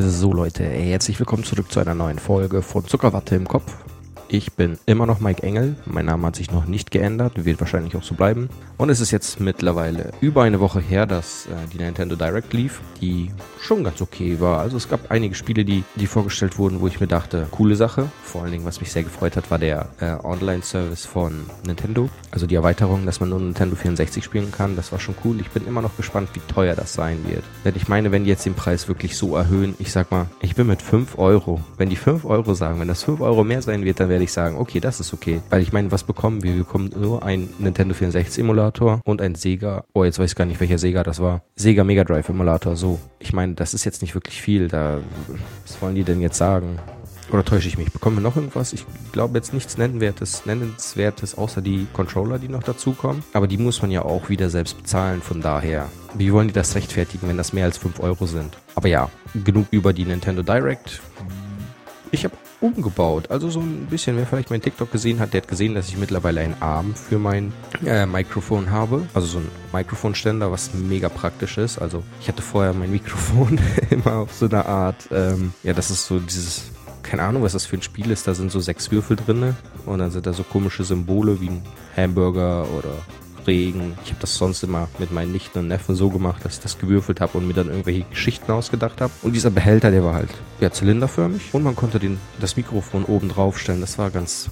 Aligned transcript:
So 0.00 0.32
Leute, 0.32 0.64
herzlich 0.64 1.18
willkommen 1.18 1.44
zurück 1.44 1.70
zu 1.70 1.78
einer 1.78 1.94
neuen 1.94 2.18
Folge 2.18 2.62
von 2.62 2.86
Zuckerwatte 2.86 3.36
im 3.36 3.46
Kopf. 3.46 3.74
Ich 4.34 4.54
bin 4.54 4.78
immer 4.86 5.04
noch 5.04 5.20
Mike 5.20 5.42
Engel. 5.42 5.76
Mein 5.84 6.06
Name 6.06 6.28
hat 6.28 6.36
sich 6.36 6.50
noch 6.50 6.64
nicht 6.64 6.90
geändert, 6.90 7.44
wird 7.44 7.60
wahrscheinlich 7.60 7.94
auch 7.96 8.02
so 8.02 8.14
bleiben. 8.14 8.48
Und 8.78 8.88
es 8.88 8.98
ist 8.98 9.10
jetzt 9.10 9.40
mittlerweile 9.40 10.12
über 10.22 10.42
eine 10.42 10.58
Woche 10.58 10.80
her, 10.80 11.04
dass 11.04 11.44
äh, 11.44 11.50
die 11.70 11.76
Nintendo 11.76 12.16
Direct 12.16 12.54
lief, 12.54 12.80
die 13.02 13.30
schon 13.60 13.84
ganz 13.84 14.00
okay 14.00 14.40
war. 14.40 14.60
Also 14.60 14.78
es 14.78 14.88
gab 14.88 15.10
einige 15.10 15.34
Spiele, 15.34 15.66
die, 15.66 15.84
die 15.96 16.06
vorgestellt 16.06 16.56
wurden, 16.56 16.80
wo 16.80 16.86
ich 16.86 16.98
mir 16.98 17.08
dachte, 17.08 17.46
coole 17.50 17.76
Sache. 17.76 18.08
Vor 18.24 18.42
allen 18.42 18.52
Dingen, 18.52 18.64
was 18.64 18.80
mich 18.80 18.90
sehr 18.90 19.02
gefreut 19.02 19.36
hat, 19.36 19.50
war 19.50 19.58
der 19.58 19.90
äh, 20.00 20.14
Online-Service 20.24 21.04
von 21.04 21.44
Nintendo. 21.66 22.08
Also 22.30 22.46
die 22.46 22.54
Erweiterung, 22.54 23.04
dass 23.04 23.20
man 23.20 23.28
nur 23.28 23.38
Nintendo 23.38 23.76
64 23.76 24.24
spielen 24.24 24.50
kann. 24.50 24.76
Das 24.76 24.92
war 24.92 24.98
schon 24.98 25.14
cool. 25.26 25.42
Ich 25.42 25.50
bin 25.50 25.66
immer 25.66 25.82
noch 25.82 25.94
gespannt, 25.98 26.30
wie 26.32 26.40
teuer 26.52 26.74
das 26.74 26.94
sein 26.94 27.18
wird. 27.28 27.44
Denn 27.66 27.74
ich 27.76 27.86
meine, 27.86 28.12
wenn 28.12 28.24
die 28.24 28.30
jetzt 28.30 28.46
den 28.46 28.54
Preis 28.54 28.88
wirklich 28.88 29.14
so 29.14 29.36
erhöhen, 29.36 29.74
ich 29.78 29.92
sag 29.92 30.10
mal, 30.10 30.24
ich 30.40 30.54
bin 30.54 30.68
mit 30.68 30.80
5 30.80 31.18
Euro. 31.18 31.60
Wenn 31.76 31.90
die 31.90 31.96
5 31.96 32.24
Euro 32.24 32.54
sagen, 32.54 32.80
wenn 32.80 32.88
das 32.88 33.02
5 33.02 33.20
Euro 33.20 33.44
mehr 33.44 33.60
sein 33.60 33.84
wird, 33.84 34.00
dann 34.00 34.08
werde 34.08 34.21
ich 34.24 34.32
sagen, 34.32 34.56
okay, 34.56 34.80
das 34.80 35.00
ist 35.00 35.12
okay. 35.12 35.40
Weil 35.50 35.62
ich 35.62 35.72
meine, 35.72 35.90
was 35.90 36.04
bekommen 36.04 36.42
wir? 36.42 36.52
Wir 36.52 36.64
bekommen 36.64 36.90
nur 36.96 37.22
einen 37.22 37.52
Nintendo 37.58 37.94
64 37.94 38.40
Emulator 38.40 39.00
und 39.04 39.20
ein 39.20 39.34
Sega, 39.34 39.84
oh, 39.92 40.04
jetzt 40.04 40.18
weiß 40.18 40.30
ich 40.32 40.36
gar 40.36 40.44
nicht, 40.44 40.60
welcher 40.60 40.78
Sega 40.78 41.02
das 41.02 41.20
war. 41.20 41.42
Sega 41.56 41.84
Mega 41.84 42.04
Drive 42.04 42.28
Emulator, 42.28 42.76
so. 42.76 42.98
Ich 43.18 43.32
meine, 43.32 43.54
das 43.54 43.74
ist 43.74 43.84
jetzt 43.84 44.02
nicht 44.02 44.14
wirklich 44.14 44.40
viel. 44.40 44.68
Da, 44.68 44.98
was 45.66 45.80
wollen 45.82 45.94
die 45.94 46.04
denn 46.04 46.20
jetzt 46.20 46.38
sagen? 46.38 46.78
Oder 47.30 47.44
täusche 47.44 47.68
ich 47.68 47.78
mich? 47.78 47.90
Bekommen 47.90 48.16
wir 48.16 48.22
noch 48.22 48.36
irgendwas? 48.36 48.72
Ich 48.72 48.84
glaube 49.12 49.38
jetzt 49.38 49.54
nichts 49.54 49.78
Nennenswertes, 49.78 50.44
Nennenswertes, 50.44 51.38
außer 51.38 51.62
die 51.62 51.86
Controller, 51.94 52.38
die 52.38 52.48
noch 52.48 52.62
dazukommen. 52.62 53.22
Aber 53.32 53.46
die 53.46 53.56
muss 53.56 53.80
man 53.80 53.90
ja 53.90 54.02
auch 54.02 54.28
wieder 54.28 54.50
selbst 54.50 54.76
bezahlen, 54.76 55.22
von 55.22 55.40
daher. 55.40 55.88
Wie 56.14 56.32
wollen 56.32 56.48
die 56.48 56.54
das 56.54 56.74
rechtfertigen, 56.74 57.28
wenn 57.28 57.38
das 57.38 57.54
mehr 57.54 57.64
als 57.64 57.78
5 57.78 58.00
Euro 58.00 58.26
sind? 58.26 58.58
Aber 58.74 58.88
ja, 58.88 59.08
genug 59.44 59.66
über 59.70 59.94
die 59.94 60.04
Nintendo 60.04 60.42
Direct. 60.42 61.00
Ich 62.10 62.24
habe 62.24 62.34
umgebaut. 62.62 63.30
Also 63.30 63.50
so 63.50 63.60
ein 63.60 63.86
bisschen, 63.90 64.16
wer 64.16 64.26
vielleicht 64.26 64.50
mein 64.50 64.62
TikTok 64.62 64.90
gesehen 64.90 65.20
hat, 65.20 65.34
der 65.34 65.42
hat 65.42 65.48
gesehen, 65.48 65.74
dass 65.74 65.88
ich 65.88 65.96
mittlerweile 65.96 66.40
einen 66.40 66.56
Arm 66.60 66.94
für 66.94 67.18
mein 67.18 67.52
äh, 67.84 68.06
Mikrofon 68.06 68.70
habe. 68.70 69.06
Also 69.14 69.26
so 69.26 69.38
ein 69.38 69.48
Mikrofonständer, 69.72 70.50
was 70.50 70.72
mega 70.74 71.08
praktisch 71.08 71.58
ist. 71.58 71.78
Also 71.78 72.02
ich 72.20 72.28
hatte 72.28 72.42
vorher 72.42 72.72
mein 72.72 72.90
Mikrofon 72.90 73.60
immer 73.90 74.14
auf 74.14 74.32
so 74.32 74.46
einer 74.46 74.66
Art, 74.66 75.08
ähm, 75.10 75.52
ja, 75.62 75.72
das 75.72 75.90
ist 75.90 76.06
so 76.06 76.18
dieses 76.18 76.70
keine 77.02 77.24
Ahnung, 77.24 77.42
was 77.42 77.52
das 77.52 77.66
für 77.66 77.76
ein 77.76 77.82
Spiel 77.82 78.10
ist. 78.10 78.26
Da 78.28 78.34
sind 78.34 78.52
so 78.52 78.60
sechs 78.60 78.90
Würfel 78.90 79.16
drin 79.16 79.56
und 79.86 79.98
dann 79.98 80.10
sind 80.10 80.24
da 80.24 80.32
so 80.32 80.44
komische 80.44 80.84
Symbole 80.84 81.40
wie 81.40 81.48
ein 81.48 81.62
Hamburger 81.96 82.64
oder 82.78 82.94
Regen. 83.46 83.96
Ich 84.04 84.10
habe 84.10 84.20
das 84.20 84.36
sonst 84.36 84.62
immer 84.62 84.88
mit 84.98 85.12
meinen 85.12 85.32
Nichten 85.32 85.58
und 85.60 85.68
Neffen 85.68 85.94
so 85.94 86.10
gemacht, 86.10 86.44
dass 86.44 86.54
ich 86.54 86.60
das 86.60 86.78
gewürfelt 86.78 87.20
habe 87.20 87.38
und 87.38 87.46
mir 87.46 87.54
dann 87.54 87.68
irgendwelche 87.68 88.04
Geschichten 88.04 88.50
ausgedacht 88.52 89.00
habe. 89.00 89.12
Und 89.22 89.32
dieser 89.32 89.50
Behälter, 89.50 89.90
der 89.90 90.04
war 90.04 90.14
halt 90.14 90.30
ja 90.60 90.70
zylinderförmig 90.70 91.52
und 91.52 91.62
man 91.62 91.76
konnte 91.76 91.98
den, 91.98 92.18
das 92.40 92.56
Mikrofon 92.56 93.04
oben 93.04 93.28
drauf 93.28 93.58
stellen. 93.58 93.80
Das 93.80 93.98
war 93.98 94.10
ganz 94.10 94.50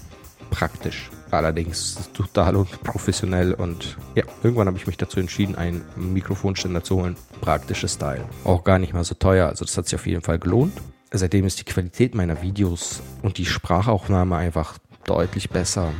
praktisch. 0.50 1.10
Allerdings 1.30 2.10
total 2.12 2.56
unprofessionell 2.56 3.54
und 3.54 3.96
ja, 4.16 4.24
irgendwann 4.42 4.66
habe 4.66 4.76
ich 4.78 4.88
mich 4.88 4.96
dazu 4.96 5.20
entschieden, 5.20 5.54
einen 5.54 5.84
Mikrofonständer 5.96 6.82
zu 6.82 6.96
holen. 6.96 7.16
Praktisches 7.40 7.94
Style. 7.94 8.24
Auch 8.44 8.64
gar 8.64 8.80
nicht 8.80 8.92
mal 8.92 9.04
so 9.04 9.14
teuer, 9.14 9.48
also 9.48 9.64
das 9.64 9.76
hat 9.76 9.86
sich 9.86 9.94
auf 9.94 10.06
jeden 10.06 10.22
Fall 10.22 10.40
gelohnt. 10.40 10.72
Seitdem 11.12 11.44
ist 11.46 11.60
die 11.60 11.64
Qualität 11.64 12.14
meiner 12.14 12.42
Videos 12.42 13.00
und 13.22 13.38
die 13.38 13.46
Sprachaufnahme 13.46 14.36
einfach 14.36 14.78
deutlich 15.04 15.50
besser. 15.50 15.92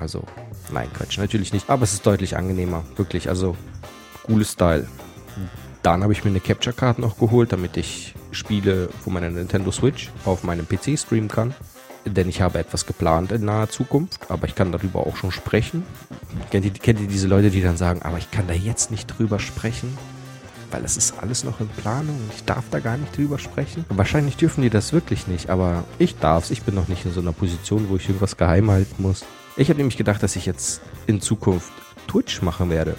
Also 0.00 0.24
Nein, 0.72 0.88
Quatsch, 0.92 1.18
natürlich 1.18 1.52
nicht. 1.52 1.68
Aber 1.68 1.84
es 1.84 1.92
ist 1.92 2.06
deutlich 2.06 2.36
angenehmer, 2.36 2.84
wirklich. 2.96 3.28
Also, 3.28 3.56
cooles 4.24 4.52
Style. 4.52 4.86
Dann 5.82 6.02
habe 6.02 6.12
ich 6.12 6.24
mir 6.24 6.30
eine 6.30 6.40
Capture 6.40 6.74
Card 6.74 6.98
noch 6.98 7.18
geholt, 7.18 7.52
damit 7.52 7.76
ich 7.76 8.14
Spiele 8.32 8.88
von 9.02 9.12
meiner 9.12 9.30
Nintendo 9.30 9.70
Switch 9.70 10.10
auf 10.24 10.44
meinem 10.44 10.66
PC 10.68 10.98
streamen 10.98 11.28
kann. 11.28 11.54
Denn 12.06 12.28
ich 12.28 12.40
habe 12.40 12.58
etwas 12.58 12.86
geplant 12.86 13.32
in 13.32 13.44
naher 13.44 13.68
Zukunft, 13.68 14.30
aber 14.30 14.46
ich 14.46 14.54
kann 14.54 14.72
darüber 14.72 15.06
auch 15.06 15.16
schon 15.16 15.32
sprechen. 15.32 15.84
Kennt 16.50 16.64
ihr, 16.64 16.72
kennt 16.72 17.00
ihr 17.00 17.08
diese 17.08 17.28
Leute, 17.28 17.50
die 17.50 17.62
dann 17.62 17.76
sagen, 17.76 18.02
aber 18.02 18.18
ich 18.18 18.30
kann 18.30 18.46
da 18.46 18.54
jetzt 18.54 18.90
nicht 18.90 19.06
drüber 19.06 19.38
sprechen? 19.38 19.96
weil 20.70 20.84
es 20.84 20.96
ist 20.96 21.14
alles 21.20 21.44
noch 21.44 21.60
in 21.60 21.68
Planung 21.68 22.16
und 22.16 22.32
ich 22.34 22.44
darf 22.44 22.64
da 22.70 22.78
gar 22.78 22.96
nicht 22.96 23.16
drüber 23.16 23.38
sprechen. 23.38 23.84
Wahrscheinlich 23.88 24.36
dürfen 24.36 24.62
die 24.62 24.70
das 24.70 24.92
wirklich 24.92 25.26
nicht, 25.26 25.50
aber 25.50 25.84
ich 25.98 26.16
darf's. 26.18 26.50
Ich 26.50 26.62
bin 26.62 26.74
noch 26.74 26.88
nicht 26.88 27.04
in 27.04 27.12
so 27.12 27.20
einer 27.20 27.32
Position, 27.32 27.88
wo 27.88 27.96
ich 27.96 28.06
irgendwas 28.06 28.36
geheim 28.36 28.70
halten 28.70 29.02
muss. 29.02 29.24
Ich 29.60 29.68
habe 29.68 29.76
nämlich 29.76 29.98
gedacht, 29.98 30.22
dass 30.22 30.36
ich 30.36 30.46
jetzt 30.46 30.80
in 31.06 31.20
Zukunft 31.20 31.70
Twitch 32.08 32.40
machen 32.40 32.70
werde. 32.70 32.96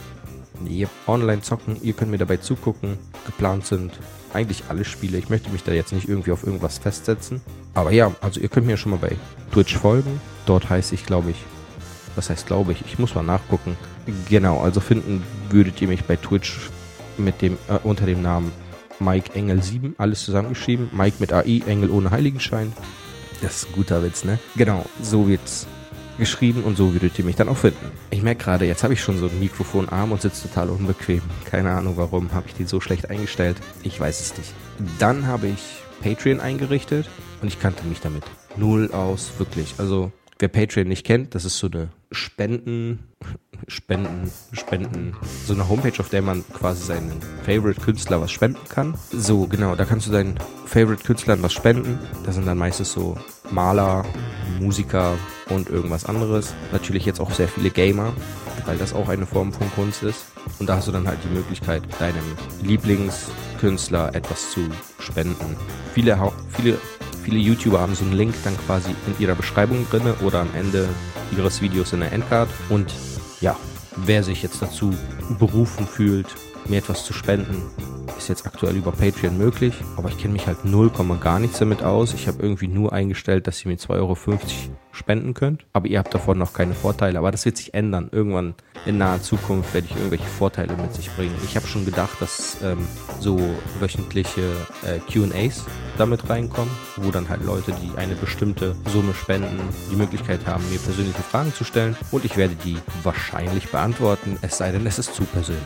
Ihr 0.69 0.89
online 1.07 1.41
zocken, 1.41 1.75
ihr 1.81 1.93
könnt 1.93 2.11
mir 2.11 2.19
dabei 2.19 2.37
zugucken. 2.37 2.99
Geplant 3.25 3.65
sind 3.65 3.91
eigentlich 4.31 4.65
alle 4.69 4.85
Spiele. 4.85 5.17
Ich 5.17 5.27
möchte 5.27 5.49
mich 5.49 5.63
da 5.63 5.71
jetzt 5.71 5.91
nicht 5.91 6.07
irgendwie 6.07 6.31
auf 6.31 6.45
irgendwas 6.45 6.77
festsetzen. 6.77 7.41
Aber 7.73 7.89
ja, 7.89 8.13
also 8.21 8.39
ihr 8.39 8.47
könnt 8.47 8.67
mir 8.67 8.77
schon 8.77 8.91
mal 8.91 8.99
bei 8.99 9.15
Twitch 9.51 9.75
folgen. 9.75 10.21
Dort 10.45 10.69
heiße 10.69 10.93
ich, 10.93 11.03
glaube 11.07 11.31
ich, 11.31 11.37
was 12.15 12.29
heißt 12.29 12.45
glaube 12.45 12.73
ich? 12.73 12.85
Ich 12.85 12.99
muss 12.99 13.15
mal 13.15 13.23
nachgucken. 13.23 13.75
Genau, 14.29 14.61
also 14.61 14.81
finden 14.81 15.23
würdet 15.49 15.81
ihr 15.81 15.87
mich 15.87 16.03
bei 16.03 16.15
Twitch 16.15 16.69
mit 17.17 17.41
dem 17.41 17.57
äh, 17.69 17.79
unter 17.83 18.05
dem 18.05 18.21
Namen 18.21 18.51
Mike 18.99 19.33
Engel 19.33 19.63
7, 19.63 19.95
alles 19.97 20.23
zusammengeschrieben. 20.23 20.91
Mike 20.91 21.15
mit 21.17 21.33
AI, 21.33 21.63
Engel 21.65 21.89
ohne 21.89 22.11
Heiligenschein. 22.11 22.71
Das 23.41 23.63
ist 23.63 23.69
ein 23.69 23.73
guter 23.73 24.03
Witz, 24.03 24.25
ne? 24.25 24.37
Genau, 24.55 24.85
so 25.01 25.27
wird's 25.27 25.65
geschrieben 26.21 26.63
und 26.63 26.77
so 26.77 26.93
würdet 26.93 27.17
ihr 27.17 27.25
mich 27.25 27.35
dann 27.35 27.49
auch 27.49 27.57
finden. 27.57 27.91
Ich 28.11 28.21
merke 28.21 28.43
gerade, 28.43 28.65
jetzt 28.65 28.83
habe 28.83 28.93
ich 28.93 29.01
schon 29.01 29.17
so 29.17 29.27
einen 29.27 29.39
Mikrofonarm 29.39 30.11
und 30.11 30.21
sitze 30.21 30.47
total 30.47 30.69
unbequem. 30.69 31.23
Keine 31.45 31.71
Ahnung 31.71 31.97
warum, 31.97 32.31
habe 32.31 32.47
ich 32.47 32.53
den 32.53 32.67
so 32.67 32.79
schlecht 32.79 33.09
eingestellt. 33.09 33.57
Ich 33.81 33.99
weiß 33.99 34.21
es 34.21 34.37
nicht. 34.37 34.53
Dann 34.99 35.25
habe 35.25 35.47
ich 35.47 35.81
Patreon 36.03 36.39
eingerichtet 36.39 37.09
und 37.41 37.47
ich 37.47 37.59
kannte 37.59 37.87
mich 37.87 38.01
damit 38.01 38.23
null 38.55 38.91
aus, 38.91 39.31
wirklich. 39.39 39.73
Also 39.79 40.11
wer 40.37 40.47
Patreon 40.47 40.87
nicht 40.87 41.07
kennt, 41.07 41.33
das 41.33 41.43
ist 41.43 41.57
so 41.57 41.65
eine 41.65 41.89
Spenden, 42.11 42.99
Spenden, 43.67 44.31
Spenden, 44.51 45.15
so 45.47 45.53
eine 45.53 45.69
Homepage, 45.69 45.99
auf 45.99 46.09
der 46.09 46.21
man 46.21 46.43
quasi 46.53 46.85
seinen 46.85 47.19
Favorite 47.43 47.81
Künstler 47.81 48.21
was 48.21 48.31
spenden 48.31 48.69
kann. 48.69 48.93
So, 49.11 49.47
genau, 49.47 49.75
da 49.75 49.85
kannst 49.85 50.05
du 50.05 50.11
deinen 50.11 50.35
Favorite 50.67 51.03
Künstlern 51.03 51.41
was 51.41 51.53
spenden. 51.53 51.97
Das 52.25 52.35
sind 52.35 52.45
dann 52.45 52.59
meistens 52.59 52.91
so 52.91 53.17
Maler, 53.49 54.05
Musiker 54.59 55.17
und 55.55 55.69
irgendwas 55.69 56.05
anderes. 56.05 56.53
Natürlich 56.71 57.05
jetzt 57.05 57.19
auch 57.19 57.31
sehr 57.31 57.47
viele 57.47 57.69
Gamer, 57.69 58.13
weil 58.65 58.77
das 58.77 58.93
auch 58.93 59.09
eine 59.09 59.25
Form 59.25 59.51
von 59.51 59.71
Kunst 59.73 60.03
ist. 60.03 60.25
Und 60.59 60.67
da 60.67 60.77
hast 60.77 60.87
du 60.87 60.91
dann 60.91 61.07
halt 61.07 61.19
die 61.23 61.33
Möglichkeit, 61.33 61.83
deinem 61.99 62.23
Lieblingskünstler 62.63 64.15
etwas 64.15 64.51
zu 64.51 64.61
spenden. 64.99 65.55
Viele, 65.93 66.17
viele, 66.49 66.77
viele 67.23 67.37
YouTuber 67.37 67.79
haben 67.79 67.95
so 67.95 68.03
einen 68.03 68.13
Link 68.13 68.33
dann 68.43 68.57
quasi 68.65 68.91
in 69.07 69.23
ihrer 69.23 69.35
Beschreibung 69.35 69.85
drin 69.89 70.13
oder 70.25 70.41
am 70.41 70.49
Ende 70.55 70.89
ihres 71.35 71.61
Videos 71.61 71.93
in 71.93 72.01
der 72.01 72.11
Endcard. 72.11 72.49
Und 72.69 72.93
ja, 73.39 73.55
wer 73.97 74.23
sich 74.23 74.43
jetzt 74.43 74.61
dazu 74.61 74.93
berufen 75.39 75.87
fühlt, 75.87 76.27
mir 76.67 76.79
etwas 76.79 77.05
zu 77.05 77.13
spenden, 77.13 77.61
ist 78.21 78.27
jetzt 78.27 78.45
aktuell 78.45 78.75
über 78.75 78.91
Patreon 78.91 79.37
möglich, 79.37 79.73
aber 79.97 80.09
ich 80.09 80.17
kenne 80.17 80.33
mich 80.33 80.45
halt 80.45 80.63
0, 80.63 80.91
gar 81.19 81.39
nichts 81.39 81.57
damit 81.59 81.83
aus. 81.83 82.13
Ich 82.13 82.27
habe 82.27 82.41
irgendwie 82.41 82.67
nur 82.67 82.93
eingestellt, 82.93 83.47
dass 83.47 83.65
ihr 83.65 83.71
mir 83.71 83.77
2,50 83.77 83.89
Euro 83.95 84.17
spenden 84.91 85.33
könnt, 85.33 85.65
aber 85.73 85.87
ihr 85.87 85.97
habt 85.97 86.13
davon 86.13 86.37
noch 86.37 86.53
keine 86.53 86.73
Vorteile. 86.73 87.17
Aber 87.17 87.31
das 87.31 87.45
wird 87.45 87.57
sich 87.57 87.73
ändern. 87.73 88.09
Irgendwann 88.11 88.53
in 88.85 88.97
naher 88.99 89.21
Zukunft 89.21 89.73
werde 89.73 89.87
ich 89.89 89.95
irgendwelche 89.95 90.25
Vorteile 90.25 90.75
mit 90.75 90.93
sich 90.93 91.09
bringen. 91.15 91.35
Ich 91.43 91.55
habe 91.55 91.65
schon 91.65 91.85
gedacht, 91.85 92.21
dass 92.21 92.57
ähm, 92.63 92.87
so 93.19 93.39
wöchentliche 93.79 94.41
äh, 94.85 94.99
QAs 95.11 95.65
damit 95.97 96.29
reinkommen, 96.29 96.71
wo 96.97 97.09
dann 97.09 97.29
halt 97.29 97.43
Leute, 97.43 97.73
die 97.73 97.97
eine 97.97 98.15
bestimmte 98.15 98.75
Summe 98.91 99.13
spenden, 99.13 99.59
die 99.91 99.95
Möglichkeit 99.95 100.45
haben, 100.45 100.63
mir 100.69 100.79
persönliche 100.79 101.23
Fragen 101.23 101.53
zu 101.53 101.63
stellen 101.63 101.95
und 102.11 102.25
ich 102.25 102.37
werde 102.37 102.55
die 102.55 102.77
wahrscheinlich 103.03 103.69
beantworten, 103.69 104.37
es 104.41 104.57
sei 104.57 104.71
denn, 104.71 104.85
es 104.85 104.99
ist 104.99 105.15
zu 105.15 105.23
persönlich. 105.23 105.63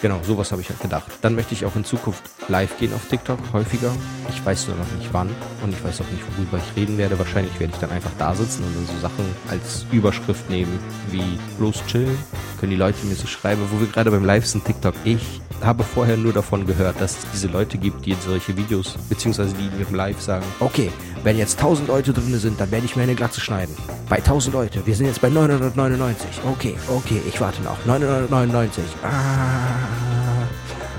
Genau, 0.00 0.20
sowas 0.22 0.52
habe 0.52 0.62
ich 0.62 0.68
halt 0.68 0.80
gedacht. 0.80 1.10
Dann 1.22 1.34
möchte 1.34 1.54
ich 1.54 1.64
auch 1.64 1.74
in 1.74 1.84
Zukunft 1.84 2.22
live 2.46 2.78
gehen 2.78 2.94
auf 2.94 3.08
TikTok, 3.08 3.38
häufiger. 3.52 3.90
Ich 4.28 4.44
weiß 4.44 4.68
nur 4.68 4.76
noch 4.76 4.90
nicht 4.96 5.12
wann 5.12 5.28
und 5.62 5.72
ich 5.72 5.82
weiß 5.82 6.00
auch 6.00 6.10
nicht, 6.12 6.22
worüber 6.36 6.58
ich 6.58 6.80
reden 6.80 6.98
werde. 6.98 7.18
Wahrscheinlich 7.18 7.58
werde 7.58 7.72
ich 7.72 7.80
dann 7.80 7.90
einfach 7.90 8.12
da 8.16 8.32
sitzen 8.32 8.62
und 8.62 8.76
dann 8.76 8.86
so 8.86 9.00
Sachen 9.00 9.24
als 9.48 9.86
Überschrift 9.90 10.48
nehmen 10.48 10.78
wie 11.10 11.38
bloß 11.58 11.84
chillen. 11.86 12.16
Können 12.60 12.70
die 12.70 12.76
Leute 12.76 13.04
mir 13.06 13.16
so 13.16 13.26
schreiben, 13.26 13.62
wo 13.70 13.80
wir 13.80 13.88
gerade 13.88 14.12
beim 14.12 14.24
Live 14.24 14.46
sind, 14.46 14.64
TikTok. 14.64 14.94
Ich 15.04 15.40
habe 15.62 15.82
vorher 15.82 16.16
nur 16.16 16.32
davon 16.32 16.66
gehört, 16.66 17.00
dass 17.00 17.18
es 17.18 17.26
diese 17.32 17.48
Leute 17.48 17.76
gibt, 17.78 18.06
die 18.06 18.14
solche 18.24 18.56
Videos, 18.56 18.96
beziehungsweise 19.08 19.54
die 19.54 19.66
in 19.66 19.80
ihrem 19.80 19.94
Live 19.96 20.20
sagen, 20.20 20.46
okay, 20.60 20.92
wenn 21.24 21.36
jetzt 21.36 21.58
1000 21.58 21.88
Leute 21.88 22.12
drin 22.12 22.38
sind, 22.38 22.60
dann 22.60 22.70
werde 22.70 22.86
ich 22.86 22.96
mir 22.96 23.02
eine 23.02 23.14
Glatze 23.14 23.40
schneiden. 23.40 23.74
Bei 24.08 24.16
1000 24.16 24.54
Leute, 24.54 24.86
wir 24.86 24.94
sind 24.94 25.06
jetzt 25.06 25.20
bei 25.20 25.28
999. 25.28 26.42
Okay, 26.46 26.76
okay, 26.88 27.20
ich 27.28 27.40
warte 27.40 27.62
noch. 27.62 27.84
999. 27.86 28.84
Ah. 29.02 29.98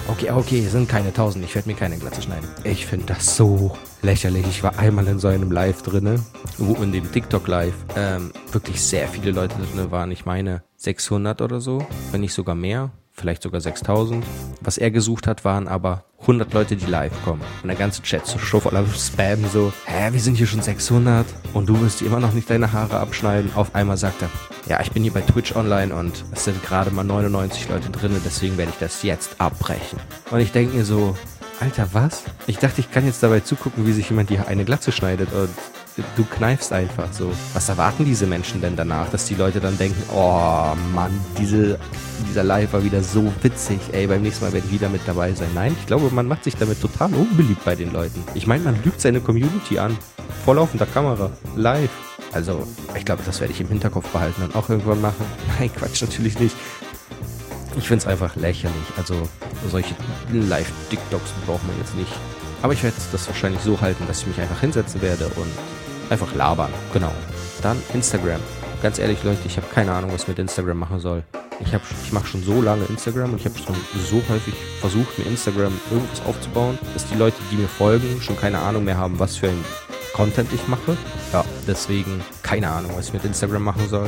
Okay, 0.07 0.31
okay, 0.31 0.67
sind 0.67 0.89
keine 0.89 1.09
1000. 1.09 1.45
Ich 1.45 1.55
werde 1.55 1.69
mir 1.69 1.75
keine 1.75 1.97
Glatze 1.97 2.21
schneiden. 2.23 2.47
Ich 2.63 2.85
finde 2.85 3.05
das 3.07 3.35
so 3.35 3.77
lächerlich. 4.01 4.45
Ich 4.47 4.63
war 4.63 4.77
einmal 4.79 5.07
in 5.07 5.19
so 5.19 5.27
einem 5.27 5.51
Live 5.51 5.83
drinne, 5.83 6.19
wo 6.57 6.73
in 6.81 6.91
dem 6.91 7.11
TikTok 7.11 7.47
Live 7.47 7.75
ähm, 7.95 8.31
wirklich 8.51 8.81
sehr 8.81 9.07
viele 9.07 9.31
Leute 9.31 9.55
drin 9.55 9.91
waren. 9.91 10.11
Ich 10.11 10.25
meine 10.25 10.63
600 10.77 11.41
oder 11.41 11.61
so, 11.61 11.85
wenn 12.11 12.21
nicht 12.21 12.33
sogar 12.33 12.55
mehr. 12.55 12.91
Vielleicht 13.19 13.43
sogar 13.43 13.61
6000. 13.61 14.23
Was 14.61 14.77
er 14.77 14.91
gesucht 14.91 15.27
hat, 15.27 15.45
waren 15.45 15.67
aber 15.67 16.03
100 16.21 16.53
Leute, 16.53 16.75
die 16.75 16.85
live 16.85 17.13
kommen. 17.23 17.41
Und 17.61 17.67
der 17.67 17.77
ganze 17.77 18.01
Chat 18.01 18.25
so 18.25 18.39
schon 18.39 18.61
voller 18.61 18.85
Spam, 18.87 19.45
so, 19.51 19.71
hä, 19.85 20.09
wir 20.11 20.19
sind 20.19 20.35
hier 20.35 20.47
schon 20.47 20.61
600 20.61 21.25
und 21.53 21.69
du 21.69 21.79
wirst 21.81 22.01
dir 22.01 22.07
immer 22.07 22.19
noch 22.19 22.33
nicht 22.33 22.49
deine 22.49 22.71
Haare 22.71 22.99
abschneiden. 22.99 23.51
Auf 23.55 23.75
einmal 23.75 23.97
sagt 23.97 24.21
er, 24.21 24.29
ja, 24.67 24.81
ich 24.81 24.91
bin 24.91 25.03
hier 25.03 25.13
bei 25.13 25.21
Twitch 25.21 25.55
online 25.55 25.93
und 25.93 26.23
es 26.31 26.45
sind 26.45 26.61
gerade 26.63 26.91
mal 26.91 27.03
99 27.03 27.69
Leute 27.69 27.89
drin, 27.89 28.15
deswegen 28.25 28.57
werde 28.57 28.71
ich 28.71 28.79
das 28.79 29.03
jetzt 29.03 29.39
abbrechen. 29.39 29.99
Und 30.31 30.39
ich 30.39 30.51
denke 30.51 30.75
mir 30.75 30.85
so, 30.85 31.15
Alter, 31.59 31.89
was? 31.91 32.23
Ich 32.47 32.57
dachte, 32.57 32.79
ich 32.79 32.89
kann 32.89 33.05
jetzt 33.05 33.21
dabei 33.21 33.41
zugucken, 33.41 33.85
wie 33.85 33.91
sich 33.91 34.09
jemand 34.09 34.29
die 34.29 34.39
eine 34.39 34.63
Glatze 34.63 34.93
schneidet 34.93 35.33
und 35.33 35.49
du 36.15 36.23
kneifst 36.25 36.71
einfach 36.73 37.11
so. 37.11 37.31
Was 37.53 37.69
erwarten 37.69 38.05
diese 38.05 38.25
Menschen 38.25 38.61
denn 38.61 38.75
danach, 38.75 39.09
dass 39.09 39.25
die 39.25 39.35
Leute 39.35 39.59
dann 39.59 39.77
denken, 39.77 40.01
oh 40.13 40.73
Mann, 40.93 41.11
diese, 41.37 41.79
dieser 42.27 42.43
Live 42.43 42.73
war 42.73 42.83
wieder 42.83 43.03
so 43.03 43.31
witzig, 43.41 43.79
ey, 43.91 44.07
beim 44.07 44.21
nächsten 44.21 44.45
Mal 44.45 44.53
werde 44.53 44.67
ich 44.67 44.73
wieder 44.73 44.89
mit 44.89 45.01
dabei 45.05 45.33
sein. 45.33 45.49
Nein, 45.53 45.75
ich 45.79 45.85
glaube, 45.85 46.09
man 46.11 46.27
macht 46.27 46.43
sich 46.43 46.55
damit 46.55 46.81
total 46.81 47.13
unbeliebt 47.13 47.63
bei 47.65 47.75
den 47.75 47.91
Leuten. 47.91 48.23
Ich 48.33 48.47
meine, 48.47 48.63
man 48.63 48.83
lügt 48.83 49.01
seine 49.01 49.21
Community 49.21 49.79
an. 49.79 49.97
Vor 50.45 50.55
laufender 50.55 50.85
Kamera. 50.85 51.31
Live. 51.55 51.91
Also, 52.31 52.67
ich 52.95 53.05
glaube, 53.05 53.23
das 53.25 53.39
werde 53.39 53.53
ich 53.53 53.61
im 53.61 53.67
Hinterkopf 53.67 54.07
behalten 54.09 54.43
und 54.43 54.55
auch 54.55 54.69
irgendwann 54.69 55.01
machen. 55.01 55.25
Nein, 55.59 55.71
Quatsch, 55.75 56.01
natürlich 56.01 56.39
nicht. 56.39 56.55
Ich 57.77 57.87
finde 57.87 58.03
es 58.03 58.07
einfach 58.07 58.35
lächerlich. 58.35 58.75
Also 58.97 59.15
solche 59.69 59.95
Live-TikToks 60.31 61.31
braucht 61.45 61.65
man 61.65 61.77
jetzt 61.77 61.95
nicht. 61.95 62.11
Aber 62.61 62.73
ich 62.73 62.83
werde 62.83 62.97
das 63.11 63.27
wahrscheinlich 63.27 63.61
so 63.61 63.79
halten, 63.79 64.05
dass 64.07 64.21
ich 64.21 64.27
mich 64.27 64.41
einfach 64.41 64.59
hinsetzen 64.59 65.01
werde 65.01 65.25
und 65.35 65.47
einfach 66.09 66.33
labern. 66.35 66.71
Genau. 66.93 67.11
Dann 67.61 67.81
Instagram. 67.93 68.39
Ganz 68.81 68.97
ehrlich, 68.97 69.23
Leute, 69.23 69.41
ich 69.45 69.57
habe 69.57 69.67
keine 69.73 69.91
Ahnung, 69.91 70.13
was 70.13 70.23
ich 70.23 70.27
mit 70.29 70.39
Instagram 70.39 70.79
machen 70.79 70.99
soll. 70.99 71.23
Ich, 71.59 71.73
ich 71.73 72.13
mache 72.13 72.27
schon 72.27 72.41
so 72.41 72.61
lange 72.61 72.85
Instagram 72.85 73.33
und 73.33 73.39
ich 73.39 73.45
habe 73.45 73.57
schon 73.57 73.75
so 74.09 74.21
häufig 74.29 74.53
versucht, 74.79 75.19
mir 75.19 75.25
Instagram 75.25 75.73
irgendwas 75.91 76.25
aufzubauen, 76.25 76.79
dass 76.93 77.05
die 77.07 77.15
Leute, 77.15 77.35
die 77.51 77.57
mir 77.57 77.67
folgen, 77.67 78.21
schon 78.21 78.37
keine 78.37 78.59
Ahnung 78.59 78.85
mehr 78.85 78.97
haben, 78.97 79.19
was 79.19 79.35
für 79.35 79.49
ein 79.49 79.65
Content 80.13 80.51
ich 80.53 80.65
mache. 80.69 80.97
Ja, 81.33 81.43
deswegen 81.67 82.21
keine 82.41 82.69
Ahnung, 82.69 82.91
was 82.95 83.07
ich 83.07 83.13
mit 83.13 83.25
Instagram 83.25 83.63
machen 83.63 83.89
soll. 83.89 84.07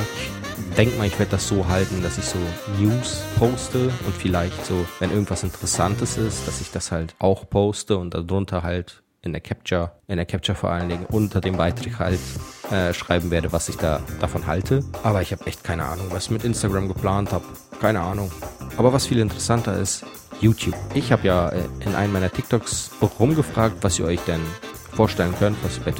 Ich 0.69 0.75
denke 0.77 0.97
mal, 0.97 1.07
ich 1.07 1.19
werde 1.19 1.31
das 1.31 1.47
so 1.47 1.67
halten, 1.67 2.01
dass 2.01 2.17
ich 2.17 2.25
so 2.25 2.39
News 2.79 3.23
poste 3.37 3.91
und 4.05 4.15
vielleicht 4.17 4.65
so, 4.65 4.85
wenn 4.99 5.11
irgendwas 5.11 5.43
Interessantes 5.43 6.17
ist, 6.17 6.47
dass 6.47 6.61
ich 6.61 6.71
das 6.71 6.91
halt 6.91 7.15
auch 7.19 7.49
poste 7.49 7.97
und 7.97 8.13
darunter 8.13 8.63
halt 8.63 9.03
in 9.23 9.33
der 9.33 9.41
Capture, 9.41 9.91
in 10.07 10.17
der 10.17 10.25
Capture 10.25 10.55
vor 10.55 10.71
allen 10.71 10.89
Dingen 10.89 11.05
unter 11.05 11.41
dem 11.41 11.57
Beitrag 11.57 11.99
halt 11.99 12.19
äh, 12.71 12.93
schreiben 12.93 13.29
werde, 13.29 13.51
was 13.51 13.69
ich 13.69 13.77
da 13.77 14.01
davon 14.19 14.47
halte. 14.47 14.83
Aber 15.03 15.21
ich 15.21 15.31
habe 15.31 15.45
echt 15.45 15.63
keine 15.63 15.85
Ahnung, 15.85 16.07
was 16.09 16.25
ich 16.25 16.31
mit 16.31 16.43
Instagram 16.43 16.87
geplant 16.87 17.31
habe. 17.31 17.45
Keine 17.79 18.01
Ahnung. 18.01 18.31
Aber 18.77 18.93
was 18.93 19.05
viel 19.05 19.19
interessanter 19.19 19.77
ist, 19.77 20.05
YouTube. 20.39 20.75
Ich 20.95 21.11
habe 21.11 21.27
ja 21.27 21.49
äh, 21.49 21.61
in 21.85 21.93
einem 21.93 22.13
meiner 22.13 22.31
TikToks 22.31 22.91
rumgefragt, 23.19 23.77
was 23.81 23.99
ihr 23.99 24.05
euch 24.05 24.21
denn 24.21 24.41
vorstellen 24.91 25.33
könnt, 25.39 25.57
was 25.63 25.79
bei, 25.79 25.93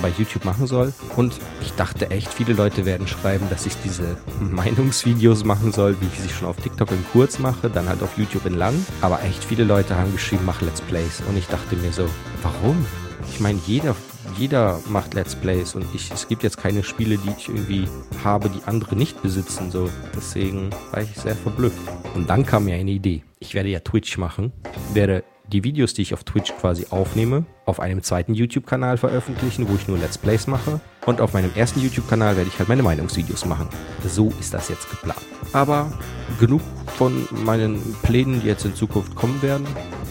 bei 0.00 0.12
YouTube 0.16 0.44
machen 0.44 0.66
soll. 0.66 0.92
Und 1.16 1.38
ich 1.60 1.72
dachte 1.72 2.10
echt, 2.10 2.32
viele 2.32 2.52
Leute 2.52 2.86
werden 2.86 3.06
schreiben, 3.06 3.46
dass 3.50 3.66
ich 3.66 3.74
diese 3.84 4.16
Meinungsvideos 4.40 5.44
machen 5.44 5.72
soll, 5.72 5.96
wie 6.00 6.06
ich 6.06 6.20
sie 6.20 6.28
schon 6.28 6.48
auf 6.48 6.56
TikTok 6.56 6.90
in 6.90 7.04
kurz 7.12 7.38
mache, 7.38 7.68
dann 7.70 7.88
halt 7.88 8.02
auf 8.02 8.16
YouTube 8.16 8.46
in 8.46 8.54
lang. 8.54 8.74
Aber 9.00 9.22
echt 9.22 9.44
viele 9.44 9.64
Leute 9.64 9.96
haben 9.96 10.12
geschrieben, 10.12 10.42
mach 10.46 10.62
Let's 10.62 10.80
Plays. 10.80 11.22
Und 11.28 11.36
ich 11.36 11.46
dachte 11.46 11.76
mir 11.76 11.92
so, 11.92 12.08
warum? 12.42 12.86
Ich 13.30 13.40
meine, 13.40 13.58
jeder, 13.66 13.94
jeder 14.36 14.80
macht 14.88 15.14
Let's 15.14 15.34
Plays 15.34 15.74
und 15.74 15.84
ich, 15.94 16.10
es 16.10 16.28
gibt 16.28 16.42
jetzt 16.42 16.56
keine 16.56 16.82
Spiele, 16.82 17.18
die 17.18 17.30
ich 17.36 17.48
irgendwie 17.48 17.88
habe, 18.24 18.48
die 18.48 18.62
andere 18.66 18.96
nicht 18.96 19.22
besitzen. 19.22 19.70
So, 19.70 19.90
deswegen 20.16 20.70
war 20.92 21.02
ich 21.02 21.14
sehr 21.14 21.34
verblüfft. 21.34 21.78
Und 22.14 22.30
dann 22.30 22.46
kam 22.46 22.64
mir 22.64 22.76
eine 22.76 22.90
Idee. 22.90 23.24
Ich 23.40 23.54
werde 23.54 23.68
ja 23.68 23.80
Twitch 23.80 24.18
machen, 24.18 24.52
werde 24.94 25.24
die 25.52 25.64
Videos, 25.64 25.94
die 25.94 26.02
ich 26.02 26.14
auf 26.14 26.24
Twitch 26.24 26.52
quasi 26.52 26.86
aufnehme, 26.90 27.44
auf 27.64 27.80
einem 27.80 28.02
zweiten 28.02 28.34
YouTube-Kanal 28.34 28.98
veröffentlichen, 28.98 29.68
wo 29.68 29.74
ich 29.74 29.88
nur 29.88 29.98
Let's 29.98 30.18
Plays 30.18 30.46
mache. 30.46 30.80
Und 31.06 31.20
auf 31.20 31.32
meinem 31.32 31.50
ersten 31.54 31.80
YouTube-Kanal 31.80 32.36
werde 32.36 32.50
ich 32.52 32.58
halt 32.58 32.68
meine 32.68 32.82
Meinungsvideos 32.82 33.46
machen. 33.46 33.68
So 34.06 34.32
ist 34.40 34.52
das 34.52 34.68
jetzt 34.68 34.90
geplant. 34.90 35.20
Aber 35.52 35.90
genug 36.38 36.60
von 36.96 37.26
meinen 37.30 37.96
Plänen, 38.02 38.42
die 38.42 38.48
jetzt 38.48 38.64
in 38.64 38.74
Zukunft 38.74 39.14
kommen 39.14 39.40
werden. 39.40 39.66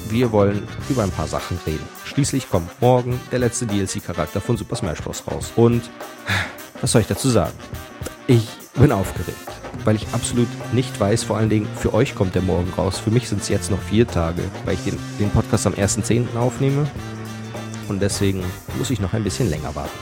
Wir 0.09 0.31
wollen 0.31 0.63
über 0.89 1.03
ein 1.03 1.11
paar 1.11 1.27
Sachen 1.27 1.59
reden. 1.67 1.87
Schließlich 2.05 2.49
kommt 2.49 2.81
morgen 2.81 3.19
der 3.31 3.39
letzte 3.39 3.67
DLC-Charakter 3.67 4.41
von 4.41 4.57
Super 4.57 4.75
Smash 4.75 5.01
Bros. 5.01 5.23
raus. 5.29 5.51
Und 5.55 5.89
was 6.81 6.91
soll 6.91 7.01
ich 7.01 7.07
dazu 7.07 7.29
sagen? 7.29 7.53
Ich 8.27 8.47
bin 8.75 8.91
aufgeregt 8.91 9.66
weil 9.85 9.95
ich 9.95 10.07
absolut 10.13 10.47
nicht 10.73 10.99
weiß, 10.99 11.23
vor 11.23 11.37
allen 11.37 11.49
Dingen 11.49 11.67
für 11.75 11.93
euch 11.93 12.15
kommt 12.15 12.35
der 12.35 12.41
morgen 12.41 12.71
raus. 12.77 12.99
Für 12.99 13.11
mich 13.11 13.29
sind 13.29 13.41
es 13.41 13.49
jetzt 13.49 13.71
noch 13.71 13.81
vier 13.81 14.07
Tage, 14.07 14.41
weil 14.65 14.75
ich 14.75 14.83
den, 14.83 14.97
den 15.19 15.29
Podcast 15.29 15.67
am 15.67 15.73
1.10. 15.73 16.37
aufnehme. 16.37 16.87
Und 17.87 18.01
deswegen 18.01 18.43
muss 18.77 18.89
ich 18.89 18.99
noch 18.99 19.13
ein 19.13 19.23
bisschen 19.23 19.49
länger 19.49 19.75
warten. 19.75 19.97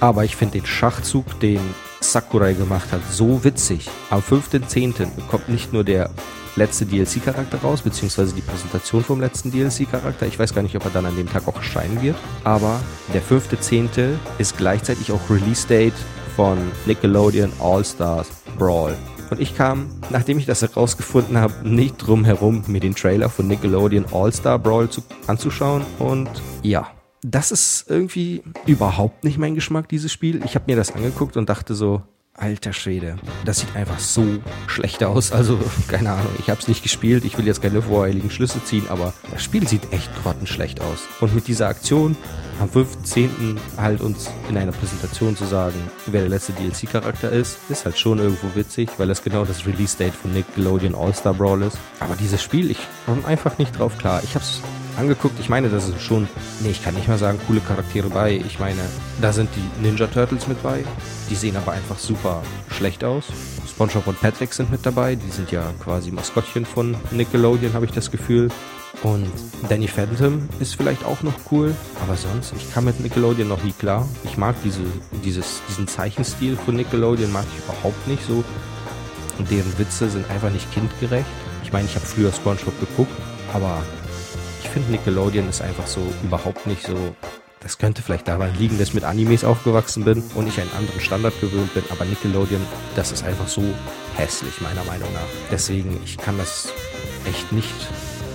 Aber 0.00 0.24
ich 0.24 0.36
finde 0.36 0.58
den 0.58 0.66
Schachzug, 0.66 1.40
den 1.40 1.60
Sakurai 2.00 2.54
gemacht 2.54 2.92
hat, 2.92 3.00
so 3.10 3.42
witzig. 3.44 3.90
Am 4.10 4.20
5.10. 4.20 5.26
kommt 5.28 5.48
nicht 5.48 5.72
nur 5.72 5.84
der 5.84 6.10
letzte 6.56 6.86
DLC-Charakter 6.86 7.58
raus, 7.58 7.82
beziehungsweise 7.82 8.34
die 8.34 8.40
Präsentation 8.42 9.02
vom 9.02 9.20
letzten 9.20 9.50
DLC-Charakter. 9.50 10.26
Ich 10.26 10.38
weiß 10.38 10.54
gar 10.54 10.62
nicht, 10.62 10.76
ob 10.76 10.84
er 10.84 10.90
dann 10.90 11.06
an 11.06 11.16
dem 11.16 11.28
Tag 11.28 11.48
auch 11.48 11.56
erscheinen 11.56 12.00
wird. 12.02 12.16
Aber 12.44 12.80
der 13.12 13.22
5.10. 13.22 14.14
ist 14.38 14.56
gleichzeitig 14.56 15.10
auch 15.12 15.30
Release-Date 15.30 15.94
von 16.38 16.56
Nickelodeon 16.86 17.50
All-Stars 17.58 18.28
Brawl. 18.56 18.96
Und 19.28 19.40
ich 19.40 19.56
kam, 19.56 19.90
nachdem 20.10 20.38
ich 20.38 20.46
das 20.46 20.62
herausgefunden 20.62 21.36
habe, 21.36 21.68
nicht 21.68 21.96
drum 21.96 22.24
herum, 22.24 22.62
mir 22.68 22.78
den 22.78 22.94
Trailer 22.94 23.28
von 23.28 23.48
Nickelodeon 23.48 24.04
All-Star 24.12 24.56
Brawl 24.56 24.88
zu, 24.88 25.02
anzuschauen. 25.26 25.84
Und 25.98 26.30
ja, 26.62 26.92
das 27.22 27.50
ist 27.50 27.86
irgendwie 27.88 28.44
überhaupt 28.66 29.24
nicht 29.24 29.36
mein 29.36 29.56
Geschmack, 29.56 29.88
dieses 29.88 30.12
Spiel. 30.12 30.40
Ich 30.44 30.54
habe 30.54 30.66
mir 30.68 30.76
das 30.76 30.94
angeguckt 30.94 31.36
und 31.36 31.48
dachte 31.48 31.74
so, 31.74 32.02
Alter 32.38 32.72
Schwede, 32.72 33.16
das 33.44 33.58
sieht 33.58 33.74
einfach 33.74 33.98
so 33.98 34.24
schlecht 34.68 35.02
aus. 35.02 35.32
Also, 35.32 35.58
keine 35.88 36.12
Ahnung, 36.12 36.32
ich 36.38 36.48
habe 36.48 36.60
es 36.60 36.68
nicht 36.68 36.84
gespielt. 36.84 37.24
Ich 37.24 37.36
will 37.36 37.46
jetzt 37.46 37.60
keine 37.60 37.82
voreiligen 37.82 38.30
Schlüsse 38.30 38.62
ziehen, 38.64 38.86
aber 38.88 39.12
das 39.32 39.42
Spiel 39.42 39.66
sieht 39.66 39.92
echt 39.92 40.10
grottenschlecht 40.22 40.80
aus. 40.80 41.00
Und 41.20 41.34
mit 41.34 41.48
dieser 41.48 41.66
Aktion 41.66 42.16
am 42.60 42.68
15. 42.68 43.58
halt 43.76 44.00
uns 44.00 44.30
in 44.48 44.56
einer 44.56 44.72
Präsentation 44.72 45.36
zu 45.36 45.46
sagen, 45.46 45.78
wer 46.06 46.20
der 46.20 46.30
letzte 46.30 46.52
DLC-Charakter 46.52 47.30
ist, 47.30 47.58
ist 47.68 47.84
halt 47.84 47.98
schon 47.98 48.18
irgendwo 48.18 48.54
witzig, 48.54 48.88
weil 48.98 49.08
das 49.08 49.22
genau 49.22 49.44
das 49.44 49.66
Release-Date 49.66 50.14
von 50.14 50.32
Nickelodeon 50.32 50.94
All-Star 50.94 51.34
Brawl 51.34 51.62
ist. 51.62 51.78
Aber 51.98 52.14
dieses 52.14 52.42
Spiel, 52.42 52.70
ich 52.70 52.78
komme 53.04 53.24
einfach 53.26 53.58
nicht 53.58 53.76
drauf 53.78 53.98
klar. 53.98 54.22
Ich 54.22 54.34
habe 54.34 54.44
es 54.44 54.62
angeguckt. 54.98 55.38
Ich 55.40 55.48
meine, 55.48 55.68
das 55.68 55.88
ist 55.88 56.00
schon, 56.02 56.28
nee, 56.60 56.70
ich 56.70 56.82
kann 56.82 56.94
nicht 56.94 57.08
mal 57.08 57.18
sagen, 57.18 57.38
coole 57.46 57.60
Charaktere 57.60 58.10
bei. 58.10 58.36
Ich 58.36 58.58
meine, 58.58 58.80
da 59.20 59.32
sind 59.32 59.48
die 59.56 59.82
Ninja 59.82 60.06
Turtles 60.06 60.48
mit 60.48 60.62
bei. 60.62 60.84
Die 61.30 61.34
sehen 61.34 61.56
aber 61.56 61.72
einfach 61.72 61.98
super 61.98 62.42
schlecht 62.76 63.04
aus. 63.04 63.24
SpongeBob 63.68 64.08
und 64.08 64.20
Patrick 64.20 64.52
sind 64.52 64.70
mit 64.70 64.84
dabei. 64.84 65.14
Die 65.14 65.30
sind 65.30 65.50
ja 65.52 65.62
quasi 65.82 66.10
Maskottchen 66.10 66.66
von 66.66 66.96
Nickelodeon, 67.10 67.74
habe 67.74 67.84
ich 67.84 67.92
das 67.92 68.10
Gefühl. 68.10 68.50
Und 69.02 69.30
Danny 69.68 69.86
Phantom 69.86 70.48
ist 70.58 70.74
vielleicht 70.74 71.04
auch 71.04 71.22
noch 71.22 71.34
cool, 71.52 71.72
aber 72.02 72.16
sonst, 72.16 72.52
ich 72.56 72.72
kam 72.72 72.86
mit 72.86 72.98
Nickelodeon 72.98 73.46
noch 73.46 73.62
nie 73.62 73.72
klar. 73.72 74.08
Ich 74.24 74.36
mag 74.36 74.56
diese, 74.64 74.80
dieses, 75.24 75.60
diesen 75.68 75.86
Zeichenstil 75.86 76.56
von 76.56 76.74
Nickelodeon, 76.74 77.30
mag 77.30 77.44
ich 77.52 77.64
überhaupt 77.64 78.08
nicht 78.08 78.24
so. 78.26 78.42
Und 79.38 79.50
deren 79.50 79.78
Witze 79.78 80.10
sind 80.10 80.28
einfach 80.30 80.50
nicht 80.50 80.72
kindgerecht. 80.72 81.28
Ich 81.62 81.72
meine, 81.72 81.86
ich 81.86 81.94
habe 81.94 82.04
früher 82.04 82.32
SpongeBob 82.32 82.80
geguckt, 82.80 83.12
aber 83.52 83.82
ich 84.68 84.74
finde 84.74 84.90
Nickelodeon 84.90 85.48
ist 85.48 85.62
einfach 85.62 85.86
so 85.86 86.00
überhaupt 86.22 86.66
nicht 86.66 86.82
so. 86.84 86.94
Das 87.60 87.78
könnte 87.78 88.02
vielleicht 88.02 88.28
daran 88.28 88.54
liegen, 88.58 88.78
dass 88.78 88.88
ich 88.88 88.94
mit 88.94 89.04
Animes 89.04 89.42
aufgewachsen 89.42 90.04
bin 90.04 90.22
und 90.34 90.46
ich 90.46 90.60
einen 90.60 90.70
anderen 90.72 91.00
Standard 91.00 91.40
gewöhnt 91.40 91.72
bin, 91.72 91.82
aber 91.90 92.04
Nickelodeon, 92.04 92.60
das 92.94 93.10
ist 93.10 93.24
einfach 93.24 93.48
so 93.48 93.62
hässlich, 94.14 94.60
meiner 94.60 94.84
Meinung 94.84 95.10
nach. 95.14 95.26
Deswegen, 95.50 95.98
ich 96.04 96.18
kann 96.18 96.36
das 96.36 96.70
echt 97.26 97.50
nicht 97.50 97.72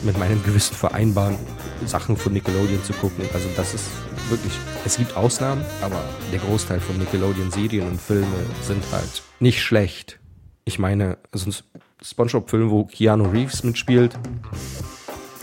mit 0.02 0.18
meinem 0.18 0.44
Gewissen 0.44 0.76
vereinbaren, 0.76 1.38
Sachen 1.86 2.18
von 2.18 2.34
Nickelodeon 2.34 2.84
zu 2.84 2.94
gucken. 2.94 3.26
Also 3.32 3.48
das 3.56 3.76
ist 3.76 3.86
wirklich, 4.30 4.54
es 4.86 4.98
gibt 4.98 5.16
Ausnahmen, 5.16 5.64
aber 5.82 6.04
der 6.32 6.40
Großteil 6.40 6.80
von 6.80 6.98
Nickelodeon-Serien 6.98 7.88
und 7.88 8.02
Filme 8.02 8.26
sind 8.64 8.84
halt 8.92 9.22
nicht 9.40 9.62
schlecht. 9.62 10.20
Ich 10.66 10.80
meine, 10.80 11.20
so 11.32 11.52
ein 11.52 11.56
Spongebob-Film, 12.02 12.72
wo 12.72 12.86
Keanu 12.86 13.26
Reeves 13.30 13.64
mitspielt, 13.64 14.18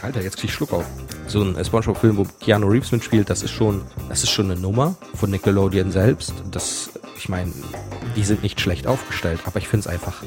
Alter, 0.02 0.22
jetzt 0.22 0.38
krieg 0.38 0.50
ich 0.50 0.54
Schluck 0.54 0.72
auf. 0.72 0.84
So 1.26 1.42
ein 1.42 1.62
Spongebob-Film, 1.62 2.16
wo 2.16 2.26
Keanu 2.40 2.68
Reeves 2.68 2.90
mitspielt, 2.92 3.28
das 3.30 3.42
ist 3.42 3.50
schon, 3.50 3.82
das 4.08 4.22
ist 4.22 4.30
schon 4.30 4.50
eine 4.50 4.58
Nummer 4.58 4.94
von 5.14 5.30
Nickelodeon 5.30 5.92
selbst. 5.92 6.32
Das, 6.50 6.90
ich 7.16 7.28
meine, 7.28 7.52
die 8.16 8.24
sind 8.24 8.42
nicht 8.42 8.60
schlecht 8.60 8.86
aufgestellt, 8.86 9.40
aber 9.44 9.58
ich 9.58 9.68
find's 9.68 9.86
einfach, 9.86 10.22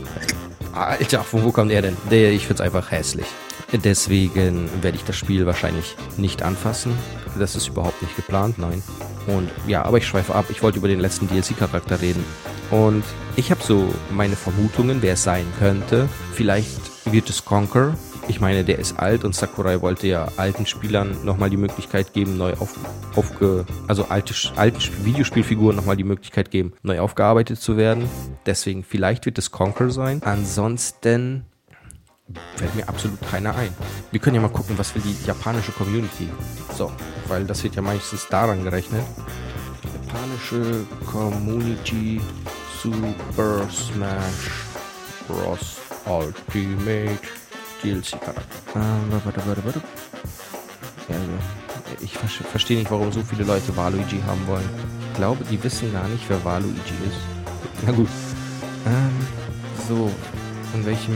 Alter, 0.74 1.24
von 1.24 1.44
wo 1.44 1.52
kommt 1.52 1.72
er 1.72 1.82
denn? 1.82 1.98
Ich 2.10 2.46
find's 2.46 2.62
einfach 2.62 2.92
hässlich. 2.92 3.26
Deswegen 3.74 4.70
werde 4.84 4.98
ich 4.98 5.04
das 5.04 5.16
Spiel 5.16 5.46
wahrscheinlich 5.48 5.96
nicht 6.18 6.44
anfassen. 6.44 6.96
Das 7.40 7.56
ist 7.56 7.68
überhaupt 7.68 8.02
nicht 8.04 8.16
geplant, 8.16 8.60
nein. 8.60 8.84
Und 9.26 9.50
ja, 9.68 9.84
aber 9.84 9.98
ich 9.98 10.06
schweife 10.06 10.36
ab. 10.36 10.46
Ich 10.50 10.62
wollte 10.62 10.78
über 10.78 10.88
den 10.88 11.00
letzten 11.00 11.28
DLC-Charakter 11.28 12.00
reden. 12.00 12.24
Und 12.70 13.04
ich 13.36 13.50
habe 13.50 13.64
so 13.64 13.92
meine 14.12 14.36
Vermutungen, 14.36 15.02
wer 15.02 15.14
es 15.14 15.24
sein 15.24 15.46
könnte. 15.58 16.08
Vielleicht 16.34 16.80
wird 17.12 17.30
es 17.30 17.44
Conquer. 17.44 17.96
Ich 18.28 18.40
meine, 18.40 18.64
der 18.64 18.80
ist 18.80 19.00
alt 19.00 19.26
und 19.26 19.36
Sakurai 19.36 19.82
wollte 19.82 20.08
ja 20.08 20.30
alten 20.38 20.66
Spielern 20.66 21.26
nochmal 21.26 21.50
die 21.50 21.58
Möglichkeit 21.58 22.14
geben, 22.14 22.38
neu 22.38 22.54
auf, 22.54 22.74
aufge, 23.16 23.66
also 23.88 24.06
alte, 24.06 24.34
alten 24.56 24.80
Videospielfiguren 25.06 25.76
nochmal 25.76 25.98
die 25.98 26.06
Möglichkeit 26.06 26.50
geben, 26.50 26.74
neu 26.84 27.00
aufgearbeitet 27.00 27.60
zu 27.60 27.76
werden. 27.76 28.10
Deswegen, 28.46 28.84
vielleicht 28.84 29.26
wird 29.26 29.38
es 29.38 29.52
Conquer 29.52 29.90
sein. 29.90 30.22
Ansonsten 30.24 31.46
fällt 32.56 32.76
mir 32.76 32.88
absolut 32.88 33.20
keiner 33.30 33.56
ein. 33.56 33.74
Wir 34.12 34.22
können 34.22 34.36
ja 34.36 34.42
mal 34.42 34.48
gucken, 34.48 34.78
was 34.78 34.96
will 34.96 35.02
die 35.02 35.16
japanische 35.28 35.74
Community. 35.74 36.30
So, 36.76 36.92
weil 37.28 37.44
das 37.44 37.62
wird 37.64 37.76
ja 37.76 37.82
meistens 37.82 38.28
daran 38.30 38.64
gerechnet. 38.64 39.04
Japanische 40.06 40.86
Community 41.06 42.22
Super 42.82 43.68
Smash 43.70 44.52
Bros. 45.28 45.80
Ultimate 46.06 47.43
DLC-Charakter. 47.84 48.44
Ähm, 51.10 51.38
ich 52.02 52.18
verstehe 52.18 52.78
nicht, 52.78 52.92
warum 52.92 53.12
so 53.12 53.22
viele 53.22 53.44
Leute 53.44 53.76
Waluigi 53.76 54.22
haben 54.26 54.46
wollen. 54.48 54.70
Ich 55.12 55.18
glaube, 55.18 55.44
die 55.46 55.62
wissen 55.64 55.92
gar 55.94 56.08
nicht, 56.08 56.24
wer 56.28 56.44
Waluigi 56.44 56.94
ist. 57.08 57.20
Na 57.86 57.92
gut. 57.92 58.10
Ähm, 58.86 59.28
so, 59.88 60.12
in 60.74 60.86
welchem. 60.86 61.16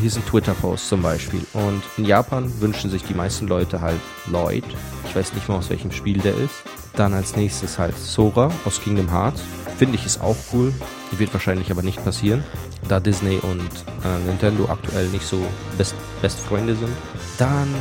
Hier 0.00 0.10
sind 0.10 0.26
Twitter-Posts 0.26 0.88
zum 0.88 1.02
Beispiel. 1.02 1.40
Und 1.54 1.82
in 1.96 2.04
Japan 2.04 2.48
wünschen 2.60 2.90
sich 2.90 3.02
die 3.02 3.14
meisten 3.14 3.48
Leute 3.48 3.80
halt 3.80 4.00
Lloyd. 4.26 4.64
Ich 5.06 5.16
weiß 5.16 5.32
nicht 5.34 5.48
mal, 5.48 5.56
aus 5.56 5.70
welchem 5.70 5.90
Spiel 5.90 6.18
der 6.18 6.36
ist. 6.36 6.54
Dann 6.94 7.14
als 7.14 7.34
nächstes 7.34 7.78
halt 7.78 7.98
Sora 7.98 8.50
aus 8.64 8.80
Kingdom 8.80 9.10
Hearts. 9.10 9.42
Finde 9.78 9.94
ich 9.94 10.04
ist 10.04 10.20
auch 10.20 10.36
cool. 10.52 10.74
Wird 11.12 11.32
wahrscheinlich 11.32 11.70
aber 11.70 11.82
nicht 11.82 12.04
passieren, 12.04 12.42
da 12.88 12.98
Disney 12.98 13.36
und 13.36 13.70
äh, 14.04 14.18
Nintendo 14.26 14.68
aktuell 14.68 15.06
nicht 15.08 15.24
so 15.24 15.40
Best, 15.78 15.94
Best 16.20 16.40
Freunde 16.40 16.74
sind. 16.74 16.90
Dann 17.38 17.72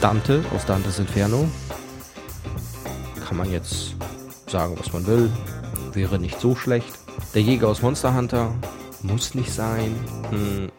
Dante 0.00 0.42
aus 0.54 0.64
Dantes 0.64 0.98
Inferno. 0.98 1.46
Kann 3.28 3.36
man 3.36 3.52
jetzt 3.52 3.94
sagen, 4.46 4.74
was 4.78 4.90
man 4.94 5.06
will. 5.06 5.30
Wäre 5.92 6.18
nicht 6.18 6.40
so 6.40 6.56
schlecht. 6.56 6.98
Der 7.34 7.42
Jäger 7.42 7.68
aus 7.68 7.82
Monster 7.82 8.14
Hunter 8.14 8.54
muss 9.02 9.34
nicht 9.34 9.52
sein. 9.52 9.94
Hm, 10.30 10.70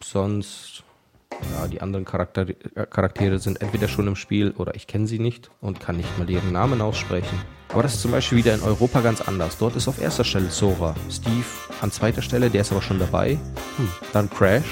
sonst, 0.00 0.84
ja, 1.30 1.66
die 1.66 1.82
anderen 1.82 2.04
Charakter 2.04 2.46
äh, 2.48 2.86
Charaktere 2.88 3.40
sind 3.40 3.60
entweder 3.60 3.88
schon 3.88 4.06
im 4.06 4.14
Spiel 4.14 4.52
oder 4.52 4.76
ich 4.76 4.86
kenne 4.86 5.08
sie 5.08 5.18
nicht 5.18 5.50
und 5.60 5.80
kann 5.80 5.96
nicht 5.96 6.16
mal 6.16 6.30
ihren 6.30 6.52
Namen 6.52 6.80
aussprechen. 6.80 7.40
Aber 7.72 7.82
das 7.82 7.94
ist 7.94 8.02
zum 8.02 8.10
Beispiel 8.10 8.38
wieder 8.38 8.54
in 8.54 8.62
Europa 8.62 9.00
ganz 9.00 9.20
anders. 9.22 9.56
Dort 9.58 9.76
ist 9.76 9.88
auf 9.88 10.00
erster 10.00 10.24
Stelle 10.24 10.50
Sora, 10.50 10.94
Steve 11.10 11.44
an 11.80 11.90
zweiter 11.90 12.22
Stelle, 12.22 12.50
der 12.50 12.60
ist 12.60 12.70
aber 12.70 12.82
schon 12.82 12.98
dabei. 12.98 13.38
Hm. 13.76 13.88
Dann 14.12 14.30
Crash. 14.30 14.64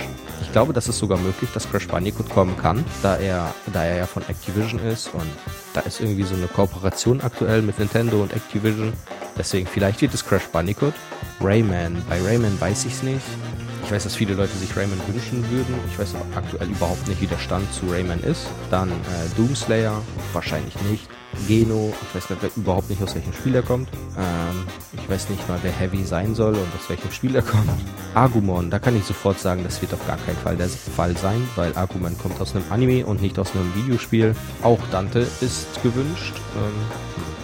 Ich 0.42 0.52
glaube, 0.52 0.72
das 0.72 0.88
ist 0.88 0.98
sogar 0.98 1.18
möglich, 1.18 1.50
dass 1.52 1.70
Crash 1.70 1.86
Bandicoot 1.88 2.28
kommen 2.30 2.56
kann, 2.56 2.84
da 3.02 3.16
er, 3.16 3.54
da 3.72 3.84
er 3.84 3.96
ja 3.96 4.06
von 4.06 4.22
Activision 4.26 4.80
ist 4.80 5.12
und 5.12 5.28
da 5.74 5.80
ist 5.80 6.00
irgendwie 6.00 6.22
so 6.22 6.34
eine 6.34 6.46
Kooperation 6.46 7.20
aktuell 7.20 7.62
mit 7.62 7.78
Nintendo 7.78 8.22
und 8.22 8.32
Activision. 8.32 8.92
Deswegen, 9.36 9.66
vielleicht 9.66 10.00
wird 10.00 10.14
es 10.14 10.24
Crash 10.24 10.46
Bandicoot. 10.52 10.94
Rayman. 11.40 12.02
Bei 12.08 12.20
Rayman 12.20 12.60
weiß 12.60 12.84
ich 12.84 12.92
es 12.92 13.02
nicht. 13.02 13.20
Ich 13.84 13.92
weiß, 13.92 14.04
dass 14.04 14.14
viele 14.14 14.34
Leute 14.34 14.56
sich 14.56 14.76
Rayman 14.76 15.00
wünschen 15.08 15.48
würden. 15.50 15.74
Ich 15.90 15.98
weiß 15.98 16.14
aktuell 16.34 16.68
überhaupt 16.68 17.08
nicht, 17.08 17.20
wie 17.20 17.26
der 17.26 17.38
Stand 17.38 17.72
zu 17.72 17.86
Rayman 17.86 18.20
ist. 18.20 18.46
Dann 18.70 18.90
äh, 18.90 19.36
Doomslayer. 19.36 20.00
Wahrscheinlich 20.32 20.74
nicht. 20.90 21.08
Geno, 21.46 21.92
ich 22.02 22.14
weiß 22.14 22.28
grad 22.28 22.56
überhaupt 22.56 22.90
nicht, 22.90 23.02
aus 23.02 23.14
welchem 23.14 23.32
Spiel 23.32 23.54
er 23.54 23.62
kommt. 23.62 23.88
Ähm, 24.16 24.64
ich 24.92 25.08
weiß 25.08 25.30
nicht 25.30 25.48
mal, 25.48 25.58
wer 25.62 25.72
Heavy 25.72 26.04
sein 26.04 26.34
soll 26.34 26.54
und 26.54 26.74
aus 26.74 26.88
welchem 26.88 27.10
Spiel 27.10 27.34
er 27.36 27.42
kommt. 27.42 27.70
Agumon, 28.14 28.70
da 28.70 28.78
kann 28.78 28.96
ich 28.96 29.04
sofort 29.04 29.38
sagen, 29.38 29.62
das 29.62 29.80
wird 29.80 29.94
auf 29.94 30.04
gar 30.06 30.16
keinen 30.18 30.36
Fall 30.38 30.56
der 30.56 30.68
Fall 30.68 31.16
sein, 31.16 31.46
weil 31.56 31.76
Agumon 31.76 32.18
kommt 32.18 32.40
aus 32.40 32.54
einem 32.54 32.64
Anime 32.70 33.06
und 33.06 33.22
nicht 33.22 33.38
aus 33.38 33.54
einem 33.54 33.72
Videospiel. 33.74 34.34
Auch 34.62 34.80
Dante 34.90 35.20
ist 35.40 35.82
gewünscht. 35.82 36.34
Ähm, 36.56 36.72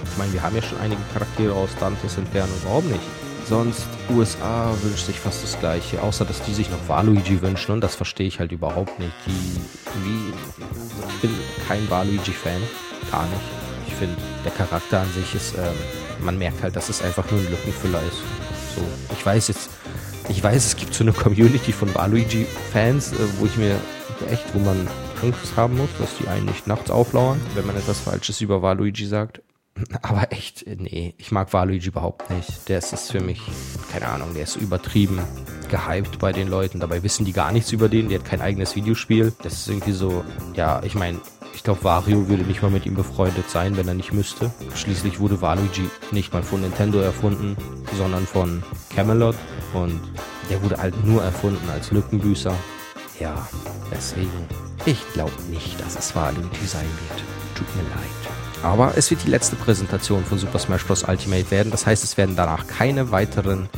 ich 0.05 0.19
meine, 0.19 0.33
wir 0.33 0.43
haben 0.43 0.57
ja 0.57 0.63
schon 0.63 0.79
einige 0.81 1.03
Charaktere 1.13 1.55
aus 1.55 1.71
Dantes 1.79 2.17
Inferno, 2.17 2.53
warum 2.65 2.87
nicht? 2.89 3.03
Sonst, 3.49 3.87
USA 4.11 4.75
wünscht 4.83 5.07
sich 5.07 5.21
fast 5.21 5.45
das 5.45 5.59
gleiche, 5.61 6.03
außer 6.03 6.25
dass 6.25 6.43
die 6.43 6.53
sich 6.53 6.69
noch 6.69 6.89
Waluigi 6.89 7.41
wünschen 7.43 7.73
und 7.73 7.81
das 7.81 7.95
verstehe 7.95 8.27
ich 8.27 8.41
halt 8.41 8.51
überhaupt 8.51 8.99
nicht. 8.99 9.13
Die, 9.25 9.61
wie, 10.05 10.33
ich 11.09 11.21
bin 11.21 11.31
kein 11.69 11.89
Waluigi-Fan, 11.89 12.61
gar 13.13 13.25
nicht 13.27 13.66
finde, 13.95 14.17
der 14.45 14.53
Charakter 14.53 15.01
an 15.01 15.13
sich 15.13 15.35
ist, 15.35 15.55
ähm, 15.55 15.75
man 16.25 16.39
merkt 16.39 16.63
halt, 16.63 16.77
dass 16.77 16.89
es 16.89 17.03
einfach 17.03 17.31
nur 17.31 17.41
ein 17.41 17.51
Lückenfüller 17.51 18.01
ist. 18.01 18.19
So, 18.75 18.83
ich 19.13 19.25
weiß 19.25 19.49
jetzt, 19.49 19.71
ich 20.29 20.43
weiß, 20.43 20.67
es 20.67 20.77
gibt 20.77 20.95
so 20.95 21.05
eine 21.05 21.13
Community 21.13 21.73
von 21.73 21.95
Waluigi-Fans, 21.95 23.13
äh, 23.13 23.17
wo 23.39 23.47
ich 23.47 23.57
mir 23.57 23.79
echt, 24.31 24.55
wo 24.55 24.59
man 24.59 24.89
Angst 25.23 25.57
haben 25.57 25.77
muss, 25.77 25.91
dass 25.99 26.17
die 26.19 26.29
einen 26.29 26.47
nicht 26.47 26.67
nachts 26.67 26.91
auflauern, 26.91 27.41
wenn 27.55 27.67
man 27.67 27.77
etwas 27.77 28.01
Falsches 28.01 28.41
über 28.41 28.63
Waluigi 28.63 29.07
sagt. 29.07 29.43
Aber 30.03 30.33
echt, 30.33 30.65
nee, 30.67 31.15
ich 31.19 31.33
mag 31.33 31.53
Waluigi 31.53 31.89
überhaupt 31.89 32.31
nicht. 32.31 32.69
Der 32.69 32.79
ist, 32.79 32.93
ist 32.93 33.13
für 33.13 33.21
mich, 33.21 33.41
keine 33.93 34.09
Ahnung, 34.09 34.35
der 34.35 34.45
ist 34.45 34.57
übertrieben 34.57 35.21
gehypt 35.69 36.19
bei 36.19 36.33
den 36.33 36.49
Leuten. 36.49 36.81
Dabei 36.81 37.03
wissen 37.03 37.25
die 37.25 37.33
gar 37.33 37.53
nichts 37.53 37.73
über 37.73 37.89
den. 37.89 38.09
Der 38.09 38.21
hat 38.21 38.27
kein 38.27 38.41
eigenes 38.41 38.77
Videospiel. 38.77 39.33
Das 39.43 39.55
ist 39.55 39.69
irgendwie 39.69 39.93
so, 39.93 40.25
ja, 40.55 40.83
ich 40.83 40.95
meine, 40.95 41.21
ich 41.57 41.65
glaube, 41.65 41.83
Wario 41.85 42.29
würde 42.29 42.43
nicht 42.45 42.61
mal 42.61 42.71
mit 42.71 42.85
ihm 42.85 42.95
befreundet 42.95 43.49
sein, 43.49 43.79
wenn 43.79 43.89
er 43.89 43.95
nicht 43.95 44.13
müsste. 44.13 44.53
Schließlich 44.75 45.21
wurde 45.21 45.41
Waluigi 45.41 45.89
nicht 46.13 46.33
mal 46.33 46.43
von 46.43 46.61
Nintendo 46.61 46.99
erfunden, 47.01 47.57
sondern 47.97 48.27
von 48.27 48.63
Camelot. 48.95 49.35
Und 49.73 49.99
der 50.51 50.63
wurde 50.63 50.77
halt 50.77 51.03
nur 51.05 51.23
erfunden 51.23 51.69
als 51.71 51.91
Lückenbüßer. 51.91 52.53
Ja, 53.19 53.49
deswegen. 53.91 54.31
Ich 54.85 54.99
glaube 55.15 55.33
nicht, 55.49 55.81
dass 55.81 55.99
es 55.99 56.15
Waluigi 56.15 56.67
sein 56.67 56.87
wird. 57.09 57.25
Tut 57.57 57.75
mir 57.75 57.83
leid. 57.85 58.63
Aber 58.63 58.93
es 58.95 59.11
wird 59.11 59.25
die 59.25 59.31
letzte 59.31 59.57
Präsentation 59.57 60.25
von 60.25 60.39
Super 60.39 60.59
Smash 60.59 60.85
Bros. 60.85 61.05
Ultimate 61.05 61.51
werden. 61.51 61.71
Das 61.71 61.87
heißt, 61.87 62.05
es 62.05 62.19
werden 62.19 62.37
danach 62.37 62.67
keine 62.67 63.11
weiteren 63.11 63.71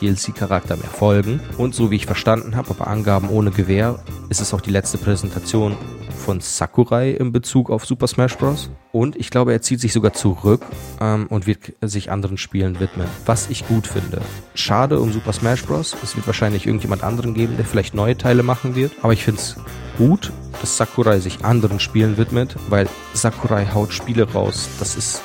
DLC-Charakter 0.00 0.76
mehr 0.76 0.88
folgen. 0.88 1.40
Und 1.58 1.74
so 1.74 1.90
wie 1.90 1.96
ich 1.96 2.06
verstanden 2.06 2.56
habe, 2.56 2.70
aber 2.70 2.86
Angaben 2.86 3.28
ohne 3.28 3.50
Gewähr, 3.50 4.02
ist 4.28 4.40
es 4.40 4.54
auch 4.54 4.60
die 4.60 4.70
letzte 4.70 4.98
Präsentation 4.98 5.76
von 6.20 6.40
Sakurai 6.40 7.10
in 7.10 7.32
Bezug 7.32 7.70
auf 7.70 7.84
Super 7.84 8.06
Smash 8.06 8.36
Bros. 8.36 8.70
Und 8.92 9.16
ich 9.16 9.30
glaube, 9.30 9.52
er 9.52 9.62
zieht 9.62 9.80
sich 9.80 9.92
sogar 9.92 10.12
zurück 10.12 10.62
ähm, 11.00 11.26
und 11.28 11.46
wird 11.46 11.72
sich 11.80 12.10
anderen 12.10 12.36
Spielen 12.36 12.78
widmen, 12.78 13.08
was 13.26 13.50
ich 13.50 13.66
gut 13.66 13.86
finde. 13.86 14.20
Schade 14.54 15.00
um 15.00 15.12
Super 15.12 15.32
Smash 15.32 15.64
Bros. 15.64 15.96
Es 16.02 16.16
wird 16.16 16.26
wahrscheinlich 16.26 16.66
irgendjemand 16.66 17.02
anderen 17.02 17.34
geben, 17.34 17.56
der 17.56 17.64
vielleicht 17.64 17.94
neue 17.94 18.16
Teile 18.16 18.42
machen 18.42 18.76
wird. 18.76 18.92
Aber 19.02 19.12
ich 19.12 19.24
finde 19.24 19.40
es 19.40 19.56
gut, 19.96 20.32
dass 20.60 20.76
Sakurai 20.76 21.20
sich 21.20 21.44
anderen 21.44 21.80
Spielen 21.80 22.16
widmet, 22.16 22.56
weil 22.68 22.88
Sakurai 23.14 23.66
haut 23.66 23.92
Spiele 23.92 24.30
raus. 24.30 24.68
Das 24.78 24.96
ist 24.96 25.22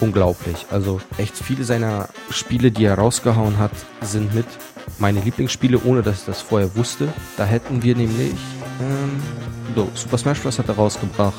unglaublich. 0.00 0.66
Also 0.70 1.00
echt 1.18 1.36
viele 1.36 1.64
seiner 1.64 2.08
Spiele, 2.30 2.70
die 2.70 2.84
er 2.84 2.96
rausgehauen 2.96 3.58
hat, 3.58 3.72
sind 4.00 4.34
mit 4.34 4.46
meine 4.98 5.20
Lieblingsspiele, 5.20 5.80
ohne 5.84 6.02
dass 6.02 6.20
ich 6.20 6.26
das 6.26 6.42
vorher 6.42 6.74
wusste. 6.76 7.08
Da 7.36 7.44
hätten 7.44 7.82
wir 7.82 7.96
nämlich 7.96 8.34
ähm, 8.80 9.22
so, 9.74 9.88
Super 9.94 10.18
Smash 10.18 10.40
Bros. 10.40 10.58
hat 10.58 10.68
er 10.68 10.76
rausgebracht. 10.76 11.34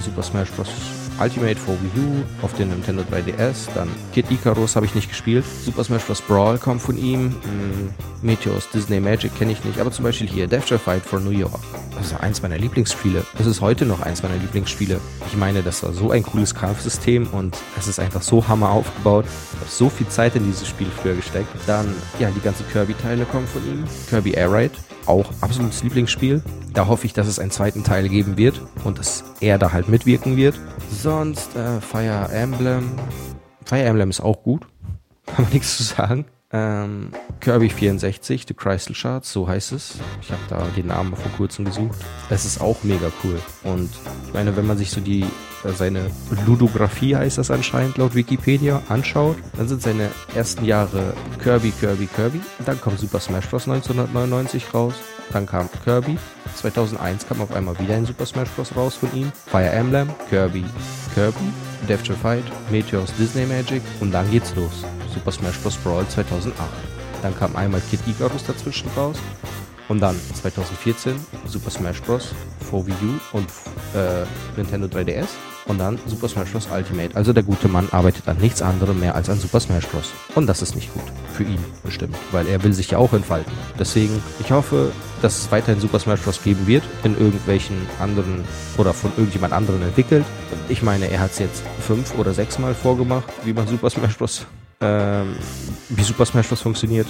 Super 0.00 0.22
Smash 0.22 0.50
Bros. 0.50 0.95
Ultimate 1.20 1.56
for 1.56 1.74
Wii 1.74 2.02
U 2.02 2.24
auf 2.44 2.52
den 2.54 2.68
Nintendo 2.68 3.02
3DS. 3.02 3.68
Dann 3.74 3.88
Kid 4.12 4.30
Icarus 4.30 4.76
habe 4.76 4.86
ich 4.86 4.94
nicht 4.94 5.08
gespielt. 5.08 5.44
Super 5.64 5.84
Smash 5.84 6.04
Bros. 6.04 6.20
Brawl 6.20 6.58
kommt 6.58 6.82
von 6.82 6.98
ihm. 6.98 7.34
Hm, 7.42 7.90
Meteors 8.22 8.68
Disney 8.70 9.00
Magic 9.00 9.36
kenne 9.36 9.52
ich 9.52 9.64
nicht. 9.64 9.80
Aber 9.80 9.90
zum 9.90 10.04
Beispiel 10.04 10.28
hier 10.28 10.46
Death 10.46 10.64
Fight 10.64 11.02
for 11.02 11.20
New 11.20 11.30
York. 11.30 11.60
Das 11.96 12.08
ist 12.08 12.20
eins 12.20 12.42
meiner 12.42 12.58
Lieblingsspiele. 12.58 13.24
Es 13.38 13.46
ist 13.46 13.60
heute 13.60 13.86
noch 13.86 14.02
eins 14.02 14.22
meiner 14.22 14.36
Lieblingsspiele. 14.36 15.00
Ich 15.26 15.36
meine, 15.36 15.62
das 15.62 15.82
war 15.82 15.92
so 15.92 16.10
ein 16.10 16.22
cooles 16.22 16.54
Kampfsystem 16.54 17.26
und 17.28 17.56
es 17.78 17.88
ist 17.88 17.98
einfach 17.98 18.22
so 18.22 18.46
hammer 18.46 18.70
aufgebaut. 18.70 19.24
Ich 19.26 19.60
habe 19.60 19.70
so 19.70 19.88
viel 19.88 20.08
Zeit 20.08 20.36
in 20.36 20.44
dieses 20.44 20.68
Spiel 20.68 20.88
früher 21.00 21.14
gesteckt. 21.14 21.48
Dann, 21.66 21.94
ja, 22.18 22.30
die 22.30 22.40
ganzen 22.40 22.66
Kirby-Teile 22.68 23.24
kommen 23.24 23.46
von 23.46 23.62
ihm. 23.66 23.84
Kirby 24.10 24.32
Air 24.32 24.52
Ride 24.52 24.74
auch 25.06 25.30
absolutes 25.40 25.82
Lieblingsspiel. 25.82 26.42
Da 26.72 26.86
hoffe 26.86 27.06
ich, 27.06 27.12
dass 27.12 27.26
es 27.26 27.38
einen 27.38 27.50
zweiten 27.50 27.84
Teil 27.84 28.08
geben 28.08 28.36
wird 28.36 28.60
und 28.84 28.98
dass 28.98 29.24
er 29.40 29.58
da 29.58 29.72
halt 29.72 29.88
mitwirken 29.88 30.36
wird. 30.36 30.58
Sonst 30.90 31.56
äh, 31.56 31.80
Fire 31.80 32.28
Emblem. 32.32 32.90
Fire 33.64 33.82
Emblem 33.82 34.10
ist 34.10 34.20
auch 34.20 34.42
gut. 34.42 34.66
Kann 35.26 35.44
man 35.44 35.52
nichts 35.52 35.76
zu 35.76 35.82
sagen. 35.82 36.26
Ähm, 36.56 37.10
Kirby 37.40 37.68
64, 37.68 38.46
The 38.48 38.54
Crystal 38.54 38.94
Shards, 38.94 39.30
so 39.30 39.46
heißt 39.46 39.72
es. 39.72 39.98
Ich 40.22 40.30
habe 40.30 40.40
da 40.48 40.66
den 40.74 40.86
Namen 40.86 41.14
vor 41.14 41.30
kurzem 41.36 41.66
gesucht. 41.66 41.98
Es 42.30 42.46
ist 42.46 42.60
auch 42.60 42.82
mega 42.82 43.12
cool. 43.22 43.38
Und 43.62 43.90
ich 44.26 44.32
meine, 44.32 44.56
wenn 44.56 44.66
man 44.66 44.78
sich 44.78 44.90
so 44.90 45.00
die 45.00 45.22
äh, 45.64 45.72
seine 45.72 46.10
Ludografie 46.46 47.14
heißt 47.14 47.36
das 47.36 47.50
anscheinend 47.50 47.98
laut 47.98 48.14
Wikipedia 48.14 48.82
anschaut, 48.88 49.36
dann 49.56 49.68
sind 49.68 49.82
seine 49.82 50.10
ersten 50.34 50.64
Jahre 50.64 51.12
Kirby, 51.42 51.72
Kirby, 51.78 52.06
Kirby. 52.06 52.40
Dann 52.64 52.80
kommt 52.80 52.98
Super 53.00 53.20
Smash 53.20 53.46
Bros. 53.48 53.68
1999 53.68 54.72
raus. 54.72 54.94
Dann 55.32 55.44
kam 55.44 55.68
Kirby. 55.84 56.16
2001 56.54 57.28
kam 57.28 57.42
auf 57.42 57.52
einmal 57.52 57.78
wieder 57.78 57.96
ein 57.96 58.06
Super 58.06 58.24
Smash 58.24 58.48
Bros. 58.50 58.74
raus 58.74 58.94
von 58.94 59.12
ihm. 59.14 59.30
Fire 59.46 59.70
Emblem, 59.70 60.08
Kirby, 60.30 60.64
Kirby, 61.14 61.52
Death 61.86 62.06
Joy 62.06 62.16
Fight, 62.16 62.44
Meteors 62.70 63.12
Disney 63.16 63.44
Magic 63.44 63.82
und 64.00 64.12
dann 64.12 64.30
geht's 64.30 64.54
los. 64.54 64.84
Super 65.16 65.32
Smash 65.32 65.58
Bros. 65.60 65.76
Brawl 65.76 66.06
2008. 66.06 66.54
Dann 67.22 67.36
kam 67.36 67.56
einmal 67.56 67.80
Kid 67.90 68.00
Icarus 68.06 68.44
dazwischen 68.44 68.88
raus. 68.96 69.16
Und 69.88 70.00
dann 70.00 70.16
2014 70.34 71.14
Super 71.46 71.70
Smash 71.70 72.02
Bros. 72.02 72.34
für 72.60 72.86
Wii 72.86 72.94
U 73.02 73.36
und 73.36 73.48
äh, 73.94 74.26
Nintendo 74.56 74.86
3DS. 74.88 75.28
Und 75.66 75.78
dann 75.78 75.98
Super 76.06 76.28
Smash 76.28 76.50
Bros. 76.50 76.68
Ultimate. 76.70 77.16
Also 77.16 77.32
der 77.32 77.42
gute 77.42 77.66
Mann 77.66 77.88
arbeitet 77.92 78.28
an 78.28 78.36
nichts 78.36 78.60
anderem 78.60 79.00
mehr 79.00 79.14
als 79.14 79.30
an 79.30 79.40
Super 79.40 79.58
Smash 79.58 79.86
Bros. 79.86 80.12
Und 80.34 80.46
das 80.46 80.60
ist 80.60 80.74
nicht 80.74 80.92
gut. 80.92 81.02
Für 81.32 81.44
ihn 81.44 81.64
bestimmt. 81.82 82.14
Weil 82.30 82.46
er 82.46 82.62
will 82.62 82.74
sich 82.74 82.90
ja 82.90 82.98
auch 82.98 83.14
entfalten. 83.14 83.52
Deswegen, 83.78 84.22
ich 84.38 84.50
hoffe, 84.50 84.92
dass 85.22 85.38
es 85.38 85.50
weiterhin 85.50 85.80
Super 85.80 85.98
Smash 85.98 86.20
Bros. 86.20 86.42
geben 86.42 86.66
wird. 86.66 86.84
In 87.04 87.18
irgendwelchen 87.18 87.76
anderen 88.00 88.44
oder 88.76 88.92
von 88.92 89.12
irgendjemand 89.16 89.54
anderen 89.54 89.82
entwickelt. 89.82 90.26
Ich 90.68 90.82
meine, 90.82 91.10
er 91.10 91.20
hat 91.20 91.30
es 91.30 91.38
jetzt 91.38 91.62
fünf 91.80 92.18
oder 92.18 92.34
sechs 92.34 92.58
Mal 92.58 92.74
vorgemacht, 92.74 93.24
wie 93.44 93.54
man 93.54 93.66
Super 93.66 93.88
Smash 93.88 94.18
Bros. 94.18 94.46
Ähm, 94.80 95.36
wie 95.88 96.02
Super 96.02 96.26
Smash 96.26 96.48
Bros. 96.48 96.60
funktioniert. 96.60 97.06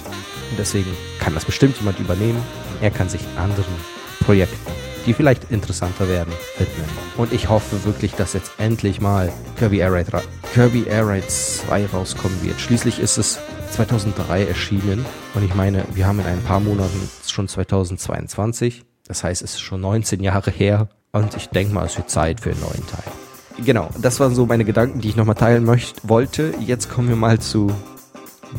Und 0.51 0.59
deswegen 0.59 0.89
kann 1.19 1.33
das 1.33 1.45
bestimmt 1.45 1.77
jemand 1.77 1.99
übernehmen. 1.99 2.41
Er 2.81 2.91
kann 2.91 3.09
sich 3.09 3.21
anderen 3.37 3.75
Projekten 4.21 4.77
die 5.07 5.13
vielleicht 5.13 5.51
interessanter 5.51 6.07
werden, 6.09 6.33
widmen. 6.57 6.85
Und 7.15 7.31
ich 7.31 7.49
hoffe 7.49 7.85
wirklich, 7.85 8.13
dass 8.13 8.33
jetzt 8.33 8.51
endlich 8.59 8.99
mal 8.99 9.31
Kirby 9.57 9.77
Air 9.77 9.93
Raid, 9.93 10.07
Kirby 10.53 10.83
Air 10.83 11.07
Raid 11.07 11.31
2 11.31 11.87
rauskommen 11.87 12.43
wird. 12.43 12.59
Schließlich 12.59 12.99
ist 12.99 13.17
es 13.17 13.39
2003 13.71 14.45
erschienen 14.45 15.05
und 15.33 15.43
ich 15.43 15.55
meine, 15.55 15.85
wir 15.93 16.05
haben 16.05 16.19
in 16.19 16.25
ein 16.25 16.43
paar 16.43 16.59
Monaten 16.59 17.09
schon 17.25 17.47
2022. 17.47 18.83
Das 19.07 19.23
heißt, 19.23 19.41
es 19.41 19.53
ist 19.53 19.61
schon 19.61 19.81
19 19.81 20.21
Jahre 20.21 20.51
her 20.51 20.89
und 21.13 21.35
ich 21.37 21.47
denke 21.47 21.73
mal, 21.73 21.85
es 21.85 21.97
wird 21.97 22.09
Zeit 22.09 22.41
für 22.41 22.51
einen 22.51 22.59
neuen 22.59 22.85
Teil. 22.87 23.26
Genau, 23.63 23.89
das 23.99 24.19
waren 24.19 24.35
so 24.35 24.45
meine 24.45 24.65
Gedanken, 24.65 25.01
die 25.01 25.09
ich 25.09 25.15
nochmal 25.15 25.35
teilen 25.35 25.65
möchte, 25.65 26.01
wollte. 26.03 26.53
Jetzt 26.59 26.89
kommen 26.89 27.09
wir 27.09 27.15
mal 27.15 27.39
zu 27.39 27.71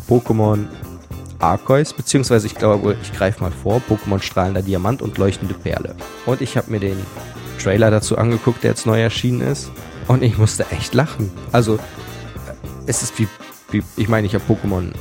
Pokémon 0.08 0.66
Arceus, 1.38 1.92
beziehungsweise 1.92 2.46
ich 2.48 2.56
glaube, 2.56 2.96
ich 3.02 3.12
greife 3.12 3.42
mal 3.42 3.52
vor, 3.52 3.80
Pokémon 3.88 4.20
strahlender 4.20 4.62
Diamant 4.62 5.00
und 5.02 5.18
leuchtende 5.18 5.54
Perle. 5.54 5.94
Und 6.26 6.40
ich 6.40 6.56
habe 6.56 6.70
mir 6.70 6.80
den 6.80 6.98
Trailer 7.62 7.90
dazu 7.90 8.18
angeguckt, 8.18 8.64
der 8.64 8.70
jetzt 8.70 8.86
neu 8.86 9.00
erschienen 9.00 9.40
ist. 9.40 9.70
Und 10.08 10.22
ich 10.22 10.38
musste 10.38 10.66
echt 10.70 10.94
lachen. 10.94 11.30
Also, 11.52 11.74
äh, 11.76 11.78
es 12.86 13.02
ist 13.02 13.18
wie, 13.18 13.28
wie 13.70 13.82
ich 13.96 14.08
meine, 14.08 14.26
ich 14.26 14.34
habe 14.34 14.44
Pokémon 14.48 14.92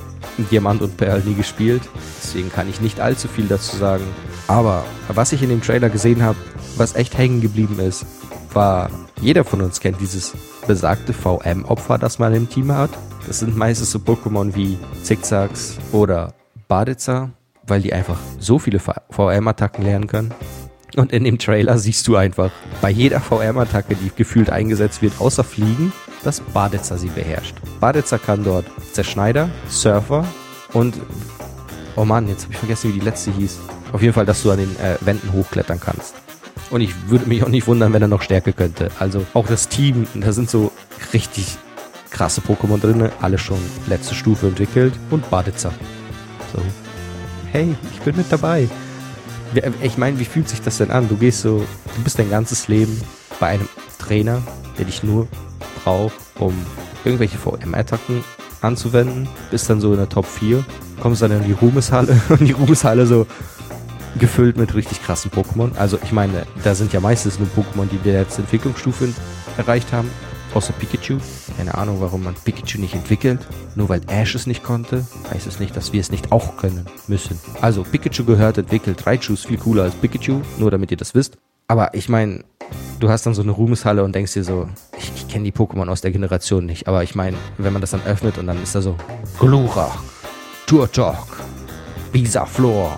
Diamant 0.51 0.81
und 0.81 0.97
Perle 0.97 1.23
nie 1.23 1.33
gespielt. 1.33 1.81
Deswegen 2.21 2.51
kann 2.51 2.69
ich 2.69 2.81
nicht 2.81 2.99
allzu 2.99 3.27
viel 3.27 3.47
dazu 3.47 3.75
sagen. 3.77 4.03
Aber 4.47 4.85
was 5.07 5.31
ich 5.31 5.41
in 5.41 5.49
dem 5.49 5.61
Trailer 5.61 5.89
gesehen 5.89 6.21
habe, 6.21 6.37
was 6.75 6.95
echt 6.95 7.17
hängen 7.17 7.41
geblieben 7.41 7.79
ist, 7.79 8.05
war, 8.57 8.89
jeder 9.21 9.43
von 9.43 9.61
uns 9.61 9.79
kennt 9.79 10.01
dieses 10.01 10.33
besagte 10.65 11.13
VM-Opfer, 11.13 11.99
das 11.99 12.17
man 12.17 12.33
im 12.33 12.49
Team 12.49 12.71
hat. 12.71 12.89
Das 13.27 13.39
sind 13.39 13.55
meistens 13.55 13.91
so 13.91 13.99
Pokémon 13.99 14.55
wie 14.55 14.79
Zickzacks 15.03 15.77
oder 15.91 16.33
Baditzer, 16.67 17.29
weil 17.67 17.81
die 17.81 17.93
einfach 17.93 18.17
so 18.39 18.57
viele 18.57 18.79
VM-Attacken 18.79 19.83
lernen 19.83 20.07
können. 20.07 20.33
Und 20.95 21.13
in 21.13 21.23
dem 21.23 21.37
Trailer 21.37 21.77
siehst 21.77 22.07
du 22.07 22.15
einfach 22.15 22.49
bei 22.81 22.89
jeder 22.89 23.19
VM-Attacke, 23.19 23.95
die 23.95 24.09
gefühlt 24.15 24.49
eingesetzt 24.49 25.03
wird, 25.03 25.21
außer 25.21 25.43
Fliegen, 25.43 25.93
dass 26.23 26.39
Baditzer 26.41 26.97
sie 26.97 27.09
beherrscht. 27.09 27.57
Baditzer 27.79 28.17
kann 28.17 28.43
dort 28.43 28.65
Zerschneider, 28.91 29.49
Surfer 29.69 30.25
und 30.73 30.95
oh 31.95 32.05
Mann, 32.05 32.27
jetzt 32.27 32.45
habe 32.45 32.53
ich 32.53 32.59
vergessen, 32.59 32.89
wie 32.89 32.99
die 32.99 33.05
letzte 33.05 33.31
hieß. 33.31 33.59
Auf 33.93 34.01
jeden 34.01 34.15
Fall, 34.15 34.25
dass 34.25 34.41
du 34.41 34.49
an 34.49 34.57
den 34.57 34.75
äh, 34.77 34.97
Wänden 35.01 35.31
hochklettern 35.31 35.79
kannst. 35.79 36.15
Und 36.69 36.81
ich 36.81 37.09
würde 37.09 37.27
mich 37.27 37.43
auch 37.43 37.49
nicht 37.49 37.67
wundern, 37.67 37.93
wenn 37.93 38.01
er 38.01 38.07
noch 38.07 38.21
Stärke 38.21 38.53
könnte. 38.53 38.91
Also 38.99 39.25
auch 39.33 39.47
das 39.47 39.69
Team, 39.69 40.05
da 40.15 40.33
sind 40.33 40.49
so 40.49 40.71
richtig 41.13 41.57
krasse 42.09 42.41
Pokémon 42.41 42.79
drin, 42.79 43.09
alle 43.21 43.37
schon 43.37 43.59
letzte 43.87 44.15
Stufe 44.15 44.47
entwickelt 44.47 44.93
und 45.09 45.29
Baditzer. 45.29 45.71
So, 46.53 46.61
hey, 47.51 47.75
ich 47.93 48.01
bin 48.01 48.17
mit 48.17 48.31
dabei. 48.31 48.67
Ich 49.81 49.97
meine, 49.97 50.19
wie 50.19 50.25
fühlt 50.25 50.49
sich 50.49 50.61
das 50.61 50.77
denn 50.77 50.91
an? 50.91 51.07
Du 51.07 51.15
gehst 51.15 51.41
so, 51.41 51.59
du 51.95 52.03
bist 52.03 52.19
dein 52.19 52.29
ganzes 52.29 52.67
Leben 52.67 52.99
bei 53.39 53.47
einem 53.47 53.69
Trainer, 53.97 54.41
der 54.77 54.85
dich 54.85 55.03
nur 55.03 55.27
braucht, 55.83 56.15
um 56.39 56.53
irgendwelche 57.05 57.37
VM-Attacken 57.37 58.23
anzuwenden, 58.61 59.29
bist 59.51 59.69
dann 59.69 59.79
so 59.79 59.91
in 59.91 59.97
der 59.97 60.09
Top 60.09 60.25
4, 60.25 60.65
kommst 60.99 61.21
dann 61.21 61.31
in 61.31 61.43
die 61.43 61.53
Ruhmeshalle 61.53 62.19
und 62.29 62.41
die 62.41 62.51
Ruhmeshalle 62.51 63.05
so 63.05 63.25
gefüllt 64.19 64.57
mit 64.57 64.73
richtig 64.75 65.03
krassen 65.03 65.31
Pokémon. 65.31 65.75
Also 65.77 65.99
ich 66.03 66.11
meine, 66.11 66.45
da 66.63 66.75
sind 66.75 66.93
ja 66.93 66.99
meistens 66.99 67.39
nur 67.39 67.47
Pokémon, 67.49 67.87
die 67.91 67.97
die 67.97 68.11
letzte 68.11 68.41
Entwicklungsstufe 68.41 69.09
erreicht 69.57 69.91
haben 69.91 70.09
außer 70.53 70.73
Pikachu. 70.73 71.19
Keine 71.55 71.75
Ahnung, 71.75 72.01
warum 72.01 72.23
man 72.23 72.35
Pikachu 72.35 72.79
nicht 72.79 72.95
entwickelt. 72.95 73.39
Nur 73.75 73.89
weil 73.89 74.01
Ash 74.07 74.35
es 74.35 74.47
nicht 74.47 74.63
konnte, 74.63 75.05
heißt 75.31 75.47
es 75.47 75.59
nicht, 75.59 75.75
dass 75.75 75.93
wir 75.93 76.01
es 76.01 76.11
nicht 76.11 76.31
auch 76.31 76.57
können 76.57 76.85
müssen. 77.07 77.39
Also, 77.61 77.83
Pikachu 77.83 78.25
gehört 78.25 78.57
entwickelt. 78.57 79.05
Raichu 79.05 79.33
ist 79.33 79.45
viel 79.45 79.57
cooler 79.57 79.83
als 79.83 79.95
Pikachu, 79.95 80.41
nur 80.57 80.71
damit 80.71 80.91
ihr 80.91 80.97
das 80.97 81.15
wisst. 81.15 81.37
Aber 81.67 81.93
ich 81.93 82.09
meine, 82.09 82.43
du 82.99 83.09
hast 83.09 83.25
dann 83.25 83.33
so 83.33 83.41
eine 83.41 83.51
Ruhmeshalle 83.51 84.03
und 84.03 84.15
denkst 84.15 84.33
dir 84.33 84.43
so, 84.43 84.67
ich, 84.97 85.11
ich 85.15 85.27
kenne 85.27 85.43
die 85.43 85.51
Pokémon 85.51 85.89
aus 85.89 86.01
der 86.01 86.11
Generation 86.11 86.65
nicht. 86.65 86.87
Aber 86.87 87.03
ich 87.03 87.13
meine, 87.13 87.37
wenn 87.57 87.73
man 87.73 87.81
das 87.81 87.91
dann 87.91 88.03
öffnet 88.05 88.37
und 88.37 88.47
dann 88.47 88.61
ist 88.61 88.73
da 88.73 88.81
so 88.81 88.95
Glurak, 89.39 89.99
Turtok, 90.65 91.45
Bisaflor, 92.11 92.97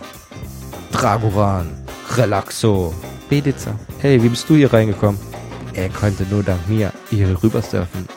Dragoran, 0.91 1.69
Relaxo, 2.15 2.93
Beditzer. 3.29 3.75
Hey, 3.99 4.21
wie 4.21 4.29
bist 4.29 4.49
du 4.49 4.55
hier 4.55 4.71
reingekommen? 4.71 5.19
er 5.79 5.89
konnte 5.89 6.23
nur 6.29 6.43
dank 6.43 6.67
mir 6.67 6.91
hier 7.09 7.41
rübersurfen. 7.41 8.07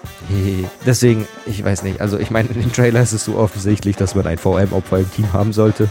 Deswegen, 0.87 1.27
ich 1.47 1.63
weiß 1.63 1.83
nicht, 1.83 2.01
also 2.01 2.19
ich 2.19 2.31
meine, 2.31 2.49
in 2.49 2.61
dem 2.61 2.73
Trailer 2.73 3.03
ist 3.03 3.13
es 3.13 3.25
so 3.25 3.37
offensichtlich, 3.37 3.97
dass 3.97 4.15
man 4.15 4.27
ein 4.27 4.39
VM-Opfer 4.39 4.99
im 4.99 5.13
Team 5.13 5.33
haben 5.33 5.53
sollte. 5.53 5.89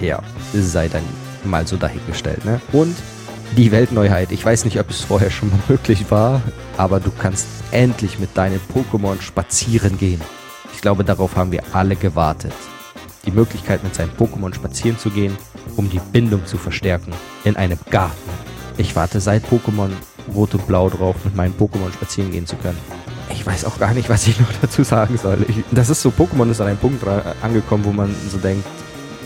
Ja, 0.00 0.22
sei 0.52 0.88
dann 0.88 1.02
mal 1.44 1.66
so 1.66 1.76
dahingestellt, 1.76 2.44
ne? 2.44 2.60
Und 2.72 2.96
die 3.56 3.70
Weltneuheit. 3.70 4.32
Ich 4.32 4.44
weiß 4.44 4.64
nicht, 4.64 4.80
ob 4.80 4.90
es 4.90 5.02
vorher 5.02 5.30
schon 5.30 5.50
mal 5.50 5.60
möglich 5.68 6.10
war, 6.10 6.40
aber 6.76 7.00
du 7.00 7.10
kannst 7.10 7.46
endlich 7.70 8.18
mit 8.18 8.36
deinen 8.36 8.60
Pokémon 8.74 9.20
spazieren 9.20 9.98
gehen. 9.98 10.20
Ich 10.74 10.80
glaube, 10.80 11.04
darauf 11.04 11.36
haben 11.36 11.52
wir 11.52 11.62
alle 11.72 11.96
gewartet. 11.96 12.54
Die 13.26 13.30
Möglichkeit, 13.30 13.84
mit 13.84 13.94
seinem 13.94 14.10
Pokémon 14.10 14.54
spazieren 14.54 14.98
zu 14.98 15.10
gehen, 15.10 15.36
um 15.76 15.90
die 15.90 16.00
Bindung 16.12 16.44
zu 16.46 16.58
verstärken 16.58 17.12
in 17.44 17.56
einem 17.56 17.78
Garten. 17.90 18.16
Ich 18.76 18.96
warte 18.96 19.20
seit 19.20 19.44
Pokémon 19.44 19.90
Rot 20.34 20.54
und 20.54 20.66
Blau 20.66 20.88
drauf, 20.88 21.16
mit 21.24 21.34
meinen 21.36 21.54
Pokémon 21.54 21.92
spazieren 21.92 22.30
gehen 22.30 22.46
zu 22.46 22.56
können. 22.56 22.78
Ich 23.30 23.46
weiß 23.46 23.64
auch 23.64 23.78
gar 23.78 23.92
nicht, 23.94 24.08
was 24.08 24.26
ich 24.26 24.38
noch 24.40 24.52
dazu 24.60 24.82
sagen 24.84 25.18
soll. 25.18 25.44
Ich, 25.48 25.56
das 25.70 25.90
ist 25.90 26.02
so, 26.02 26.10
Pokémon 26.10 26.50
ist 26.50 26.60
an 26.60 26.68
einem 26.68 26.78
Punkt 26.78 27.02
angekommen, 27.42 27.84
wo 27.84 27.92
man 27.92 28.14
so 28.30 28.38
denkt, 28.38 28.66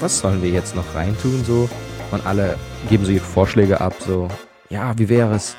was 0.01 0.19
sollen 0.19 0.43
wir 0.43 0.51
jetzt 0.51 0.77
noch 0.77 0.95
reintun 0.95 1.45
so? 1.45 1.69
Und 2.11 2.25
alle 2.27 2.57
geben 2.89 3.05
so 3.05 3.13
ihre 3.13 3.25
Vorschläge 3.25 3.81
ab, 3.81 3.95
so, 4.05 4.29
ja, 4.71 4.97
wie 4.99 5.09
wäre 5.09 5.35
es, 5.35 5.57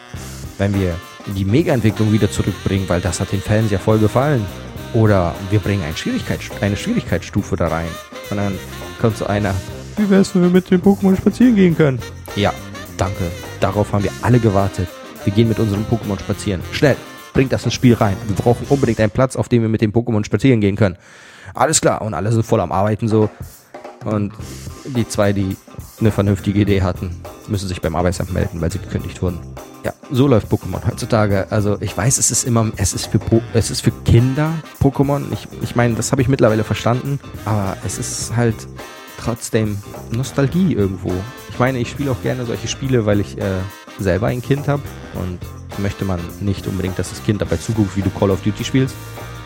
wenn 0.57 0.73
wir 0.73 0.95
die 1.35 1.45
Mega-Entwicklung 1.45 2.11
wieder 2.11 2.31
zurückbringen, 2.31 2.87
weil 2.87 3.01
das 3.01 3.19
hat 3.19 3.31
den 3.31 3.41
Fans 3.41 3.71
ja 3.71 3.77
voll 3.77 3.99
gefallen. 3.99 4.45
Oder 4.93 5.35
wir 5.51 5.59
bringen 5.59 5.83
eine, 5.83 5.95
Schwierigkeit, 5.95 6.39
eine 6.61 6.75
Schwierigkeitsstufe 6.75 7.55
da 7.55 7.67
rein. 7.67 7.89
Und 8.31 8.37
dann 8.37 8.53
kommt 8.99 9.17
so 9.17 9.27
einer, 9.27 9.53
wie 9.99 10.09
wär's, 10.09 10.33
wenn 10.33 10.43
wir 10.43 10.49
mit 10.49 10.71
dem 10.71 10.81
Pokémon 10.81 11.15
spazieren 11.17 11.55
gehen 11.55 11.75
können? 11.75 11.99
Ja, 12.35 12.53
danke. 12.97 13.25
Darauf 13.59 13.91
haben 13.91 14.03
wir 14.03 14.11
alle 14.21 14.39
gewartet. 14.39 14.87
Wir 15.25 15.33
gehen 15.33 15.49
mit 15.49 15.59
unserem 15.59 15.83
Pokémon 15.83 16.17
spazieren. 16.17 16.61
Schnell, 16.71 16.95
bringt 17.33 17.51
das 17.51 17.65
ins 17.65 17.73
Spiel 17.73 17.95
rein. 17.95 18.15
Wir 18.27 18.35
brauchen 18.35 18.65
unbedingt 18.69 18.99
einen 19.01 19.11
Platz, 19.11 19.35
auf 19.35 19.49
dem 19.49 19.61
wir 19.61 19.69
mit 19.69 19.81
dem 19.81 19.91
Pokémon 19.91 20.23
spazieren 20.23 20.61
gehen 20.61 20.77
können. 20.77 20.97
Alles 21.53 21.81
klar. 21.81 22.01
Und 22.01 22.13
alle 22.13 22.31
sind 22.31 22.45
voll 22.45 22.61
am 22.61 22.71
Arbeiten 22.71 23.09
so. 23.09 23.29
Und 24.05 24.31
die 24.85 25.05
zwei, 25.05 25.33
die 25.33 25.57
eine 25.99 26.11
vernünftige 26.11 26.61
Idee 26.61 26.81
hatten, 26.81 27.21
müssen 27.49 27.67
sich 27.67 27.81
beim 27.81 27.95
Arbeitsamt 27.97 28.33
melden, 28.33 28.61
weil 28.61 28.71
sie 28.71 28.79
gekündigt 28.79 29.21
wurden. 29.21 29.39
Ja, 29.83 29.93
so 30.11 30.27
läuft 30.27 30.49
Pokémon 30.49 30.85
heutzutage. 30.87 31.47
Also 31.49 31.77
ich 31.81 31.95
weiß, 31.95 32.17
es 32.17 32.31
ist 32.31 32.45
immer, 32.45 32.71
es 32.77 32.93
ist 32.93 33.07
für 33.07 33.19
po 33.19 33.41
es 33.53 33.69
ist 33.69 33.81
für 33.81 33.91
Kinder 33.91 34.53
Pokémon. 34.81 35.23
Ich, 35.33 35.47
ich 35.61 35.75
meine, 35.75 35.95
das 35.95 36.13
habe 36.13 36.21
ich 36.21 36.29
mittlerweile 36.29 36.63
verstanden, 36.63 37.19
aber 37.43 37.75
es 37.85 37.97
ist 37.97 38.35
halt 38.37 38.55
trotzdem 39.19 39.77
Nostalgie 40.11 40.73
irgendwo. 40.73 41.13
Ich 41.49 41.59
meine, 41.59 41.79
ich 41.79 41.89
spiele 41.89 42.11
auch 42.11 42.21
gerne 42.21 42.45
solche 42.45 42.67
Spiele, 42.67 43.05
weil 43.05 43.19
ich 43.19 43.37
äh, 43.37 43.59
selber 43.99 44.27
ein 44.27 44.41
Kind 44.41 44.67
habe 44.67 44.81
und 45.15 45.39
möchte 45.79 46.05
man 46.05 46.19
nicht 46.39 46.67
unbedingt, 46.67 46.97
dass 46.97 47.09
das 47.09 47.23
Kind 47.23 47.41
dabei 47.41 47.57
zuguckt, 47.57 47.95
wie 47.95 48.01
du 48.01 48.09
Call 48.09 48.31
of 48.31 48.41
Duty 48.41 48.63
spielst. 48.63 48.95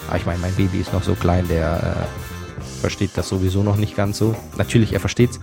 Aber 0.08 0.18
ich 0.18 0.26
meine, 0.26 0.40
mein 0.40 0.54
Baby 0.56 0.80
ist 0.80 0.94
noch 0.94 1.04
so 1.04 1.16
klein, 1.16 1.48
der 1.48 2.08
äh, 2.08 2.62
versteht 2.82 3.12
das 3.16 3.30
sowieso 3.30 3.64
noch 3.64 3.78
nicht 3.78 3.96
ganz 3.96 4.18
so. 4.18 4.36
Natürlich, 4.58 4.94
er 4.94 5.00
versteht's. 5.00 5.40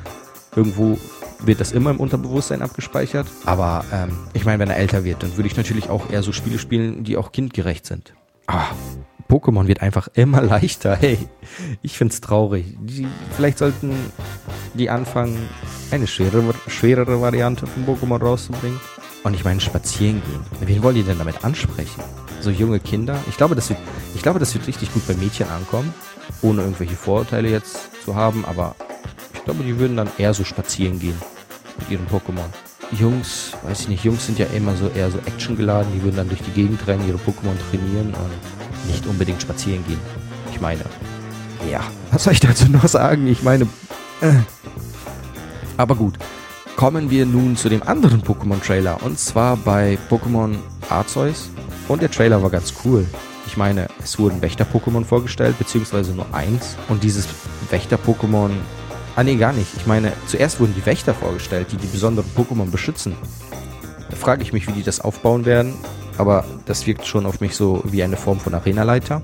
Irgendwo 0.54 0.98
wird 1.40 1.60
das 1.60 1.72
immer 1.72 1.90
im 1.90 1.98
Unterbewusstsein 1.98 2.62
abgespeichert. 2.62 3.26
Aber 3.46 3.84
ähm, 3.92 4.10
ich 4.34 4.44
meine, 4.44 4.58
wenn 4.58 4.70
er 4.70 4.76
älter 4.76 5.04
wird, 5.04 5.22
dann 5.22 5.36
würde 5.36 5.48
ich 5.48 5.56
natürlich 5.56 5.88
auch 5.88 6.10
eher 6.10 6.22
so 6.22 6.32
Spiele 6.32 6.58
spielen, 6.58 7.04
die 7.04 7.16
auch 7.16 7.32
kindgerecht 7.32 7.86
sind. 7.86 8.14
Ah, 8.46 8.66
Pokémon 9.30 9.68
wird 9.68 9.80
einfach 9.80 10.08
immer 10.14 10.42
leichter. 10.54 10.96
Hey, 10.96 11.18
ich 11.82 11.96
find's 11.96 12.20
traurig. 12.20 12.76
Die, 12.80 13.06
vielleicht 13.36 13.58
sollten 13.58 13.94
die 14.74 14.90
anfangen, 14.90 15.38
eine 15.90 16.06
schwerere, 16.06 16.54
schwerere 16.66 17.20
Variante 17.20 17.66
von 17.66 17.86
Pokémon 17.86 18.20
rauszubringen. 18.20 18.80
Und 19.22 19.34
ich 19.34 19.44
meine, 19.44 19.60
spazieren 19.60 20.22
gehen. 20.22 20.68
Wen 20.68 20.82
wollen 20.82 20.94
die 20.94 21.02
denn 21.02 21.18
damit 21.18 21.44
ansprechen? 21.44 22.02
So 22.40 22.50
junge 22.50 22.80
Kinder? 22.80 23.18
Ich 23.28 23.36
glaube, 23.36 23.54
das 23.54 23.68
wird, 23.68 23.78
ich 24.14 24.22
glaube, 24.22 24.38
das 24.38 24.54
wird 24.54 24.66
richtig 24.66 24.92
gut 24.92 25.06
bei 25.06 25.14
Mädchen 25.14 25.48
ankommen. 25.48 25.92
Ohne 26.42 26.62
irgendwelche 26.62 26.96
Vorurteile 26.96 27.50
jetzt 27.50 28.02
zu 28.04 28.14
haben, 28.14 28.44
aber 28.46 28.74
ich 29.34 29.44
glaube, 29.44 29.62
die 29.62 29.78
würden 29.78 29.96
dann 29.96 30.08
eher 30.16 30.32
so 30.32 30.44
spazieren 30.44 30.98
gehen. 30.98 31.18
mit 31.78 31.90
ihren 31.90 32.06
Pokémon. 32.06 32.48
Jungs, 32.92 33.52
weiß 33.62 33.82
ich 33.82 33.88
nicht, 33.88 34.04
Jungs 34.04 34.26
sind 34.26 34.38
ja 34.38 34.46
immer 34.46 34.74
so 34.74 34.88
eher 34.88 35.10
so 35.10 35.18
actiongeladen, 35.18 35.92
die 35.94 36.02
würden 36.02 36.16
dann 36.16 36.28
durch 36.28 36.42
die 36.42 36.50
Gegend 36.50 36.86
rennen, 36.86 37.06
ihre 37.06 37.18
Pokémon 37.18 37.54
trainieren 37.70 38.08
und 38.08 38.59
nicht 38.86 39.06
unbedingt 39.06 39.42
spazieren 39.42 39.84
gehen. 39.86 40.00
Ich 40.52 40.60
meine, 40.60 40.84
ja, 41.70 41.80
was 42.10 42.24
soll 42.24 42.32
ich 42.32 42.40
dazu 42.40 42.70
noch 42.70 42.88
sagen? 42.88 43.26
Ich 43.26 43.42
meine, 43.42 43.64
äh. 44.20 44.34
aber 45.76 45.94
gut. 45.94 46.18
Kommen 46.76 47.10
wir 47.10 47.26
nun 47.26 47.56
zu 47.56 47.68
dem 47.68 47.82
anderen 47.82 48.22
Pokémon-Trailer 48.22 49.02
und 49.02 49.18
zwar 49.18 49.56
bei 49.58 49.98
Pokémon 50.08 50.56
Arceus 50.88 51.50
und 51.88 52.00
der 52.00 52.10
Trailer 52.10 52.42
war 52.42 52.48
ganz 52.48 52.72
cool. 52.84 53.06
Ich 53.46 53.56
meine, 53.56 53.88
es 54.02 54.16
wurden 54.18 54.40
Wächter-Pokémon 54.40 55.04
vorgestellt, 55.04 55.58
beziehungsweise 55.58 56.12
nur 56.12 56.32
eins. 56.32 56.76
Und 56.88 57.02
dieses 57.02 57.26
Wächter-Pokémon. 57.68 58.50
Ah, 59.16 59.24
nee, 59.24 59.34
gar 59.34 59.52
nicht. 59.52 59.66
Ich 59.76 59.86
meine, 59.86 60.12
zuerst 60.28 60.60
wurden 60.60 60.72
die 60.76 60.86
Wächter 60.86 61.14
vorgestellt, 61.14 61.66
die 61.72 61.76
die 61.76 61.88
besonderen 61.88 62.30
Pokémon 62.36 62.70
beschützen. 62.70 63.16
Da 64.08 64.16
frage 64.16 64.42
ich 64.42 64.52
mich, 64.52 64.68
wie 64.68 64.72
die 64.72 64.84
das 64.84 65.00
aufbauen 65.00 65.46
werden. 65.46 65.74
Aber 66.20 66.44
das 66.66 66.86
wirkt 66.86 67.06
schon 67.06 67.24
auf 67.24 67.40
mich 67.40 67.56
so 67.56 67.82
wie 67.86 68.02
eine 68.02 68.18
Form 68.18 68.38
von 68.38 68.52
Arenaleiter. 68.52 69.22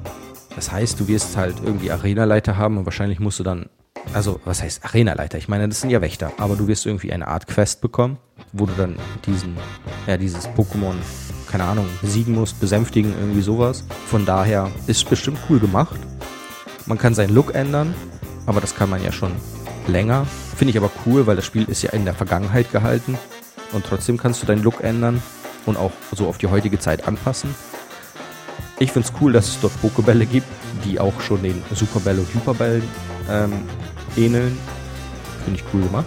Das 0.55 0.73
heißt, 0.73 0.99
du 0.99 1.09
wirst 1.09 1.37
halt 1.37 1.57
irgendwie 1.63 1.91
Arenaleiter 1.91 2.57
haben 2.57 2.79
und 2.79 2.87
wahrscheinlich 2.87 3.21
musst 3.21 3.39
du 3.39 3.43
dann. 3.43 3.67
Also, 4.15 4.41
was 4.47 4.63
heißt 4.63 4.83
Arenaleiter? 4.83 5.37
Ich 5.37 5.47
meine, 5.47 5.69
das 5.69 5.83
sind 5.83 5.91
ja 5.91 6.01
Wächter. 6.01 6.33
Aber 6.39 6.57
du 6.57 6.69
wirst 6.69 6.87
irgendwie 6.87 7.13
eine 7.13 7.29
Art 7.29 7.49
Quest 7.49 7.83
bekommen, 7.83 8.17
wo 8.55 8.65
du 8.65 8.73
dann 8.79 8.97
diesen, 9.27 9.59
ja, 10.07 10.17
dieses 10.17 10.49
Pokémon 10.49 10.95
keine 11.51 11.65
Ahnung, 11.65 11.87
besiegen 12.01 12.35
musst, 12.35 12.61
besänftigen, 12.61 13.13
irgendwie 13.21 13.43
sowas. 13.43 13.85
Von 14.07 14.25
daher 14.25 14.71
ist 14.87 15.09
bestimmt 15.11 15.39
cool 15.51 15.61
gemacht. 15.61 16.01
Man 16.87 16.97
kann 16.97 17.13
seinen 17.13 17.35
Look 17.35 17.55
ändern, 17.55 17.95
aber 18.47 18.63
das 18.63 18.75
kann 18.75 18.89
man 18.89 19.05
ja 19.05 19.13
schon 19.13 19.33
länger. 19.87 20.27
Finde 20.57 20.71
ich 20.71 20.79
aber 20.79 20.91
cool, 21.05 21.27
weil 21.27 21.37
das 21.37 21.45
Spiel 21.45 21.65
ist 21.65 21.83
ja 21.83 21.91
in 21.91 22.07
der 22.07 22.15
Vergangenheit 22.15 22.73
gehalten 22.73 23.19
und 23.73 23.85
trotzdem 23.85 24.17
kannst 24.17 24.43
du 24.43 24.47
deinen 24.47 24.63
Look 24.63 24.83
ändern 24.83 25.23
und 25.67 25.77
auch 25.77 25.93
so 26.13 26.27
auf 26.29 26.39
die 26.39 26.47
heutige 26.47 26.79
Zeit 26.79 27.07
anpassen. 27.07 27.55
Ich 28.79 28.93
finde 28.93 29.09
es 29.09 29.15
cool, 29.21 29.33
dass 29.33 29.49
es 29.49 29.61
dort 29.61 29.81
Pokebälle 29.81 30.27
gibt, 30.27 30.47
die 30.85 31.01
auch 31.01 31.21
schon 31.21 31.43
den 31.43 31.63
Superbell 31.73 32.19
und 32.19 32.33
Hyperbällen 32.35 32.83
ähm, 33.31 33.53
ähneln. 34.17 34.57
Finde 35.45 35.61
ich 35.61 35.65
cool 35.73 35.83
gemacht. 35.83 36.07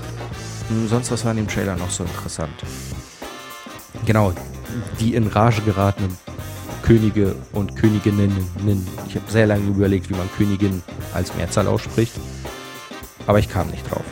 Und 0.70 0.82
hm, 0.82 0.88
sonst 0.88 1.12
was 1.12 1.26
war 1.26 1.32
in 1.32 1.38
dem 1.38 1.48
Trailer 1.48 1.76
noch 1.76 1.90
so 1.90 2.04
interessant? 2.04 2.54
Genau, 4.06 4.34
die 5.00 5.16
in 5.16 5.28
Rage 5.28 5.62
geratenen 5.62 6.16
Könige 6.84 7.36
und 7.54 7.76
Königinnen. 7.76 8.32
Ich 9.08 9.16
habe 9.16 9.30
sehr 9.30 9.48
lange 9.48 9.68
überlegt, 9.68 10.10
wie 10.10 10.16
man 10.16 10.30
Königin 10.38 10.82
als 11.14 11.36
Mehrzahl 11.36 11.68
ausspricht, 11.68 12.14
aber 13.28 13.40
ich 13.40 13.50
kam 13.50 13.70
nicht 13.70 13.90
drauf. 13.90 14.06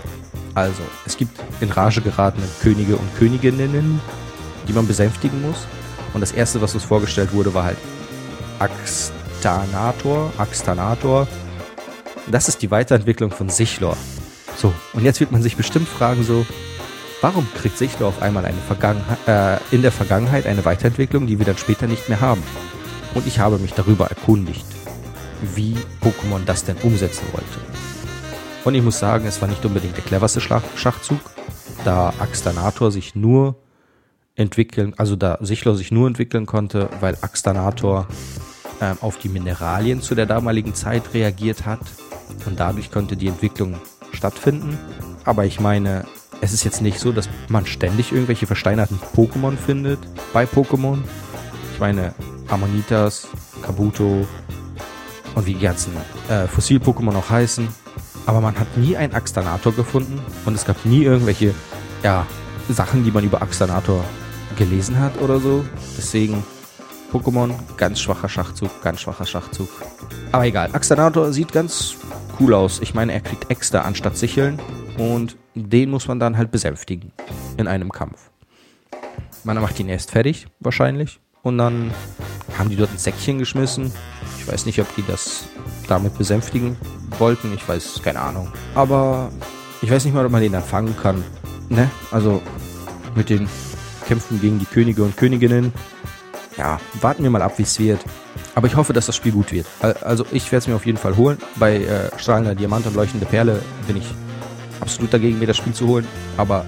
Also, 0.56 0.82
es 1.06 1.18
gibt 1.18 1.40
in 1.62 1.70
Rage 1.70 2.02
geratene 2.02 2.48
Könige 2.62 2.98
und 2.98 3.16
Königinnen, 3.18 4.00
die 4.68 4.74
man 4.74 4.88
besänftigen 4.88 5.42
muss. 5.42 5.66
Und 6.14 6.22
das 6.22 6.32
erste, 6.32 6.62
was 6.62 6.74
uns 6.74 6.84
vorgestellt 6.84 7.34
wurde, 7.34 7.54
war 7.54 7.66
halt 7.66 7.78
Axtanator. 8.60 10.32
Axtanator. 10.38 11.28
Das 12.30 12.48
ist 12.50 12.62
die 12.62 12.72
Weiterentwicklung 12.72 13.32
von 13.32 13.50
Sichlor. 13.50 13.96
So, 14.58 14.74
und 14.94 15.04
jetzt 15.04 15.20
wird 15.20 15.32
man 15.32 15.44
sich 15.44 15.56
bestimmt 15.56 15.88
fragen, 15.88 16.24
so, 16.24 16.46
Warum 17.20 17.48
kriegt 17.56 17.80
Sichtler 17.80 18.06
auf 18.06 18.22
einmal 18.22 18.46
eine 18.46 18.58
äh, 19.26 19.58
in 19.72 19.82
der 19.82 19.92
Vergangenheit 19.92 20.46
eine 20.46 20.64
Weiterentwicklung, 20.66 21.26
die 21.26 21.40
wir 21.40 21.48
dann 21.48 21.58
später 21.58 21.88
nicht 21.88 22.10
mehr 22.10 22.22
haben? 22.22 22.44
Und 23.16 23.26
ich 23.26 23.40
habe 23.40 23.58
mich 23.58 23.74
darüber 23.74 24.08
erkundigt, 24.08 24.66
wie 25.56 25.76
Pokémon 26.04 26.46
das 26.46 26.64
denn 26.64 26.78
umsetzen 26.84 27.26
wollte. 27.32 27.60
Und 28.66 28.76
ich 28.76 28.84
muss 28.84 29.00
sagen, 29.00 29.26
es 29.26 29.42
war 29.42 29.48
nicht 29.48 29.66
unbedingt 29.66 29.98
der 29.98 30.04
cleverste 30.04 30.42
Schachzug, 30.42 31.20
da 31.84 32.14
Axtanator 32.20 32.92
sich 32.92 33.16
nur 33.16 33.56
entwickeln, 34.38 34.94
also 34.98 35.16
da 35.16 35.38
Sichler 35.42 35.76
sich 35.76 35.92
nur 35.92 36.08
entwickeln 36.08 36.46
konnte, 36.46 36.90
weil 37.02 37.18
Axtanator 37.22 38.08
äh, 38.80 38.94
auf 39.02 39.18
die 39.18 39.30
Mineralien 39.30 40.02
zu 40.02 40.16
der 40.16 40.28
damaligen 40.28 40.74
Zeit 40.74 41.14
reagiert 41.14 41.66
hat 41.66 41.82
und 42.46 42.60
dadurch 42.60 42.92
konnte 42.92 43.18
die 43.18 43.28
Entwicklung 43.28 43.76
stattfinden. 44.14 44.78
Aber 45.26 45.46
ich 45.46 45.60
meine, 45.60 46.06
es 46.40 46.54
ist 46.54 46.64
jetzt 46.64 46.82
nicht 46.82 47.00
so, 47.00 47.12
dass 47.12 47.28
man 47.50 47.66
ständig 47.66 48.12
irgendwelche 48.12 48.46
versteinerten 48.46 49.00
Pokémon 49.16 49.58
findet 49.58 50.00
bei 50.34 50.46
Pokémon. 50.46 51.00
Ich 51.74 51.80
meine, 51.80 52.14
Ammonitas, 52.48 53.28
Kabuto 53.64 54.26
und 55.36 55.46
wie 55.46 55.54
die 55.56 55.62
ganzen 55.62 55.94
äh, 56.30 56.48
Fossil-Pokémon 56.48 57.16
auch 57.16 57.30
heißen. 57.30 57.68
Aber 58.26 58.42
man 58.42 58.60
hat 58.60 58.78
nie 58.78 58.96
einen 58.96 59.14
Axtanator 59.14 59.74
gefunden 59.74 60.20
und 60.46 60.54
es 60.54 60.66
gab 60.66 60.86
nie 60.86 61.04
irgendwelche 61.04 61.54
ja, 62.04 62.26
Sachen, 62.70 63.04
die 63.04 63.12
man 63.12 63.24
über 63.24 63.42
Axtanator 63.42 64.04
gelesen 64.56 65.00
hat 65.00 65.20
oder 65.22 65.40
so. 65.40 65.66
Deswegen 65.98 66.44
Pokémon, 67.12 67.52
ganz 67.78 68.00
schwacher 68.00 68.30
Schachzug, 68.30 68.82
ganz 68.82 69.02
schwacher 69.02 69.26
Schachzug. 69.26 69.70
Aber 70.32 70.46
egal, 70.46 70.70
Axtanator 70.74 71.32
sieht 71.32 71.52
ganz 71.52 71.96
cool 72.40 72.54
aus. 72.54 72.80
Ich 72.82 72.94
meine, 72.94 73.14
er 73.14 73.22
kriegt 73.22 73.50
extra 73.50 73.82
anstatt 73.82 74.18
Sicheln 74.18 74.60
und 74.98 75.38
den 75.56 75.90
muss 75.90 76.08
man 76.08 76.20
dann 76.20 76.38
halt 76.38 76.52
besänftigen 76.52 77.12
in 77.58 77.68
einem 77.68 77.92
Kampf. 77.92 78.30
Man 79.44 79.60
macht 79.62 79.80
ihn 79.80 79.90
erst 79.90 80.12
fertig, 80.12 80.48
wahrscheinlich. 80.60 81.20
Und 81.44 81.58
dann 81.58 81.92
haben 82.58 82.70
die 82.70 82.76
dort 82.76 82.92
ein 82.92 82.98
Säckchen 82.98 83.40
geschmissen. 83.40 83.92
Ich 84.40 84.48
weiß 84.48 84.66
nicht, 84.66 84.82
ob 84.82 84.94
die 84.96 85.04
das 85.08 85.46
damit 85.88 86.18
besänftigen 86.18 86.76
wollten. 87.18 87.54
Ich 87.54 87.68
weiß, 87.68 88.02
keine 88.04 88.20
Ahnung. 88.20 88.52
Aber 88.76 89.32
ich 89.82 89.90
weiß 89.90 90.04
nicht 90.04 90.14
mal, 90.14 90.26
ob 90.26 90.32
man 90.32 90.42
den 90.42 90.52
dann 90.52 90.64
fangen 90.64 90.96
kann. 90.98 91.24
Ne? 91.70 91.90
Also 92.12 92.42
mit 93.16 93.30
den 93.30 93.48
Kämpfen 94.08 94.40
gegen 94.40 94.60
die 94.60 94.66
Könige 94.66 95.04
und 95.04 95.18
Königinnen. 95.18 95.74
Ja, 96.58 96.80
warten 97.02 97.24
wir 97.24 97.30
mal 97.30 97.42
ab, 97.42 97.54
wie 97.58 97.64
es 97.64 97.80
wird. 97.80 98.00
Aber 98.56 98.68
ich 98.68 98.76
hoffe, 98.76 98.94
dass 98.94 99.06
das 99.06 99.16
Spiel 99.16 99.32
gut 99.32 99.52
wird. 99.52 99.68
Also 100.02 100.26
ich 100.32 100.52
werde 100.52 100.58
es 100.64 100.68
mir 100.68 100.76
auf 100.76 100.86
jeden 100.86 100.98
Fall 100.98 101.16
holen. 101.16 101.38
Bei 101.58 101.78
äh, 101.78 102.10
strahlender 102.18 102.56
Diamant 102.56 102.88
und 102.88 102.96
leuchtende 102.96 103.26
Perle 103.26 103.62
bin 103.86 103.98
ich 103.98 104.06
absolut 104.80 105.14
dagegen, 105.14 105.38
mir 105.38 105.46
das 105.46 105.58
Spiel 105.58 105.74
zu 105.74 105.88
holen. 105.88 106.08
Aber 106.38 106.66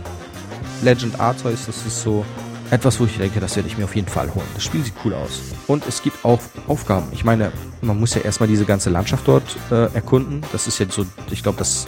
Legend 0.84 1.20
Arceus, 1.20 1.66
das 1.66 1.86
ist 1.86 2.02
so 2.02 2.24
etwas, 2.70 3.00
wo 3.00 3.06
ich 3.06 3.18
denke, 3.18 3.40
das 3.40 3.56
werde 3.56 3.68
ich 3.68 3.78
mir 3.78 3.86
auf 3.86 3.96
jeden 3.96 4.08
Fall 4.08 4.34
holen. 4.36 4.46
Das 4.54 4.64
Spiel 4.64 4.84
sieht 4.84 4.94
cool 5.04 5.14
aus. 5.16 5.42
Und 5.66 5.88
es 5.88 6.04
gibt 6.04 6.24
auch 6.24 6.40
Aufgaben. 6.68 7.08
Ich 7.12 7.24
meine, 7.24 7.52
man 7.82 8.00
muss 8.00 8.14
ja 8.14 8.22
erstmal 8.22 8.48
diese 8.48 8.66
ganze 8.66 8.90
Landschaft 8.90 9.28
dort 9.28 9.56
äh, 9.72 9.94
erkunden. 9.96 10.44
Das 10.52 10.68
ist 10.68 10.78
jetzt 10.78 10.94
so, 10.94 11.06
ich 11.32 11.42
glaube, 11.42 11.58
das 11.58 11.88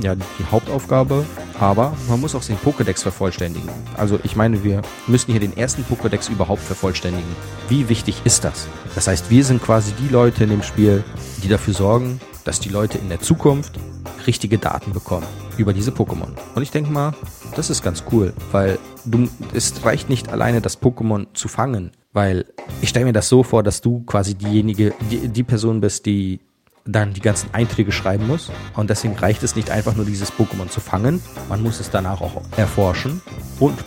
ja 0.00 0.14
die 0.14 0.44
Hauptaufgabe. 0.50 1.24
Aber 1.58 1.96
man 2.08 2.20
muss 2.20 2.34
auch 2.34 2.44
den 2.44 2.58
Pokédex 2.58 3.02
vervollständigen. 3.02 3.68
Also 3.96 4.18
ich 4.22 4.36
meine, 4.36 4.62
wir 4.62 4.82
müssen 5.06 5.30
hier 5.30 5.40
den 5.40 5.56
ersten 5.56 5.84
Pokédex 5.84 6.30
überhaupt 6.30 6.62
vervollständigen. 6.62 7.28
Wie 7.68 7.88
wichtig 7.88 8.20
ist 8.24 8.44
das? 8.44 8.68
Das 8.94 9.06
heißt, 9.06 9.30
wir 9.30 9.44
sind 9.44 9.62
quasi 9.62 9.92
die 9.92 10.08
Leute 10.08 10.44
in 10.44 10.50
dem 10.50 10.62
Spiel, 10.62 11.02
die 11.42 11.48
dafür 11.48 11.74
sorgen, 11.74 12.20
dass 12.44 12.60
die 12.60 12.68
Leute 12.68 12.98
in 12.98 13.08
der 13.08 13.20
Zukunft 13.20 13.78
richtige 14.26 14.58
Daten 14.58 14.92
bekommen 14.92 15.26
über 15.56 15.72
diese 15.72 15.90
Pokémon. 15.90 16.28
Und 16.54 16.62
ich 16.62 16.70
denke 16.70 16.90
mal, 16.90 17.14
das 17.54 17.70
ist 17.70 17.82
ganz 17.82 18.04
cool, 18.12 18.34
weil 18.52 18.78
du, 19.04 19.28
es 19.54 19.84
reicht 19.84 20.08
nicht 20.08 20.28
alleine, 20.30 20.60
das 20.60 20.80
Pokémon 20.80 21.26
zu 21.32 21.48
fangen, 21.48 21.92
weil 22.12 22.44
ich 22.82 22.90
stelle 22.90 23.06
mir 23.06 23.12
das 23.12 23.28
so 23.28 23.42
vor, 23.42 23.62
dass 23.62 23.80
du 23.80 24.02
quasi 24.04 24.34
diejenige, 24.34 24.92
die, 25.10 25.28
die 25.28 25.42
Person 25.42 25.80
bist, 25.80 26.06
die 26.06 26.40
dann 26.86 27.12
die 27.12 27.20
ganzen 27.20 27.52
Einträge 27.52 27.92
schreiben 27.92 28.26
muss. 28.26 28.50
Und 28.74 28.90
deswegen 28.90 29.16
reicht 29.16 29.42
es 29.42 29.56
nicht 29.56 29.70
einfach 29.70 29.94
nur 29.94 30.06
dieses 30.06 30.32
Pokémon 30.32 30.68
zu 30.68 30.80
fangen. 30.80 31.22
Man 31.48 31.62
muss 31.62 31.80
es 31.80 31.90
danach 31.90 32.20
auch 32.20 32.42
erforschen 32.56 33.20
und 33.58 33.78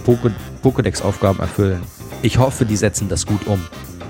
Pokédex-Aufgaben 0.64 1.40
erfüllen. 1.40 1.82
Ich 2.22 2.38
hoffe, 2.38 2.66
die 2.66 2.76
setzen 2.76 3.10
das 3.10 3.26
gut 3.26 3.48
um. 3.48 3.66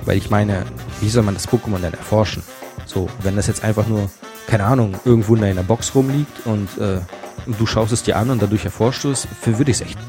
Weil 0.06 0.18
ich 0.18 0.30
meine, 0.30 0.66
wie 1.02 1.10
soll 1.10 1.24
man 1.24 1.36
das 1.36 1.48
Pokémon 1.48 1.80
denn 1.80 1.94
erforschen? 1.94 2.42
So, 2.86 3.08
wenn 3.22 3.36
das 3.36 3.48
jetzt 3.48 3.64
einfach 3.64 3.88
nur 3.88 4.10
keine 4.50 4.66
Ahnung, 4.66 4.96
irgendwo 5.06 5.36
in 5.36 5.44
einer 5.44 5.62
Box 5.62 5.94
rumliegt 5.94 6.46
und 6.46 6.70
äh, 6.80 7.02
du 7.46 7.66
schaust 7.68 7.94
es 7.94 8.02
dir 8.02 8.18
an 8.18 8.32
und 8.32 8.42
dadurch 8.42 8.66
erforscht 8.66 9.06
es, 9.06 9.28
würde 9.46 9.70
ich 9.70 9.78
es 9.78 9.82
echt 9.82 10.00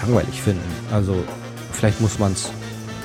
langweilig 0.00 0.40
finden. 0.40 0.64
Also 0.90 1.14
vielleicht 1.72 2.00
muss 2.00 2.18
man 2.18 2.32
es 2.32 2.50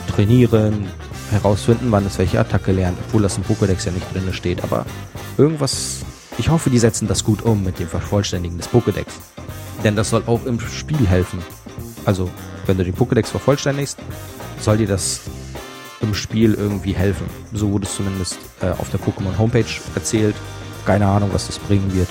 trainieren, 0.08 0.88
herausfinden, 1.32 1.92
wann 1.92 2.06
es 2.06 2.18
welche 2.18 2.40
Attacke 2.40 2.72
lernt, 2.72 2.98
obwohl 3.08 3.22
das 3.22 3.38
im 3.38 3.44
Pokédex 3.44 3.86
ja 3.86 3.92
nicht 3.92 4.14
drin 4.14 4.32
steht. 4.34 4.64
Aber 4.64 4.86
irgendwas, 5.38 6.00
ich 6.38 6.50
hoffe, 6.50 6.70
die 6.70 6.80
setzen 6.80 7.08
das 7.08 7.24
gut 7.24 7.42
um 7.42 7.64
mit 7.64 7.80
dem 7.80 7.88
Vervollständigen 7.88 8.58
des 8.58 8.70
Pokédex. 8.70 9.08
Denn 9.84 9.96
das 9.96 10.10
soll 10.10 10.24
auch 10.26 10.46
im 10.46 10.60
Spiel 10.60 11.08
helfen. 11.08 11.40
Also, 12.06 12.30
wenn 12.66 12.78
du 12.78 12.84
den 12.84 12.96
Pokédex 12.96 13.28
vervollständigst, 13.28 13.98
soll 14.60 14.78
dir 14.78 14.88
das 14.88 15.22
im 16.02 16.14
Spiel 16.14 16.54
irgendwie 16.54 16.94
helfen. 16.94 17.28
So 17.54 17.72
wurde 17.72 17.86
es 17.86 17.96
zumindest 17.96 18.38
äh, 18.62 18.70
auf 18.70 18.90
der 18.90 19.00
Pokémon 19.00 19.38
Homepage 19.38 19.66
erzählt 19.96 20.36
keine 20.88 21.06
Ahnung, 21.06 21.30
was 21.34 21.48
das 21.48 21.60
bringen 21.60 21.94
wird. 21.94 22.08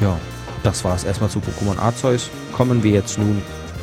Ja, 0.00 0.16
das 0.62 0.84
war 0.84 0.94
es 0.94 1.02
erstmal 1.02 1.28
zu 1.28 1.40
Pokémon 1.40 1.76
Arceus. 1.78 2.30
Kommen 2.52 2.84
wir 2.84 2.92
jetzt 2.92 3.18
nun 3.18 3.42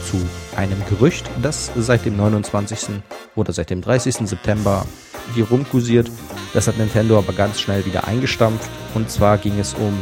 zu 0.10 0.18
einem 0.56 0.84
Gerücht, 0.90 1.30
das 1.42 1.72
seit 1.76 2.06
dem 2.06 2.18
29. 2.18 3.02
oder 3.36 3.54
seit 3.54 3.70
dem 3.70 3.82
30. 3.82 4.28
September 4.28 4.86
hier 5.34 5.48
rumkursiert. 5.48 6.10
Das 6.54 6.68
hat 6.68 6.78
Nintendo 6.78 7.18
aber 7.18 7.34
ganz 7.34 7.62
schnell 7.62 7.86
wieder 7.86 8.08
eingestampft. 8.08 8.70
Und 8.94 9.10
zwar 9.10 9.38
ging 9.38 9.60
es 9.60 9.74
um 9.74 9.98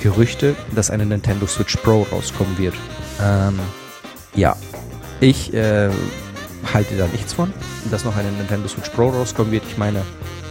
Gerüchte, 0.00 0.54
dass 0.74 0.90
eine 0.90 1.06
Nintendo 1.06 1.46
Switch 1.46 1.76
Pro 1.76 2.06
rauskommen 2.10 2.58
wird. 2.58 2.74
Ähm, 3.20 3.58
Ja, 4.34 4.56
ich 5.20 5.52
äh, 5.52 5.90
halte 6.72 6.96
da 6.96 7.06
nichts 7.08 7.34
von, 7.34 7.52
dass 7.90 8.04
noch 8.04 8.16
eine 8.16 8.32
Nintendo 8.32 8.66
Switch 8.68 8.88
Pro 8.90 9.10
rauskommen 9.10 9.52
wird. 9.52 9.62
Ich 9.68 9.76
meine, 9.76 10.02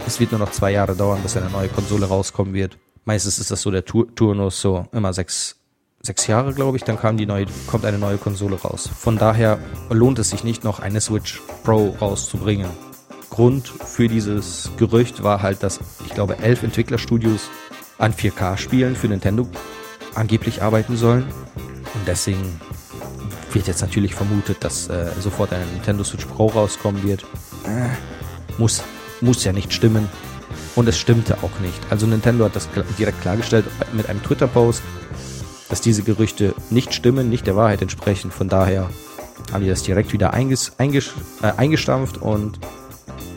es 0.06 0.20
wird 0.20 0.32
nur 0.32 0.38
noch 0.38 0.52
zwei 0.52 0.72
Jahre 0.72 0.94
dauern, 0.94 1.20
bis 1.22 1.36
eine 1.36 1.50
neue 1.50 1.68
Konsole 1.68 2.06
rauskommen 2.06 2.54
wird. 2.54 2.78
Meistens 3.04 3.38
ist 3.38 3.50
das 3.50 3.62
so 3.62 3.70
der 3.70 3.84
Turnus, 3.84 4.60
so 4.60 4.86
immer 4.92 5.12
sechs, 5.12 5.56
sechs 6.02 6.26
Jahre, 6.26 6.52
glaube 6.52 6.76
ich, 6.76 6.84
dann 6.84 6.98
kam 6.98 7.16
die 7.16 7.26
neue, 7.26 7.46
kommt 7.66 7.84
eine 7.84 7.98
neue 7.98 8.18
Konsole 8.18 8.56
raus. 8.56 8.90
Von 8.94 9.18
daher 9.18 9.58
lohnt 9.88 10.18
es 10.18 10.30
sich 10.30 10.44
nicht 10.44 10.64
noch 10.64 10.80
eine 10.80 11.00
Switch 11.00 11.40
Pro 11.62 11.94
rauszubringen. 12.00 12.68
Grund 13.30 13.68
für 13.68 14.08
dieses 14.08 14.70
Gerücht 14.76 15.22
war 15.22 15.42
halt, 15.42 15.62
dass 15.62 15.80
ich 16.04 16.12
glaube 16.12 16.38
elf 16.38 16.62
Entwicklerstudios 16.62 17.48
an 17.98 18.12
4K-Spielen 18.12 18.96
für 18.96 19.08
Nintendo 19.08 19.48
angeblich 20.14 20.62
arbeiten 20.62 20.96
sollen. 20.96 21.24
Und 21.94 22.06
deswegen 22.06 22.60
wird 23.52 23.68
jetzt 23.68 23.80
natürlich 23.80 24.14
vermutet, 24.14 24.58
dass 24.64 24.88
äh, 24.88 25.06
sofort 25.20 25.52
eine 25.52 25.64
Nintendo 25.66 26.04
Switch 26.04 26.26
Pro 26.26 26.46
rauskommen 26.46 27.02
wird. 27.04 27.22
Äh, 27.64 27.88
muss, 28.58 28.82
muss 29.20 29.44
ja 29.44 29.52
nicht 29.52 29.72
stimmen. 29.72 30.08
Und 30.74 30.88
es 30.88 30.98
stimmte 30.98 31.36
auch 31.42 31.60
nicht. 31.60 31.80
Also 31.90 32.06
Nintendo 32.06 32.46
hat 32.46 32.56
das 32.56 32.68
direkt 32.98 33.20
klargestellt 33.20 33.66
mit 33.92 34.08
einem 34.08 34.22
Twitter-Post, 34.22 34.82
dass 35.72 35.80
diese 35.80 36.02
Gerüchte 36.02 36.54
nicht 36.68 36.92
stimmen, 36.92 37.30
nicht 37.30 37.46
der 37.46 37.56
Wahrheit 37.56 37.80
entsprechen. 37.80 38.30
Von 38.30 38.50
daher 38.50 38.90
haben 39.50 39.62
die 39.62 39.70
das 39.70 39.82
direkt 39.82 40.12
wieder 40.12 40.34
einges, 40.34 40.78
einges, 40.78 41.14
äh, 41.42 41.50
eingestampft 41.56 42.18
und 42.18 42.60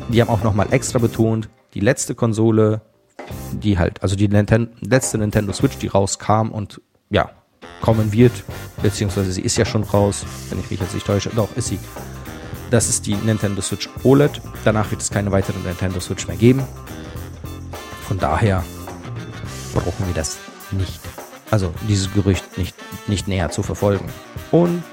die 0.10 0.20
haben 0.20 0.28
auch 0.28 0.44
nochmal 0.44 0.68
extra 0.72 1.00
betont, 1.00 1.48
die 1.74 1.80
letzte 1.80 2.14
Konsole, 2.14 2.82
die 3.54 3.80
halt, 3.80 4.04
also 4.04 4.18
die 4.18 4.28
Ninten 4.28 4.72
letzte 4.82 5.18
Nintendo 5.18 5.54
Switch, 5.54 5.78
die 5.78 5.88
rauskam 5.88 6.50
und 6.52 6.82
ja, 7.10 7.30
kommen 7.80 8.12
wird, 8.12 8.34
beziehungsweise 8.84 9.32
sie 9.32 9.42
ist 9.42 9.58
ja 9.58 9.64
schon 9.64 9.84
raus, 9.84 10.26
wenn 10.50 10.60
ich 10.60 10.70
mich 10.70 10.82
jetzt 10.82 10.94
nicht 10.94 11.08
täusche. 11.08 11.30
Doch, 11.34 11.56
ist 11.56 11.70
sie. 11.70 11.80
Das 12.70 12.90
ist 12.90 13.06
die 13.06 13.16
Nintendo 13.16 13.62
Switch 13.62 13.88
OLED. 14.04 14.42
Danach 14.66 14.92
wird 14.92 15.02
es 15.02 15.10
keine 15.10 15.32
weitere 15.32 15.58
Nintendo 15.60 16.02
Switch 16.02 16.28
mehr 16.28 16.36
geben. 16.36 16.64
Von 18.10 18.20
daher 18.20 18.62
brauchen 19.74 20.06
wir 20.06 20.14
das 20.14 20.38
nicht. 20.72 21.00
Also 21.52 21.74
dieses 21.88 22.12
Gerücht 22.14 22.58
nicht, 22.58 22.76
nicht 23.08 23.28
näher 23.28 23.52
zu 23.52 23.64
verfolgen. 23.64 24.06
Und 24.52 24.84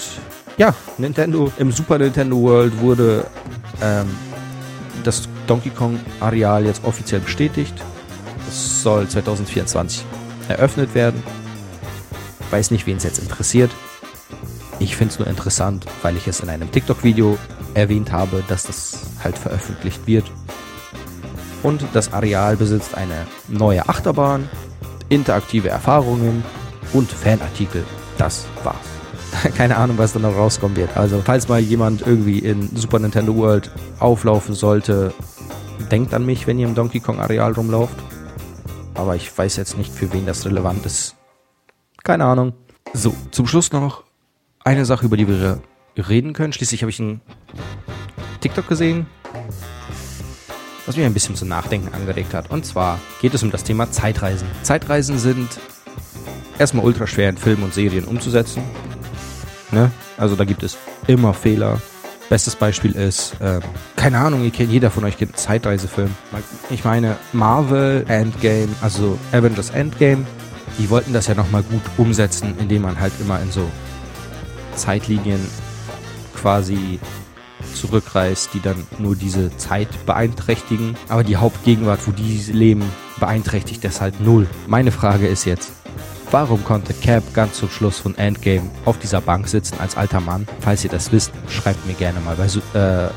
ja, 0.59 0.75
Nintendo 0.99 1.51
im 1.59 1.73
Super 1.73 1.99
Nintendo 1.99 2.37
World 2.37 2.79
wurde 2.81 3.27
ähm, 3.83 4.09
das 5.03 5.29
Donkey 5.47 5.71
Kong 5.71 5.99
Areal 6.21 6.67
jetzt 6.67 6.85
offiziell 6.85 7.21
bestätigt. 7.21 7.75
Es 8.49 8.83
soll 8.83 9.09
2024 9.09 10.05
eröffnet 10.49 10.95
werden. 10.95 11.23
Weiß 12.51 12.71
nicht, 12.71 12.87
wen 12.87 12.99
es 12.99 13.05
jetzt 13.05 13.19
interessiert. 13.19 13.71
Ich 14.79 14.97
finde 14.97 15.13
es 15.13 15.19
nur 15.19 15.29
interessant, 15.29 15.87
weil 16.03 16.17
ich 16.17 16.27
es 16.27 16.41
in 16.41 16.49
einem 16.49 16.71
TikTok-Video 16.71 17.39
erwähnt 17.75 18.13
habe, 18.13 18.43
dass 18.49 18.65
das 18.65 18.99
halt 19.23 19.39
veröffentlicht 19.39 20.07
wird. 20.07 20.31
Und 21.63 21.85
das 21.93 22.13
Areal 22.13 22.57
besitzt 22.57 22.95
eine 22.95 23.27
neue 23.49 23.89
Achterbahn, 23.89 24.49
interaktive 25.13 25.69
Erfahrungen 25.69 26.43
und 26.93 27.11
Fanartikel. 27.11 27.85
Das 28.17 28.47
war's. 28.65 28.77
Keine 29.57 29.77
Ahnung, 29.77 29.99
was 29.99 30.13
dann 30.13 30.23
noch 30.23 30.35
rauskommen 30.35 30.77
wird. 30.77 30.97
Also, 30.97 31.21
falls 31.25 31.49
mal 31.49 31.61
jemand 31.61 32.07
irgendwie 32.07 32.39
in 32.39 32.75
Super 32.77 32.99
Nintendo 32.99 33.37
World 33.37 33.71
auflaufen 33.99 34.55
sollte, 34.55 35.13
denkt 35.91 36.15
an 36.15 36.25
mich, 36.25 36.47
wenn 36.47 36.59
ihr 36.59 36.67
im 36.67 36.75
Donkey 36.75 37.01
Kong 37.01 37.21
Areal 37.21 37.53
rumlauft. 37.53 37.95
Aber 38.95 39.17
ich 39.17 39.37
weiß 39.37 39.57
jetzt 39.57 39.77
nicht, 39.77 39.93
für 39.93 40.13
wen 40.13 40.27
das 40.27 40.47
relevant 40.47 40.85
ist. 40.87 41.17
Keine 42.05 42.25
Ahnung. 42.25 42.55
So, 42.95 43.15
zum 43.31 43.47
Schluss 43.47 43.73
noch 43.73 44.05
eine 44.65 44.85
Sache, 44.85 45.07
über 45.07 45.17
die 45.17 45.29
wir 45.29 45.61
reden 45.97 46.33
können. 46.33 46.53
Schließlich 46.53 46.83
habe 46.83 46.91
ich 46.91 47.01
einen 47.01 47.21
TikTok 48.41 48.69
gesehen, 48.69 49.07
was 50.87 50.97
mich 50.97 51.07
ein 51.07 51.15
bisschen 51.15 51.37
zum 51.37 51.49
Nachdenken 51.49 51.95
angeregt 51.95 52.35
hat. 52.35 52.51
Und 52.51 52.67
zwar 52.67 52.99
geht 53.21 53.35
es 53.35 53.43
um 53.43 53.51
das 53.51 53.65
Thema 53.65 53.91
Zeitreisen. 53.91 54.49
Zeitreisen 54.63 55.19
sind 55.19 55.49
erstmal 56.59 56.85
ultra 56.85 57.07
schwer 57.07 57.31
in 57.31 57.37
Filmen 57.37 57.65
und 57.65 57.75
Serien 57.75 58.05
umzusetzen. 58.05 58.63
Ne? 59.71 59.91
Also 60.17 60.37
da 60.37 60.45
gibt 60.45 60.63
es 60.63 60.77
immer 61.07 61.35
Fehler. 61.35 61.81
Bestes 62.29 62.57
Beispiel 62.57 62.93
ist, 62.93 63.35
ähm, 63.43 63.61
keine 63.97 64.19
Ahnung, 64.19 64.45
ihr 64.45 64.51
kennt, 64.51 64.71
jeder 64.71 64.91
von 64.91 65.05
euch 65.05 65.19
kennt 65.19 65.33
einen 65.33 65.39
Zeitreisefilm. 65.39 66.15
Ich 66.71 66.85
meine, 66.85 67.17
Marvel 67.33 68.05
Endgame, 68.09 68.69
also 68.81 69.19
Avengers 69.33 69.71
Endgame, 69.71 70.25
die 70.79 70.89
wollten 70.89 71.13
das 71.13 71.27
ja 71.27 71.35
nochmal 71.35 71.63
gut 71.63 71.83
umsetzen, 71.99 72.55
indem 72.59 72.83
man 72.83 72.99
halt 72.99 73.13
immer 73.21 73.41
in 73.41 73.51
so 73.51 73.69
Zeitlinien 74.77 75.41
quasi 76.35 76.99
zurückreist, 77.75 78.55
die 78.55 78.61
dann 78.61 78.87
nur 78.99 79.17
diese 79.17 79.57
Zeit 79.57 79.89
beeinträchtigen. 80.07 80.97
Aber 81.09 81.25
die 81.25 81.37
Hauptgegenwart, 81.37 82.07
wo 82.07 82.13
die 82.13 82.39
leben, 82.53 82.85
beeinträchtigt 83.21 83.85
das 83.85 84.01
halt 84.01 84.21
null. 84.21 84.47
Meine 84.67 84.93
Frage 84.93 85.27
ist 85.27 85.45
jetzt, 85.45 85.73
warum 86.31 86.65
konnte 86.65 86.95
Cap 86.95 87.23
ganz 87.35 87.59
zum 87.59 87.71
Schluss 87.71 87.99
von 87.99 88.17
Endgame 88.17 88.71
auf 88.85 88.99
dieser 88.99 89.21
Bank 89.21 89.49
sitzen 89.49 89.77
als 89.81 89.97
alter 89.97 90.21
Mann? 90.21 90.47
Falls 90.61 90.85
ihr 90.85 90.91
das 90.91 91.13
wisst, 91.13 91.33
schreibt 91.49 91.87
mir 91.87 91.95
gerne 91.95 92.21
mal 92.21 92.37
bei, 92.37 92.47
äh, 92.79 93.11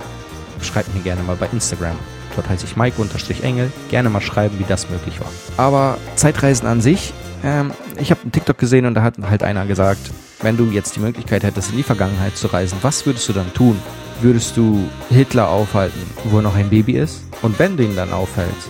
schreibt 0.63 0.93
mir 0.93 1.01
gerne 1.01 1.23
mal 1.23 1.35
bei 1.35 1.47
Instagram. 1.51 1.95
Dort 2.35 2.49
heiße 2.49 2.65
ich 2.65 2.75
Mike-Engel. 2.75 3.71
Gerne 3.89 4.09
mal 4.09 4.21
schreiben, 4.21 4.59
wie 4.59 4.65
das 4.67 4.89
möglich 4.89 5.19
war. 5.19 5.31
Aber 5.57 5.97
Zeitreisen 6.15 6.67
an 6.67 6.81
sich, 6.81 7.13
ähm, 7.43 7.71
ich 7.97 8.11
habe 8.11 8.21
einen 8.21 8.31
TikTok 8.31 8.57
gesehen 8.57 8.85
und 8.85 8.93
da 8.93 9.03
hat 9.03 9.15
halt 9.21 9.43
einer 9.43 9.65
gesagt, 9.65 10.11
wenn 10.41 10.57
du 10.57 10.65
jetzt 10.65 10.95
die 10.95 10.99
Möglichkeit 10.99 11.43
hättest, 11.43 11.71
in 11.71 11.77
die 11.77 11.83
Vergangenheit 11.83 12.35
zu 12.35 12.47
reisen, 12.47 12.77
was 12.81 13.05
würdest 13.05 13.27
du 13.29 13.33
dann 13.33 13.53
tun? 13.53 13.79
Würdest 14.21 14.55
du 14.55 14.89
Hitler 15.09 15.49
aufhalten, 15.49 15.99
wo 16.25 16.37
er 16.37 16.43
noch 16.43 16.55
ein 16.55 16.69
Baby 16.69 16.93
ist? 16.93 17.23
Und 17.41 17.59
wenn 17.59 17.75
du 17.75 17.83
ihn 17.83 17.95
dann 17.95 18.13
aufhältst, 18.13 18.69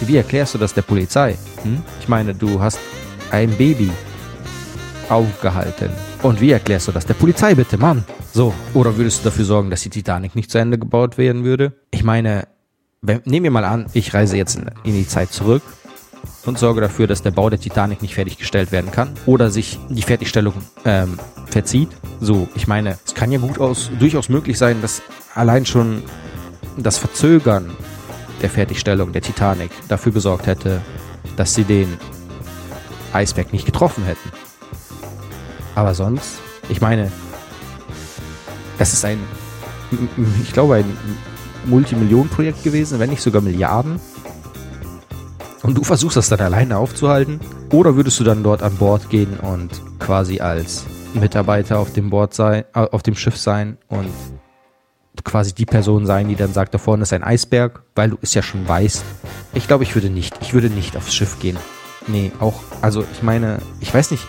wie 0.00 0.16
erklärst 0.16 0.54
du 0.54 0.58
das 0.58 0.72
der 0.72 0.82
Polizei? 0.82 1.36
Hm? 1.62 1.82
Ich 2.00 2.08
meine, 2.08 2.34
du 2.34 2.60
hast 2.60 2.78
ein 3.30 3.50
Baby 3.56 3.90
aufgehalten. 5.08 5.90
Und 6.22 6.40
wie 6.40 6.52
erklärst 6.52 6.88
du 6.88 6.92
das 6.92 7.06
der 7.06 7.14
Polizei 7.14 7.54
bitte, 7.54 7.76
Mann? 7.76 8.04
So, 8.32 8.54
oder 8.72 8.96
würdest 8.96 9.20
du 9.20 9.24
dafür 9.24 9.44
sorgen, 9.44 9.70
dass 9.70 9.82
die 9.82 9.90
Titanic 9.90 10.36
nicht 10.36 10.50
zu 10.50 10.58
Ende 10.58 10.78
gebaut 10.78 11.18
werden 11.18 11.44
würde? 11.44 11.72
Ich 11.90 12.04
meine, 12.04 12.46
wenn, 13.02 13.20
nehmen 13.24 13.44
wir 13.44 13.50
mal 13.50 13.64
an, 13.64 13.86
ich 13.92 14.14
reise 14.14 14.36
jetzt 14.36 14.56
in, 14.56 14.70
in 14.84 14.94
die 14.94 15.06
Zeit 15.06 15.32
zurück 15.32 15.62
und 16.46 16.58
sorge 16.58 16.80
dafür, 16.80 17.06
dass 17.06 17.22
der 17.22 17.30
Bau 17.30 17.48
der 17.50 17.60
Titanic 17.60 18.02
nicht 18.02 18.14
fertiggestellt 18.14 18.72
werden 18.72 18.90
kann 18.90 19.12
oder 19.26 19.50
sich 19.50 19.78
die 19.88 20.02
Fertigstellung 20.02 20.54
ähm, 20.84 21.18
verzieht. 21.46 21.88
So, 22.20 22.48
ich 22.54 22.66
meine, 22.66 22.98
es 23.06 23.14
kann 23.14 23.32
ja 23.32 23.38
gut 23.38 23.58
aus, 23.58 23.90
durchaus 23.98 24.28
möglich 24.28 24.58
sein, 24.58 24.82
dass 24.82 25.02
allein 25.34 25.66
schon 25.66 26.02
das 26.76 26.98
Verzögern 26.98 27.70
der 28.42 28.50
Fertigstellung 28.50 29.12
der 29.12 29.22
Titanic 29.22 29.70
dafür 29.88 30.12
gesorgt 30.12 30.46
hätte, 30.46 30.82
dass 31.36 31.54
sie 31.54 31.64
den 31.64 31.96
Eisberg 33.12 33.52
nicht 33.52 33.66
getroffen 33.66 34.04
hätten. 34.04 34.30
Aber 35.74 35.94
sonst, 35.94 36.38
ich 36.68 36.80
meine, 36.80 37.10
das 38.78 38.92
ist 38.92 39.04
ein, 39.04 39.18
ich 40.42 40.52
glaube, 40.52 40.76
ein 40.76 40.96
Multimillionenprojekt 41.66 42.62
gewesen, 42.62 42.98
wenn 42.98 43.10
nicht 43.10 43.22
sogar 43.22 43.40
Milliarden. 43.42 44.00
Und 45.64 45.78
du 45.78 45.82
versuchst 45.82 46.18
das 46.18 46.28
dann 46.28 46.40
alleine 46.40 46.76
aufzuhalten? 46.76 47.40
Oder 47.72 47.96
würdest 47.96 48.20
du 48.20 48.24
dann 48.24 48.42
dort 48.42 48.62
an 48.62 48.76
Bord 48.76 49.08
gehen 49.08 49.40
und 49.40 49.70
quasi 49.98 50.38
als 50.38 50.84
Mitarbeiter 51.14 51.78
auf 51.78 51.90
dem 51.90 52.10
Bord 52.10 52.34
sein, 52.34 52.64
äh, 52.74 52.80
auf 52.80 53.02
dem 53.02 53.14
Schiff 53.14 53.38
sein 53.38 53.78
und 53.88 54.10
quasi 55.24 55.54
die 55.54 55.64
Person 55.64 56.04
sein, 56.04 56.28
die 56.28 56.36
dann 56.36 56.52
sagt, 56.52 56.74
da 56.74 56.78
vorne 56.78 57.04
ist 57.04 57.14
ein 57.14 57.24
Eisberg, 57.24 57.82
weil 57.94 58.10
du 58.10 58.18
es 58.20 58.34
ja 58.34 58.42
schon 58.42 58.68
weißt. 58.68 59.02
Ich 59.54 59.66
glaube, 59.66 59.84
ich 59.84 59.94
würde 59.94 60.10
nicht, 60.10 60.36
ich 60.42 60.52
würde 60.52 60.68
nicht 60.68 60.98
aufs 60.98 61.14
Schiff 61.14 61.38
gehen. 61.40 61.56
Nee, 62.08 62.30
auch, 62.40 62.60
also 62.82 63.02
ich 63.14 63.22
meine, 63.22 63.58
ich 63.80 63.94
weiß 63.94 64.10
nicht, 64.10 64.26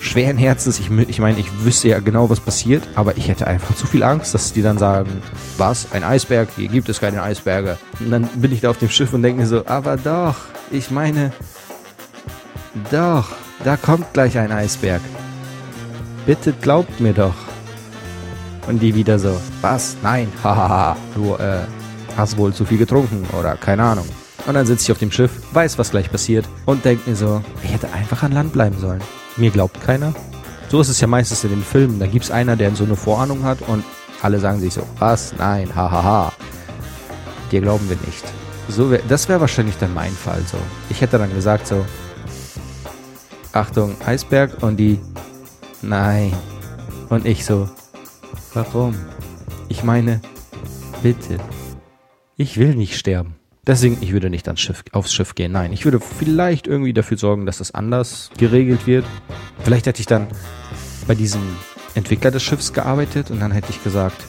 schweren 0.00 0.38
Herzens, 0.38 0.78
ich, 0.78 0.90
ich 0.90 1.18
meine, 1.18 1.38
ich 1.38 1.64
wüsste 1.64 1.88
ja 1.88 1.98
genau, 2.00 2.30
was 2.30 2.40
passiert, 2.40 2.82
aber 2.94 3.16
ich 3.16 3.28
hätte 3.28 3.46
einfach 3.46 3.74
zu 3.74 3.86
viel 3.86 4.02
Angst, 4.02 4.34
dass 4.34 4.52
die 4.52 4.62
dann 4.62 4.78
sagen, 4.78 5.22
was, 5.56 5.92
ein 5.92 6.04
Eisberg, 6.04 6.48
hier 6.56 6.68
gibt 6.68 6.88
es 6.88 7.00
keine 7.00 7.22
Eisberge. 7.22 7.78
Und 8.00 8.10
dann 8.10 8.26
bin 8.36 8.52
ich 8.52 8.60
da 8.60 8.70
auf 8.70 8.78
dem 8.78 8.90
Schiff 8.90 9.12
und 9.12 9.22
denke 9.22 9.42
mir 9.42 9.46
so, 9.46 9.66
aber 9.66 9.96
doch, 9.96 10.36
ich 10.70 10.90
meine, 10.90 11.32
doch, 12.90 13.28
da 13.64 13.76
kommt 13.76 14.12
gleich 14.12 14.38
ein 14.38 14.52
Eisberg. 14.52 15.00
Bitte 16.26 16.52
glaubt 16.52 17.00
mir 17.00 17.12
doch. 17.12 17.34
Und 18.66 18.80
die 18.80 18.94
wieder 18.94 19.18
so, 19.18 19.40
was? 19.62 19.96
Nein, 20.02 20.28
hahaha, 20.44 20.96
du 21.14 21.34
äh, 21.34 21.60
hast 22.16 22.36
wohl 22.36 22.52
zu 22.52 22.64
viel 22.64 22.78
getrunken 22.78 23.26
oder 23.38 23.56
keine 23.56 23.82
Ahnung. 23.82 24.06
Und 24.48 24.54
dann 24.54 24.66
sitze 24.66 24.84
ich 24.84 24.92
auf 24.92 24.98
dem 24.98 25.12
Schiff, 25.12 25.30
weiß, 25.52 25.78
was 25.78 25.92
gleich 25.92 26.10
passiert 26.10 26.48
und 26.66 26.84
denke 26.84 27.08
mir 27.08 27.14
so, 27.14 27.42
ich 27.62 27.72
hätte 27.72 27.92
einfach 27.92 28.24
an 28.24 28.32
Land 28.32 28.52
bleiben 28.52 28.78
sollen. 28.80 29.00
Mir 29.36 29.50
glaubt 29.50 29.80
keiner. 29.80 30.12
So 30.68 30.80
ist 30.80 30.88
es 30.88 31.00
ja 31.00 31.06
meistens 31.06 31.44
in 31.44 31.50
den 31.50 31.62
Filmen. 31.62 32.00
Da 32.00 32.06
gibt 32.06 32.24
es 32.24 32.30
einer, 32.32 32.56
der 32.56 32.74
so 32.74 32.82
eine 32.82 32.96
Vorahnung 32.96 33.44
hat 33.44 33.62
und 33.68 33.84
alle 34.22 34.40
sagen 34.40 34.58
sich 34.58 34.74
so, 34.74 34.82
was? 34.98 35.34
Nein, 35.38 35.72
hahaha. 35.72 36.32
Dir 37.52 37.60
glauben 37.60 37.88
wir 37.88 37.96
nicht. 38.04 38.24
So 38.68 38.90
wär, 38.90 39.00
das 39.08 39.28
wäre 39.28 39.40
wahrscheinlich 39.40 39.76
dann 39.76 39.94
mein 39.94 40.12
Fall 40.12 40.42
so. 40.50 40.58
Ich 40.90 41.00
hätte 41.00 41.18
dann 41.18 41.32
gesagt 41.32 41.68
so, 41.68 41.86
Achtung, 43.52 43.94
Eisberg 44.04 44.62
und 44.62 44.76
die, 44.76 44.98
nein. 45.82 46.32
Und 47.08 47.24
ich 47.26 47.44
so, 47.44 47.68
Warum? 48.54 48.96
Ich 49.68 49.84
meine, 49.84 50.20
bitte. 51.02 51.38
Ich 52.36 52.56
will 52.56 52.74
nicht 52.74 52.96
sterben. 52.96 53.37
Deswegen, 53.68 53.98
ich 54.00 54.12
würde 54.12 54.30
nicht 54.30 54.48
ans 54.48 54.60
Schiff, 54.60 54.82
aufs 54.92 55.12
Schiff 55.12 55.34
gehen. 55.34 55.52
Nein, 55.52 55.74
ich 55.74 55.84
würde 55.84 56.00
vielleicht 56.00 56.66
irgendwie 56.66 56.94
dafür 56.94 57.18
sorgen, 57.18 57.44
dass 57.44 57.58
das 57.58 57.74
anders 57.74 58.30
geregelt 58.38 58.86
wird. 58.86 59.04
Vielleicht 59.62 59.84
hätte 59.84 60.00
ich 60.00 60.06
dann 60.06 60.26
bei 61.06 61.14
diesem 61.14 61.42
Entwickler 61.94 62.30
des 62.30 62.42
Schiffs 62.42 62.72
gearbeitet 62.72 63.30
und 63.30 63.40
dann 63.40 63.52
hätte 63.52 63.68
ich 63.68 63.84
gesagt, 63.84 64.24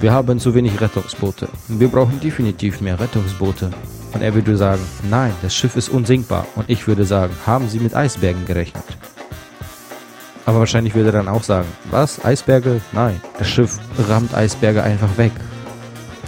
wir 0.00 0.12
haben 0.12 0.40
zu 0.40 0.56
wenig 0.56 0.80
Rettungsboote. 0.80 1.48
Wir 1.68 1.86
brauchen 1.86 2.18
definitiv 2.18 2.80
mehr 2.80 2.98
Rettungsboote. 2.98 3.70
Und 4.12 4.22
er 4.22 4.34
würde 4.34 4.56
sagen, 4.56 4.82
nein, 5.08 5.32
das 5.40 5.54
Schiff 5.54 5.76
ist 5.76 5.88
unsinkbar. 5.88 6.44
Und 6.56 6.68
ich 6.68 6.88
würde 6.88 7.04
sagen, 7.04 7.32
haben 7.46 7.68
Sie 7.68 7.78
mit 7.78 7.94
Eisbergen 7.94 8.44
gerechnet? 8.44 8.84
Aber 10.46 10.58
wahrscheinlich 10.58 10.96
würde 10.96 11.10
er 11.10 11.12
dann 11.12 11.28
auch 11.28 11.44
sagen, 11.44 11.68
was? 11.92 12.24
Eisberge? 12.24 12.80
Nein. 12.90 13.20
Das 13.38 13.48
Schiff 13.48 13.78
rammt 14.08 14.34
Eisberge 14.34 14.82
einfach 14.82 15.16
weg. 15.16 15.30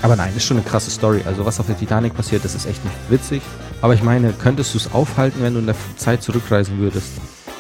Aber 0.03 0.17
nein, 0.17 0.33
ist 0.37 0.45
schon 0.45 0.57
eine 0.59 0.67
krasse 0.67 0.91
Story. 0.91 1.23
Also 1.25 1.47
was 1.47 1.61
auf 1.61 1.67
der 1.67 1.79
Titanic 1.79 2.15
passiert, 2.15 2.45
das 2.45 2.55
ist 2.55 2.67
echt 2.67 2.85
nicht 2.85 2.97
witzig. 3.09 3.43
Aber 3.81 3.95
ich 3.95 4.03
meine, 4.03 4.33
könntest 4.33 4.75
du 4.75 4.79
es 4.79 4.93
aufhalten, 4.93 5.43
wenn 5.43 5.55
du 5.55 5.61
in 5.61 5.67
der 5.67 5.77
Zeit 5.97 6.23
zurückreisen 6.23 6.79
würdest? 6.79 7.09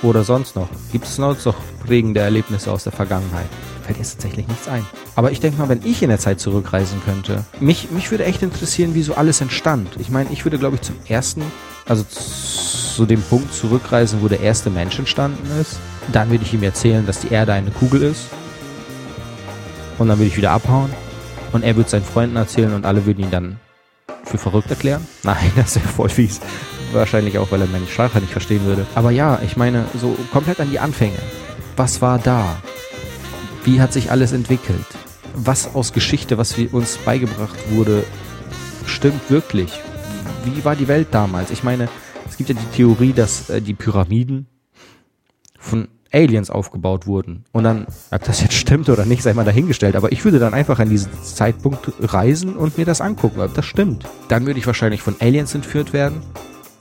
Oder 0.02 0.22
sonst 0.22 0.54
noch? 0.54 0.68
Gibt 0.92 1.06
es 1.06 1.16
sonst 1.16 1.46
noch 1.46 1.56
prägende 1.86 2.20
Erlebnisse 2.20 2.70
aus 2.70 2.84
der 2.84 2.92
Vergangenheit? 2.92 3.46
Fällt 3.84 3.98
jetzt 3.98 4.12
tatsächlich 4.12 4.46
nichts 4.48 4.68
ein. 4.68 4.84
Aber 5.14 5.30
ich 5.32 5.40
denke 5.40 5.58
mal, 5.58 5.68
wenn 5.68 5.80
ich 5.84 6.02
in 6.02 6.10
der 6.10 6.18
Zeit 6.18 6.40
zurückreisen 6.40 7.00
könnte, 7.04 7.44
mich, 7.60 7.90
mich 7.90 8.10
würde 8.10 8.24
echt 8.24 8.42
interessieren, 8.42 8.94
wie 8.94 9.02
so 9.02 9.14
alles 9.14 9.40
entstand. 9.40 9.88
Ich 9.98 10.10
meine, 10.10 10.30
ich 10.30 10.44
würde, 10.44 10.58
glaube 10.58 10.76
ich, 10.76 10.82
zum 10.82 10.96
ersten, 11.06 11.42
also 11.86 12.04
zu 12.04 13.06
dem 13.06 13.22
Punkt 13.22 13.54
zurückreisen, 13.54 14.22
wo 14.22 14.28
der 14.28 14.40
erste 14.40 14.70
Mensch 14.70 14.98
entstanden 14.98 15.48
ist. 15.60 15.78
Dann 16.12 16.30
würde 16.30 16.44
ich 16.44 16.52
ihm 16.52 16.62
erzählen, 16.62 17.06
dass 17.06 17.20
die 17.20 17.28
Erde 17.28 17.52
eine 17.52 17.70
Kugel 17.70 18.02
ist. 18.02 18.26
Und 19.98 20.08
dann 20.08 20.18
würde 20.18 20.28
ich 20.28 20.36
wieder 20.36 20.50
abhauen. 20.50 20.90
Und 21.54 21.62
er 21.62 21.76
würde 21.76 21.88
seinen 21.88 22.04
Freunden 22.04 22.34
erzählen 22.34 22.74
und 22.74 22.84
alle 22.84 23.06
würden 23.06 23.22
ihn 23.22 23.30
dann 23.30 23.60
für 24.24 24.38
verrückt 24.38 24.70
erklären. 24.70 25.06
Nein, 25.22 25.52
das 25.54 25.76
wäre 25.76 25.86
voll 25.86 26.08
fies. 26.08 26.40
Wahrscheinlich 26.92 27.38
auch, 27.38 27.52
weil 27.52 27.60
er 27.60 27.68
meine 27.68 27.86
Sprache 27.86 28.18
nicht 28.18 28.32
verstehen 28.32 28.64
würde. 28.64 28.84
Aber 28.96 29.12
ja, 29.12 29.38
ich 29.40 29.56
meine, 29.56 29.84
so 30.00 30.16
komplett 30.32 30.58
an 30.58 30.70
die 30.70 30.80
Anfänge. 30.80 31.18
Was 31.76 32.02
war 32.02 32.18
da? 32.18 32.56
Wie 33.62 33.80
hat 33.80 33.92
sich 33.92 34.10
alles 34.10 34.32
entwickelt? 34.32 34.84
Was 35.32 35.76
aus 35.76 35.92
Geschichte, 35.92 36.38
was 36.38 36.58
uns 36.72 36.96
beigebracht 36.98 37.70
wurde, 37.70 38.04
stimmt 38.84 39.30
wirklich? 39.30 39.72
Wie 40.44 40.64
war 40.64 40.74
die 40.74 40.88
Welt 40.88 41.08
damals? 41.12 41.52
Ich 41.52 41.62
meine, 41.62 41.88
es 42.28 42.36
gibt 42.36 42.50
ja 42.50 42.56
die 42.56 42.76
Theorie, 42.76 43.12
dass 43.12 43.48
äh, 43.48 43.62
die 43.62 43.74
Pyramiden 43.74 44.46
von 45.58 45.86
Aliens 46.14 46.48
aufgebaut 46.48 47.06
wurden. 47.06 47.44
Und 47.52 47.64
dann, 47.64 47.86
ob 48.10 48.24
das 48.24 48.40
jetzt 48.40 48.54
stimmt 48.54 48.88
oder 48.88 49.04
nicht, 49.04 49.22
sei 49.22 49.34
mal 49.34 49.44
dahingestellt. 49.44 49.96
Aber 49.96 50.12
ich 50.12 50.24
würde 50.24 50.38
dann 50.38 50.54
einfach 50.54 50.78
an 50.78 50.88
diesen 50.88 51.10
Zeitpunkt 51.22 51.92
reisen 52.00 52.56
und 52.56 52.78
mir 52.78 52.86
das 52.86 53.00
angucken, 53.00 53.40
ob 53.40 53.52
das 53.54 53.66
stimmt. 53.66 54.04
Dann 54.28 54.46
würde 54.46 54.58
ich 54.58 54.66
wahrscheinlich 54.66 55.02
von 55.02 55.16
Aliens 55.20 55.54
entführt 55.54 55.92
werden. 55.92 56.22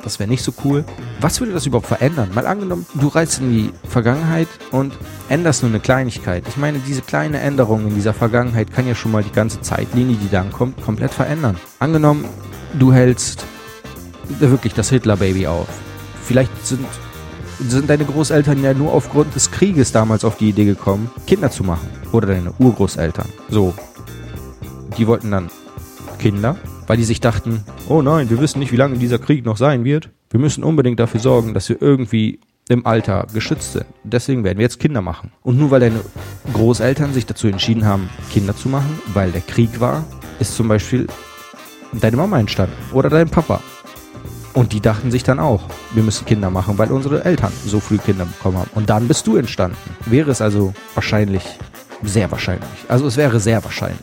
Das 0.03 0.19
wäre 0.19 0.29
nicht 0.29 0.43
so 0.43 0.53
cool. 0.65 0.83
Was 1.21 1.39
würde 1.39 1.53
das 1.53 1.65
überhaupt 1.65 1.87
verändern? 1.87 2.29
Mal 2.35 2.45
angenommen, 2.45 2.85
du 2.95 3.07
reist 3.07 3.39
in 3.39 3.51
die 3.51 3.69
Vergangenheit 3.87 4.49
und 4.71 4.93
änderst 5.29 5.63
nur 5.63 5.71
eine 5.71 5.79
Kleinigkeit. 5.79 6.43
Ich 6.47 6.57
meine, 6.57 6.79
diese 6.79 7.01
kleine 7.01 7.39
Änderung 7.39 7.87
in 7.87 7.95
dieser 7.95 8.13
Vergangenheit 8.13 8.71
kann 8.71 8.85
ja 8.85 8.95
schon 8.95 9.13
mal 9.13 9.23
die 9.23 9.31
ganze 9.31 9.61
Zeitlinie, 9.61 10.17
die 10.17 10.29
dann 10.29 10.51
kommt, 10.51 10.81
komplett 10.81 11.11
verändern. 11.11 11.55
Angenommen, 11.79 12.25
du 12.77 12.91
hältst 12.91 13.45
wirklich 14.39 14.73
das 14.73 14.89
Hitler-Baby 14.89 15.47
auf. 15.47 15.67
Vielleicht 16.21 16.65
sind 16.65 16.85
sind 17.69 17.89
deine 17.89 18.05
Großeltern 18.05 18.63
ja 18.63 18.73
nur 18.73 18.93
aufgrund 18.93 19.35
des 19.35 19.51
Krieges 19.51 19.91
damals 19.91 20.25
auf 20.25 20.37
die 20.37 20.49
Idee 20.49 20.65
gekommen, 20.65 21.09
Kinder 21.27 21.51
zu 21.51 21.63
machen. 21.63 21.87
Oder 22.11 22.27
deine 22.27 22.53
Urgroßeltern. 22.59 23.27
So. 23.49 23.73
Die 24.97 25.07
wollten 25.07 25.31
dann 25.31 25.49
Kinder, 26.19 26.55
weil 26.87 26.97
die 26.97 27.03
sich 27.03 27.19
dachten, 27.19 27.63
oh 27.89 28.01
nein, 28.01 28.29
wir 28.29 28.39
wissen 28.39 28.59
nicht, 28.59 28.71
wie 28.71 28.77
lange 28.77 28.97
dieser 28.97 29.19
Krieg 29.19 29.45
noch 29.45 29.57
sein 29.57 29.83
wird. 29.83 30.09
Wir 30.29 30.39
müssen 30.39 30.63
unbedingt 30.63 30.99
dafür 30.99 31.19
sorgen, 31.19 31.53
dass 31.53 31.69
wir 31.69 31.81
irgendwie 31.81 32.39
im 32.69 32.85
Alter 32.85 33.27
geschützt 33.33 33.73
sind. 33.73 33.85
Deswegen 34.03 34.43
werden 34.43 34.57
wir 34.57 34.63
jetzt 34.63 34.79
Kinder 34.79 35.01
machen. 35.01 35.31
Und 35.41 35.57
nur 35.57 35.71
weil 35.71 35.81
deine 35.81 36.01
Großeltern 36.53 37.13
sich 37.13 37.25
dazu 37.25 37.47
entschieden 37.47 37.85
haben, 37.85 38.09
Kinder 38.31 38.55
zu 38.55 38.69
machen, 38.69 38.99
weil 39.13 39.31
der 39.31 39.41
Krieg 39.41 39.79
war, 39.79 40.05
ist 40.39 40.55
zum 40.55 40.67
Beispiel 40.67 41.07
deine 41.91 42.17
Mama 42.17 42.39
entstanden 42.39 42.75
oder 42.93 43.09
dein 43.09 43.29
Papa 43.29 43.61
und 44.53 44.73
die 44.73 44.81
dachten 44.81 45.11
sich 45.11 45.23
dann 45.23 45.39
auch, 45.39 45.61
wir 45.93 46.03
müssen 46.03 46.25
Kinder 46.25 46.49
machen, 46.49 46.77
weil 46.77 46.91
unsere 46.91 47.25
Eltern 47.25 47.51
so 47.65 47.79
früh 47.79 47.97
Kinder 47.97 48.25
bekommen 48.25 48.57
haben. 48.57 48.69
Und 48.75 48.89
dann 48.89 49.07
bist 49.07 49.25
du 49.27 49.35
entstanden. 49.35 49.77
Wäre 50.05 50.31
es 50.31 50.41
also 50.41 50.73
wahrscheinlich, 50.93 51.43
sehr 52.03 52.29
wahrscheinlich, 52.31 52.69
also 52.87 53.07
es 53.07 53.17
wäre 53.17 53.39
sehr 53.39 53.63
wahrscheinlich, 53.63 53.99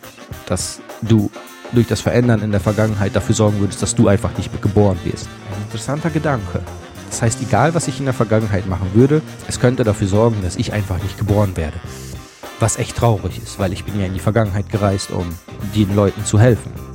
dass 0.46 0.80
du 1.02 1.30
durch 1.72 1.86
das 1.86 2.00
Verändern 2.00 2.42
in 2.42 2.50
der 2.50 2.60
Vergangenheit 2.60 3.14
dafür 3.14 3.34
sorgen 3.34 3.60
würdest, 3.60 3.82
dass 3.82 3.94
du 3.94 4.08
einfach 4.08 4.36
nicht 4.36 4.52
mehr 4.52 4.60
geboren 4.60 4.98
wirst. 5.04 5.28
Ein 5.54 5.62
interessanter 5.64 6.10
Gedanke. 6.10 6.60
Das 7.08 7.22
heißt, 7.22 7.42
egal 7.42 7.74
was 7.74 7.88
ich 7.88 7.98
in 7.98 8.04
der 8.04 8.14
Vergangenheit 8.14 8.66
machen 8.68 8.90
würde, 8.94 9.22
es 9.48 9.60
könnte 9.60 9.84
dafür 9.84 10.08
sorgen, 10.08 10.36
dass 10.42 10.56
ich 10.56 10.72
einfach 10.72 11.02
nicht 11.02 11.18
geboren 11.18 11.56
werde. 11.56 11.76
Was 12.58 12.76
echt 12.76 12.96
traurig 12.96 13.40
ist, 13.42 13.58
weil 13.58 13.72
ich 13.72 13.84
bin 13.84 13.98
ja 13.98 14.06
in 14.06 14.14
die 14.14 14.20
Vergangenheit 14.20 14.68
gereist, 14.68 15.10
um 15.10 15.26
den 15.74 15.94
Leuten 15.94 16.24
zu 16.24 16.38
helfen. 16.38 16.89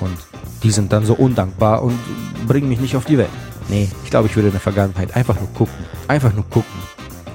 Und 0.00 0.16
die 0.62 0.70
sind 0.70 0.92
dann 0.92 1.04
so 1.04 1.14
undankbar 1.14 1.82
und 1.82 1.98
bringen 2.46 2.68
mich 2.68 2.80
nicht 2.80 2.96
auf 2.96 3.04
die 3.04 3.18
Welt. 3.18 3.30
Nee, 3.68 3.88
ich 4.04 4.10
glaube, 4.10 4.28
ich 4.28 4.36
würde 4.36 4.48
in 4.48 4.52
der 4.52 4.60
Vergangenheit 4.60 5.16
einfach 5.16 5.38
nur 5.38 5.48
gucken. 5.54 5.74
Einfach 6.08 6.32
nur 6.34 6.44
gucken, 6.44 6.74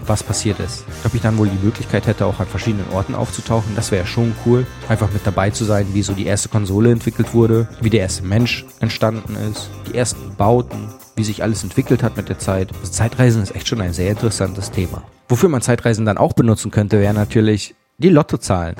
was 0.05 0.23
passiert 0.23 0.59
ist. 0.59 0.85
Ob 1.05 1.13
ich 1.13 1.21
dann 1.21 1.37
wohl 1.37 1.47
die 1.47 1.65
Möglichkeit 1.65 2.05
hätte, 2.07 2.25
auch 2.25 2.39
an 2.39 2.47
verschiedenen 2.47 2.89
Orten 2.91 3.15
aufzutauchen, 3.15 3.75
das 3.75 3.91
wäre 3.91 4.05
schon 4.05 4.35
cool. 4.45 4.65
Einfach 4.89 5.11
mit 5.11 5.25
dabei 5.25 5.49
zu 5.49 5.65
sein, 5.65 5.87
wie 5.93 6.03
so 6.03 6.13
die 6.13 6.25
erste 6.25 6.49
Konsole 6.49 6.91
entwickelt 6.91 7.33
wurde, 7.33 7.67
wie 7.81 7.89
der 7.89 8.01
erste 8.01 8.23
Mensch 8.23 8.65
entstanden 8.79 9.35
ist, 9.51 9.69
die 9.87 9.97
ersten 9.97 10.35
Bauten, 10.35 10.89
wie 11.15 11.23
sich 11.23 11.41
alles 11.41 11.63
entwickelt 11.63 12.03
hat 12.03 12.17
mit 12.17 12.29
der 12.29 12.39
Zeit. 12.39 12.69
Also 12.79 12.91
Zeitreisen 12.91 13.41
ist 13.41 13.55
echt 13.55 13.67
schon 13.67 13.81
ein 13.81 13.93
sehr 13.93 14.11
interessantes 14.11 14.71
Thema. 14.71 15.03
Wofür 15.27 15.49
man 15.49 15.61
Zeitreisen 15.61 16.05
dann 16.05 16.17
auch 16.17 16.33
benutzen 16.33 16.71
könnte, 16.71 16.99
wäre 16.99 17.13
natürlich 17.13 17.75
die 17.97 18.09
Lottozahlen. 18.09 18.75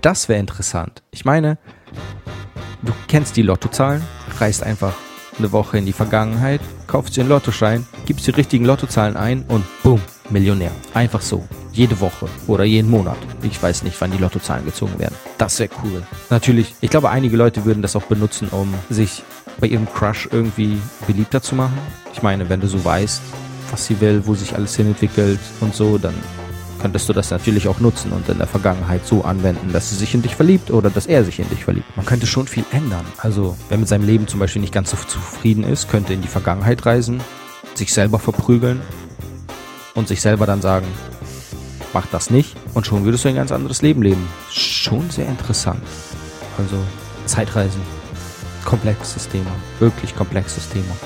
Das 0.00 0.28
wäre 0.28 0.40
interessant. 0.40 1.02
Ich 1.12 1.24
meine, 1.24 1.58
du 2.82 2.92
kennst 3.08 3.36
die 3.36 3.42
Lottozahlen, 3.42 4.02
reist 4.38 4.62
einfach 4.62 4.94
eine 5.38 5.52
Woche 5.52 5.78
in 5.78 5.86
die 5.86 5.92
Vergangenheit, 5.92 6.60
kaufst 6.86 7.16
dir 7.16 7.22
einen 7.22 7.30
Lottoschein, 7.30 7.86
gibst 8.06 8.26
die 8.26 8.32
richtigen 8.32 8.64
Lottozahlen 8.64 9.16
ein 9.16 9.44
und 9.48 9.64
bumm, 9.82 10.00
Millionär. 10.30 10.72
Einfach 10.94 11.22
so. 11.22 11.46
Jede 11.72 12.00
Woche 12.00 12.28
oder 12.48 12.64
jeden 12.64 12.90
Monat. 12.90 13.16
Ich 13.42 13.62
weiß 13.62 13.82
nicht, 13.82 13.98
wann 14.00 14.10
die 14.10 14.18
Lottozahlen 14.18 14.64
gezogen 14.66 14.98
werden. 14.98 15.14
Das 15.38 15.58
wäre 15.58 15.70
cool. 15.82 16.02
Natürlich, 16.28 16.74
ich 16.82 16.90
glaube, 16.90 17.08
einige 17.08 17.36
Leute 17.36 17.64
würden 17.64 17.80
das 17.80 17.96
auch 17.96 18.02
benutzen, 18.02 18.48
um 18.50 18.74
sich 18.90 19.22
bei 19.58 19.68
ihrem 19.68 19.90
Crush 19.90 20.28
irgendwie 20.30 20.78
beliebter 21.06 21.40
zu 21.40 21.54
machen. 21.54 21.78
Ich 22.12 22.22
meine, 22.22 22.48
wenn 22.50 22.60
du 22.60 22.66
so 22.66 22.84
weißt, 22.84 23.22
was 23.70 23.86
sie 23.86 24.00
will, 24.00 24.26
wo 24.26 24.34
sich 24.34 24.54
alles 24.54 24.76
hin 24.76 24.88
entwickelt 24.88 25.40
und 25.60 25.74
so, 25.74 25.96
dann 25.96 26.14
könntest 26.82 27.08
du 27.08 27.12
das 27.12 27.30
natürlich 27.30 27.68
auch 27.68 27.78
nutzen 27.78 28.12
und 28.12 28.28
in 28.28 28.38
der 28.38 28.48
Vergangenheit 28.48 29.06
so 29.06 29.22
anwenden, 29.22 29.72
dass 29.72 29.90
sie 29.90 29.96
sich 29.96 30.14
in 30.14 30.22
dich 30.22 30.34
verliebt 30.34 30.72
oder 30.72 30.90
dass 30.90 31.06
er 31.06 31.24
sich 31.24 31.38
in 31.38 31.48
dich 31.48 31.64
verliebt. 31.64 31.96
Man 31.96 32.04
könnte 32.04 32.26
schon 32.26 32.48
viel 32.48 32.64
ändern. 32.72 33.06
Also, 33.18 33.56
wer 33.68 33.78
mit 33.78 33.86
seinem 33.86 34.04
Leben 34.04 34.26
zum 34.26 34.40
Beispiel 34.40 34.60
nicht 34.60 34.74
ganz 34.74 34.90
so 34.90 34.96
zufrieden 34.96 35.62
ist, 35.62 35.88
könnte 35.88 36.12
in 36.12 36.22
die 36.22 36.28
Vergangenheit 36.28 36.84
reisen, 36.84 37.20
sich 37.74 37.92
selber 37.92 38.18
verprügeln 38.18 38.80
und 39.94 40.08
sich 40.08 40.20
selber 40.20 40.44
dann 40.44 40.60
sagen, 40.60 40.86
mach 41.94 42.06
das 42.06 42.30
nicht 42.30 42.56
und 42.74 42.84
schon 42.84 43.04
würdest 43.04 43.24
du 43.24 43.28
ein 43.28 43.36
ganz 43.36 43.52
anderes 43.52 43.80
Leben 43.80 44.02
leben. 44.02 44.28
Schon 44.50 45.08
sehr 45.08 45.28
interessant. 45.28 45.82
Also, 46.58 46.76
Zeitreisen. 47.26 47.80
Komplexes 48.64 49.28
Thema. 49.28 49.50
Wirklich 49.78 50.16
komplexes 50.16 50.68
Thema. 50.68 50.96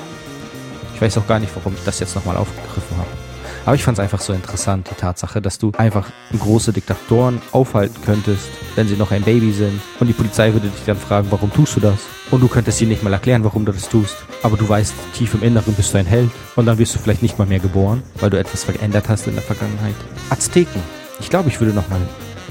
Ich 0.95 1.01
weiß 1.01 1.19
auch 1.19 1.27
gar 1.27 1.39
nicht, 1.39 1.55
warum 1.55 1.73
ich 1.75 1.83
das 1.83 1.99
jetzt 1.99 2.15
nochmal 2.15 2.37
aufgegriffen 2.37 2.97
habe. 2.97 3.26
Aber 3.67 3.75
ich 3.75 3.83
fand 3.83 3.97
es 3.97 4.01
einfach 4.01 4.21
so 4.21 4.31
interessant, 4.31 4.89
die 4.89 4.95
Tatsache, 4.95 5.41
dass 5.41 5.59
du 5.59 5.73
einfach 5.77 6.09
große 6.39 6.71
Diktatoren 6.71 7.41
aufhalten 7.51 8.01
könntest, 8.01 8.47
wenn 8.75 8.87
sie 8.87 8.95
noch 8.95 9.11
ein 9.11 9.23
Baby 9.23 9.51
sind. 9.51 9.81
Und 9.99 10.07
die 10.07 10.13
Polizei 10.13 10.53
würde 10.53 10.69
dich 10.69 10.85
dann 10.85 10.95
fragen, 10.95 11.27
warum 11.31 11.51
tust 11.51 11.75
du 11.75 11.81
das? 11.81 11.99
Und 12.31 12.39
du 12.39 12.47
könntest 12.47 12.79
ihnen 12.79 12.91
nicht 12.91 13.03
mal 13.03 13.11
erklären, 13.11 13.43
warum 13.43 13.65
du 13.65 13.73
das 13.73 13.89
tust. 13.89 14.15
Aber 14.41 14.55
du 14.55 14.69
weißt, 14.69 14.93
tief 15.13 15.33
im 15.33 15.43
Inneren 15.43 15.73
bist 15.73 15.93
du 15.93 15.97
ein 15.97 16.05
Held. 16.05 16.29
Und 16.55 16.65
dann 16.65 16.77
wirst 16.77 16.95
du 16.95 16.99
vielleicht 16.99 17.21
nicht 17.21 17.37
mal 17.37 17.45
mehr 17.45 17.59
geboren, 17.59 18.03
weil 18.21 18.29
du 18.29 18.39
etwas 18.39 18.63
verändert 18.63 19.09
hast 19.09 19.27
in 19.27 19.33
der 19.33 19.43
Vergangenheit. 19.43 19.95
Azteken. 20.29 20.81
Ich 21.19 21.29
glaube, 21.29 21.49
ich 21.49 21.59
würde 21.59 21.73
nochmal, 21.73 21.99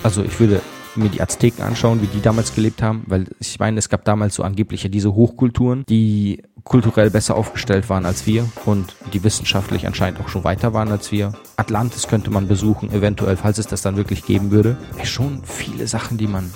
also 0.03 0.23
ich 0.23 0.39
würde 0.39 0.61
mir 0.97 1.09
die 1.09 1.21
Azteken 1.21 1.65
anschauen, 1.65 2.03
wie 2.03 2.07
die 2.07 2.21
damals 2.21 2.55
gelebt 2.55 2.83
haben, 2.83 3.05
weil 3.07 3.27
ich 3.41 3.59
meine, 3.59 3.79
es 3.79 3.89
gab 3.89 4.05
damals 4.05 4.35
so 4.35 4.43
angeblich 4.43 4.83
ja 4.83 4.89
diese 4.89 5.15
Hochkulturen, 5.15 5.85
die 5.89 6.43
kulturell 6.65 7.11
besser 7.11 7.37
aufgestellt 7.37 7.89
waren 7.89 8.07
als 8.07 8.27
wir 8.27 8.49
und 8.65 8.97
die 9.13 9.23
wissenschaftlich 9.23 9.87
anscheinend 9.87 10.21
auch 10.21 10.29
schon 10.29 10.45
weiter 10.45 10.75
waren 10.75 10.91
als 10.91 11.13
wir. 11.13 11.33
Atlantis 11.57 12.09
könnte 12.09 12.31
man 12.31 12.49
besuchen, 12.49 12.93
eventuell, 12.93 13.37
falls 13.37 13.59
es 13.59 13.69
das 13.69 13.83
dann 13.83 13.97
wirklich 13.97 14.25
geben 14.27 14.51
würde. 14.51 14.77
Ja, 14.99 15.05
schon 15.05 15.43
viele 15.45 15.87
Sachen, 15.87 16.19
die 16.19 16.27
man 16.27 16.51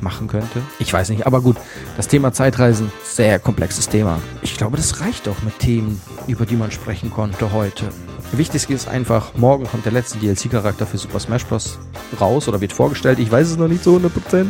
machen 0.00 0.28
könnte. 0.28 0.62
Ich 0.78 0.92
weiß 0.92 1.10
nicht, 1.10 1.26
aber 1.26 1.40
gut, 1.40 1.56
das 1.96 2.08
Thema 2.08 2.32
Zeitreisen, 2.32 2.90
sehr 3.04 3.38
komplexes 3.38 3.88
Thema. 3.88 4.20
Ich 4.42 4.56
glaube, 4.56 4.76
das 4.76 5.00
reicht 5.00 5.28
auch 5.28 5.42
mit 5.42 5.58
Themen, 5.58 6.00
über 6.26 6.46
die 6.46 6.56
man 6.56 6.70
sprechen 6.70 7.10
konnte 7.10 7.52
heute. 7.52 7.88
Wichtig 8.32 8.70
ist 8.70 8.88
einfach, 8.88 9.34
morgen 9.34 9.66
kommt 9.66 9.84
der 9.84 9.92
letzte 9.92 10.18
DLC-Charakter 10.18 10.86
für 10.86 10.98
Super 10.98 11.18
Smash 11.18 11.46
Bros. 11.46 11.78
raus 12.20 12.46
oder 12.46 12.60
wird 12.60 12.72
vorgestellt. 12.72 13.18
Ich 13.18 13.30
weiß 13.30 13.48
es 13.48 13.56
noch 13.56 13.68
nicht 13.68 13.82
zu 13.82 13.96
100%. 13.96 14.46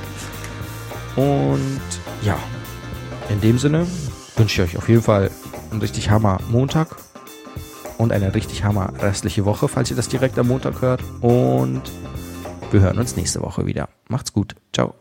Und 1.16 1.80
ja, 2.22 2.38
in 3.28 3.40
dem 3.40 3.58
Sinne 3.58 3.86
wünsche 4.36 4.62
ich 4.62 4.70
euch 4.70 4.78
auf 4.78 4.88
jeden 4.88 5.02
Fall 5.02 5.30
einen 5.70 5.80
richtig 5.80 6.10
Hammer 6.10 6.38
Montag 6.50 6.96
und 7.98 8.12
eine 8.12 8.34
richtig 8.34 8.64
Hammer 8.64 8.92
restliche 9.00 9.44
Woche, 9.44 9.68
falls 9.68 9.90
ihr 9.90 9.96
das 9.96 10.08
direkt 10.08 10.38
am 10.38 10.48
Montag 10.48 10.82
hört. 10.82 11.02
Und 11.20 11.82
wir 12.70 12.80
hören 12.80 12.98
uns 12.98 13.16
nächste 13.16 13.40
Woche 13.42 13.66
wieder. 13.66 13.88
Macht's 14.08 14.32
gut. 14.32 14.54
Ciao. 14.72 14.98